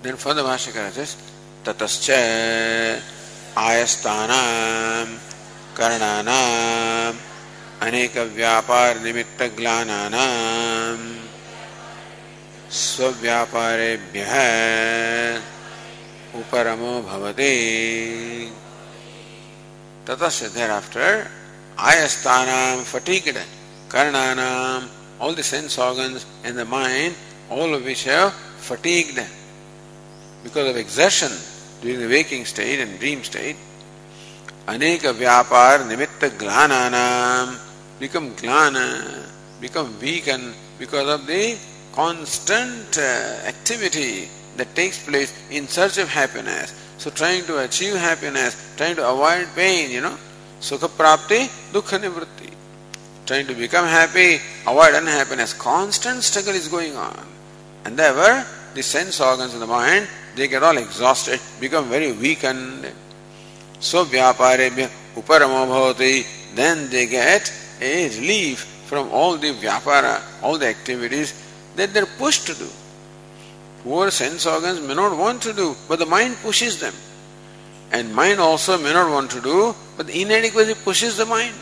then 0.04 0.16
for 0.16 0.34
the 0.34 0.46
भाष्यकार 0.50 0.92
just 0.98 1.18
ततश्च 1.66 2.10
आयस्तानाम् 3.60 5.18
कर्णानाम् 5.78 7.29
अनेक 7.82 8.18
व्यापार 8.36 8.98
निमित्त 9.04 9.42
ग्लानानां 9.58 10.98
स्वव्यापारेभ्यः 12.80 14.34
उपरमो 16.40 16.92
भवति 17.02 17.54
ततस्य 20.10 20.50
thereafter 20.56 21.24
all 25.22 25.36
the 25.36 25.42
sense 25.52 25.80
organs 25.80 26.26
in 26.48 26.56
the 26.56 26.68
mind 26.68 27.16
all 27.60 27.76
of 27.76 27.84
which 27.84 28.06
because 30.44 30.68
of 30.68 30.78
exertion 30.78 31.40
during 31.82 32.10
waking 32.10 32.46
state 32.46 32.80
and 32.80 32.98
dream 33.00 33.22
state 33.32 33.68
अनेक 34.70 35.06
व्यापार 35.24 35.86
निमित्त 35.86 36.26
ग्लानानां 36.40 37.69
become 38.00 38.32
glana, 38.36 39.26
become 39.60 40.00
weakened 40.00 40.54
because 40.78 41.08
of 41.08 41.28
the 41.28 41.58
constant 41.94 42.98
uh, 42.98 43.02
activity 43.46 44.30
that 44.58 44.74
takes 44.76 45.04
place 45.06 45.34
in 45.52 45.68
search 45.68 45.98
of 45.98 46.08
happiness. 46.08 46.74
So 46.98 47.10
trying 47.10 47.46
to 47.46 47.64
achieve 47.64 47.96
happiness, 47.96 48.76
trying 48.78 48.96
to 48.96 49.10
avoid 49.10 49.48
pain, 49.56 49.92
you 49.92 50.02
know. 50.02 50.18
Sukha 50.60 50.88
prapti, 50.88 51.48
dukkha 51.72 52.00
nivritti. 52.00 52.52
Trying 53.26 53.48
to 53.48 53.54
become 53.54 53.86
happy, 53.86 54.40
avoid 54.68 54.96
unhappiness. 54.96 55.54
Constant 55.54 56.24
struggle 56.24 56.54
is 56.54 56.68
going 56.68 56.96
on. 56.96 57.26
And 57.86 57.96
therefore, 57.98 58.46
the 58.74 58.84
sense 58.84 59.22
organs 59.22 59.54
of 59.54 59.60
the 59.60 59.68
mind, 59.68 60.08
they 60.36 60.48
get 60.48 60.64
all 60.64 60.78
exhausted, 60.78 61.40
become 61.60 61.90
very 61.90 62.12
weakened. 62.12 62.92
So 63.80 64.04
vyaparebhya 64.06 64.90
uparamo 65.16 65.68
bhavati, 65.68 66.56
then 66.56 66.90
they 66.90 67.06
get 67.06 67.52
a 67.82 68.10
relief 68.10 68.60
from 68.90 69.10
all 69.10 69.38
the 69.38 69.52
vyapara, 69.54 70.22
all 70.42 70.58
the 70.58 70.68
activities 70.68 71.34
that 71.76 71.94
they're 71.94 72.06
pushed 72.18 72.48
to 72.48 72.54
do. 72.54 72.68
Poor 73.84 74.12
sense 74.12 74.46
organs 74.46 74.82
may 74.82 74.96
not 74.96 75.18
want 75.18 75.42
to 75.44 75.54
do, 75.54 75.76
but 75.88 76.00
the 76.00 76.06
mind 76.06 76.36
pushes 76.42 76.80
them. 76.80 76.94
And 77.92 78.14
mind 78.14 78.40
also 78.40 78.78
may 78.78 78.94
not 78.94 79.10
want 79.12 79.32
to 79.32 79.42
do, 79.42 79.74
but 79.98 80.08
the 80.08 80.22
inadequacy 80.22 80.76
pushes 80.84 81.18
the 81.18 81.26
mind. 81.26 81.56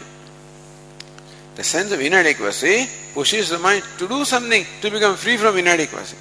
The 1.55 1.63
sense 1.63 1.91
of 1.91 2.01
inadequacy 2.01 2.87
pushes 3.13 3.49
the 3.49 3.59
mind 3.59 3.83
to 3.97 4.07
do 4.07 4.25
something 4.25 4.65
to 4.81 4.91
become 4.91 5.15
free 5.15 5.37
from 5.37 5.57
inadequacy. 5.57 6.17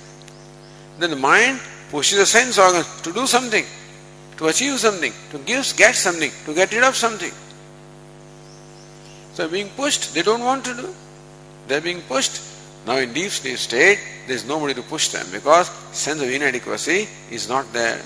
Then 0.98 1.10
the 1.10 1.16
mind 1.16 1.60
pushes 1.90 2.18
the 2.18 2.26
sense 2.26 2.58
organs 2.58 3.02
to 3.02 3.12
do 3.12 3.26
something, 3.26 3.64
to 4.38 4.46
achieve 4.46 4.78
something, 4.78 5.12
to 5.30 5.38
give, 5.38 5.72
get 5.76 5.94
something, 5.94 6.30
to 6.44 6.54
get 6.54 6.72
rid 6.72 6.84
of 6.84 6.96
something. 6.96 7.32
So 9.35 9.47
being 9.47 9.69
pushed, 9.69 10.13
they 10.13 10.21
don't 10.21 10.43
want 10.43 10.65
to 10.65 10.73
do. 10.75 10.93
They're 11.67 11.81
being 11.81 12.01
pushed. 12.01 12.41
Now 12.85 12.97
in 12.97 13.13
deep 13.13 13.31
sleep 13.31 13.57
state, 13.57 13.99
there 14.27 14.35
is 14.35 14.45
nobody 14.45 14.73
to 14.73 14.81
push 14.81 15.09
them 15.09 15.25
because 15.31 15.69
sense 15.91 16.21
of 16.21 16.29
inadequacy 16.29 17.07
is 17.29 17.47
not 17.47 17.71
there. 17.71 18.01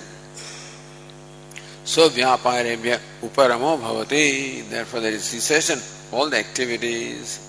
So 1.83 2.09
vyaparebhya 2.09 2.99
uparamo 3.21 3.79
bhavati. 3.79 4.69
Therefore 4.69 4.99
there 5.01 5.13
is 5.13 5.23
cessation, 5.23 5.79
all 6.11 6.29
the 6.29 6.37
activities. 6.37 7.45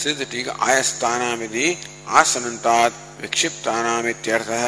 सिद्ध 0.00 0.24
टीका 0.32 0.52
आयस्तानामिति 0.64 1.66
आसमन्तात् 2.18 3.00
विक्षिप्तानामित्यर्थः 3.20 4.64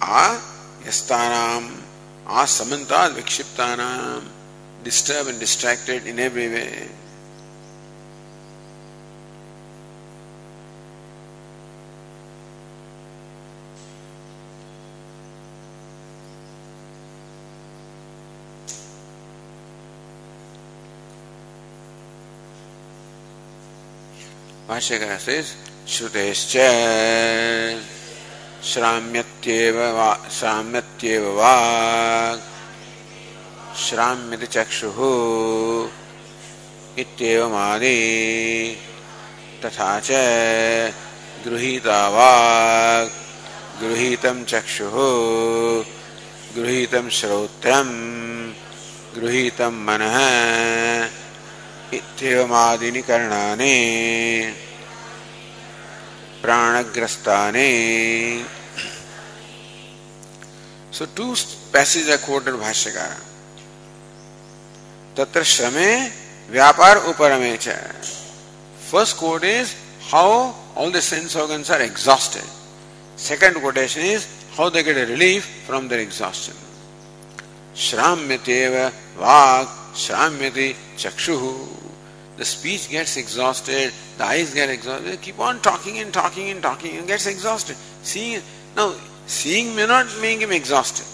are 0.00 0.38
yastanam, 0.84 1.82
are 2.26 2.46
samantas 2.46 3.14
vikshiptanam, 3.14 4.24
disturbed 4.82 5.30
and 5.30 5.40
distracted 5.40 6.06
in 6.06 6.18
every 6.18 6.48
way. 6.48 6.88
Says, 24.78 25.56
Shrutescha 25.86 27.95
श्राम्यत्येव 28.72 29.76
वा 29.96 30.28
श्राम्यत्येव 30.38 31.24
वाक् 31.38 32.40
श्राम्यति 33.78 34.46
चक्षुः 34.46 34.98
इत्येवमादि 36.98 37.98
तथा 39.64 40.00
च 40.04 40.10
गृहीता 41.46 42.08
वाक् 42.08 43.12
गृहीतं 43.82 44.44
चक्षुः। 44.44 44.96
गृहीतं 46.56 47.10
श्रोत्रम् 47.10 47.94
गृहीतं 49.16 49.74
मनः। 49.86 50.16
इत्येवमादीनि 51.96 53.02
करणानि 53.02 53.76
प्राणग्रस्ताने। 56.46 57.70
सो 60.96 61.04
टू 61.16 61.34
पैसेज 61.72 62.10
अकोटेड 62.10 62.54
भाष्य 62.60 62.90
तत्र 65.16 65.42
श्रमे, 65.52 65.90
व्यापार 66.50 66.96
उपरमे 67.10 67.56
च। 67.56 67.74
First 68.90 69.16
quote 69.16 69.44
is 69.44 69.70
how 70.12 70.30
all 70.82 70.92
the 70.92 71.00
sense 71.02 71.36
organs 71.36 71.70
are 71.70 71.82
exhausted 71.82 73.18
second 73.26 73.60
quotation 73.62 74.00
is 74.12 74.26
how 74.58 74.70
they 74.70 74.82
get 74.82 74.98
relief 75.08 75.48
from 75.66 75.88
their 75.88 76.00
exhaustion 76.00 76.62
श्राम्यतेव 77.86 78.76
वाक् 79.18 79.74
श्राम्यति 80.04 80.68
चक्षुः 80.98 81.44
The 82.36 82.44
speech 82.44 82.90
gets 82.90 83.16
exhausted, 83.16 83.92
the 84.18 84.24
eyes 84.24 84.52
get 84.52 84.68
exhausted. 84.68 85.06
They 85.06 85.16
keep 85.16 85.40
on 85.40 85.60
talking 85.60 85.98
and 85.98 86.12
talking 86.12 86.50
and 86.50 86.62
talking 86.62 86.96
and 86.98 87.06
gets 87.06 87.26
exhausted. 87.26 87.76
Seeing 88.02 88.42
now 88.76 88.94
seeing 89.26 89.74
may 89.74 89.86
not 89.86 90.06
make 90.20 90.40
him 90.40 90.52
exhausted. 90.52 91.06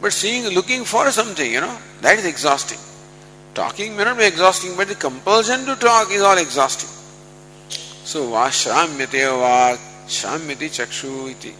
But 0.00 0.12
seeing 0.12 0.46
looking 0.54 0.84
for 0.84 1.10
something, 1.10 1.50
you 1.50 1.60
know, 1.60 1.78
that 2.02 2.18
is 2.18 2.26
exhausting. 2.26 2.78
Talking 3.54 3.96
may 3.96 4.04
not 4.04 4.18
be 4.18 4.24
exhausting, 4.24 4.76
but 4.76 4.88
the 4.88 4.94
compulsion 4.94 5.64
to 5.64 5.76
talk 5.76 6.10
is 6.10 6.20
all 6.20 6.36
exhausting. 6.36 6.90
So 8.04 8.28
va 8.30 8.48
shramyate 8.48 9.24
va 9.40 9.78
shramyati 10.06 10.68
chakshu 10.68 11.30
iti. 11.30 11.54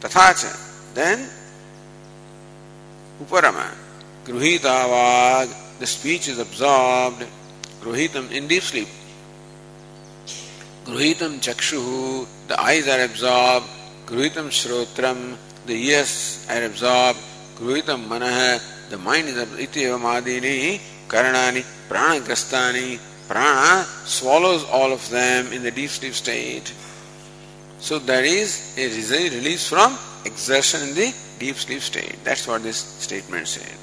Tathacha. 0.00 0.94
Then 0.94 1.28
uparama. 3.20 3.74
Gruhita 4.24 4.88
vag. 4.88 5.48
The 5.80 5.86
speech 5.86 6.28
is 6.28 6.38
absorbed. 6.38 7.26
Gruhitam 7.80 8.30
in 8.30 8.46
deep 8.48 8.62
sleep. 8.62 8.88
Gruhitam 10.84 11.40
chakshu, 11.40 12.26
the 12.48 12.60
eyes 12.60 12.88
are 12.88 13.02
absorbed. 13.04 13.66
Gruhitam 14.06 14.48
shrotram, 14.48 15.36
the 15.66 15.74
ears 15.74 16.46
are 16.50 16.64
absorbed. 16.64 17.18
Gruhitam 17.56 18.06
manah, 18.08 18.60
the 18.90 18.98
mind 18.98 19.28
is 19.28 19.36
absorbed. 19.36 19.60
Iti 19.60 19.82
evamadini 19.82 20.80
karanani 21.08 21.64
pranagrastani. 21.88 22.98
Prana 23.28 23.84
swallows 24.06 24.64
all 24.64 24.90
of 24.90 25.06
them 25.10 25.52
in 25.52 25.62
the 25.62 25.70
deep 25.70 25.90
sleep 25.90 26.14
state. 26.14 26.72
So 27.78 27.98
that 27.98 28.24
is 28.24 28.76
a 28.78 29.28
release 29.36 29.68
from 29.68 29.98
exertion 30.24 30.88
in 30.88 30.94
the 30.94 31.14
deep 31.38 31.56
sleep 31.56 31.82
state. 31.82 32.16
That's 32.24 32.48
what 32.48 32.62
this 32.62 32.78
statement 32.78 33.46
says. 33.46 33.76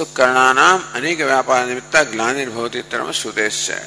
Karnanam 0.00 0.80
aneka 0.94 1.26
vyapara 1.26 1.66
nimitta 1.66 2.04
glanirvavati 2.06 2.82
tarama 2.84 3.12
shrutescha. 3.12 3.78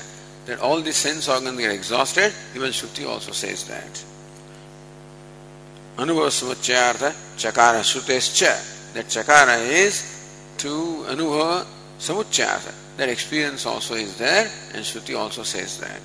That 0.45 0.59
all 0.59 0.81
the 0.81 0.93
sense 0.93 1.27
organs 1.27 1.57
get 1.59 1.71
exhausted, 1.71 2.31
even 2.55 2.69
Shruti 2.69 3.07
also 3.07 3.31
says 3.31 3.63
that. 3.67 4.05
Anubhava 5.97 6.29
samuchayartha 6.29 7.11
chakara 7.35 7.79
shrutescha. 7.81 8.93
That 8.93 9.05
chakara 9.05 9.59
is 9.67 10.53
to 10.59 10.69
anubhava 11.07 11.65
samuchayartha. 11.97 12.97
That 12.97 13.09
experience 13.09 13.65
also 13.65 13.95
is 13.95 14.17
there 14.17 14.49
and 14.73 14.85
Shruti 14.85 15.17
also 15.17 15.43
says 15.43 15.79
that. 15.79 15.99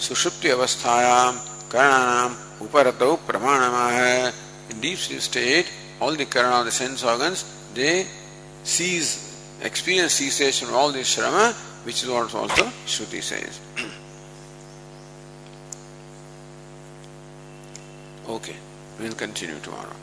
सुषुप्ति 0.00 0.48
अवस्थायाम 0.48 1.49
कर्णानाम 1.70 2.36
Uparatau 2.60 3.18
pramanamaha. 3.26 4.32
In 4.70 4.80
deep 4.80 4.98
state, 4.98 5.66
all 6.00 6.14
the 6.14 6.26
karana 6.26 6.60
of 6.60 6.66
the 6.66 6.70
sense 6.70 7.02
organs, 7.02 7.44
they 7.74 8.06
cease, 8.62 9.58
experience 9.62 10.12
cessation 10.12 10.68
of 10.68 10.74
all 10.74 10.92
this 10.92 11.16
shrama, 11.16 11.52
which 11.84 12.04
is 12.04 12.08
what 12.08 12.32
also 12.34 12.64
Shruti 12.86 13.22
says. 13.22 13.60
okay, 18.28 18.56
will 19.00 19.14
continue 19.14 19.58
tomorrow. 19.60 19.96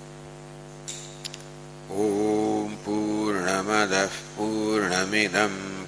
ॐ 1.87 2.75
पूर्णमदः 2.83 4.15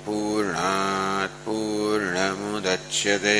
पूर्णात् 0.06 1.36
पूर्णमुदच्यते 1.46 3.40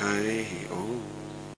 Hey, 0.00 0.66
oh. 0.72 1.19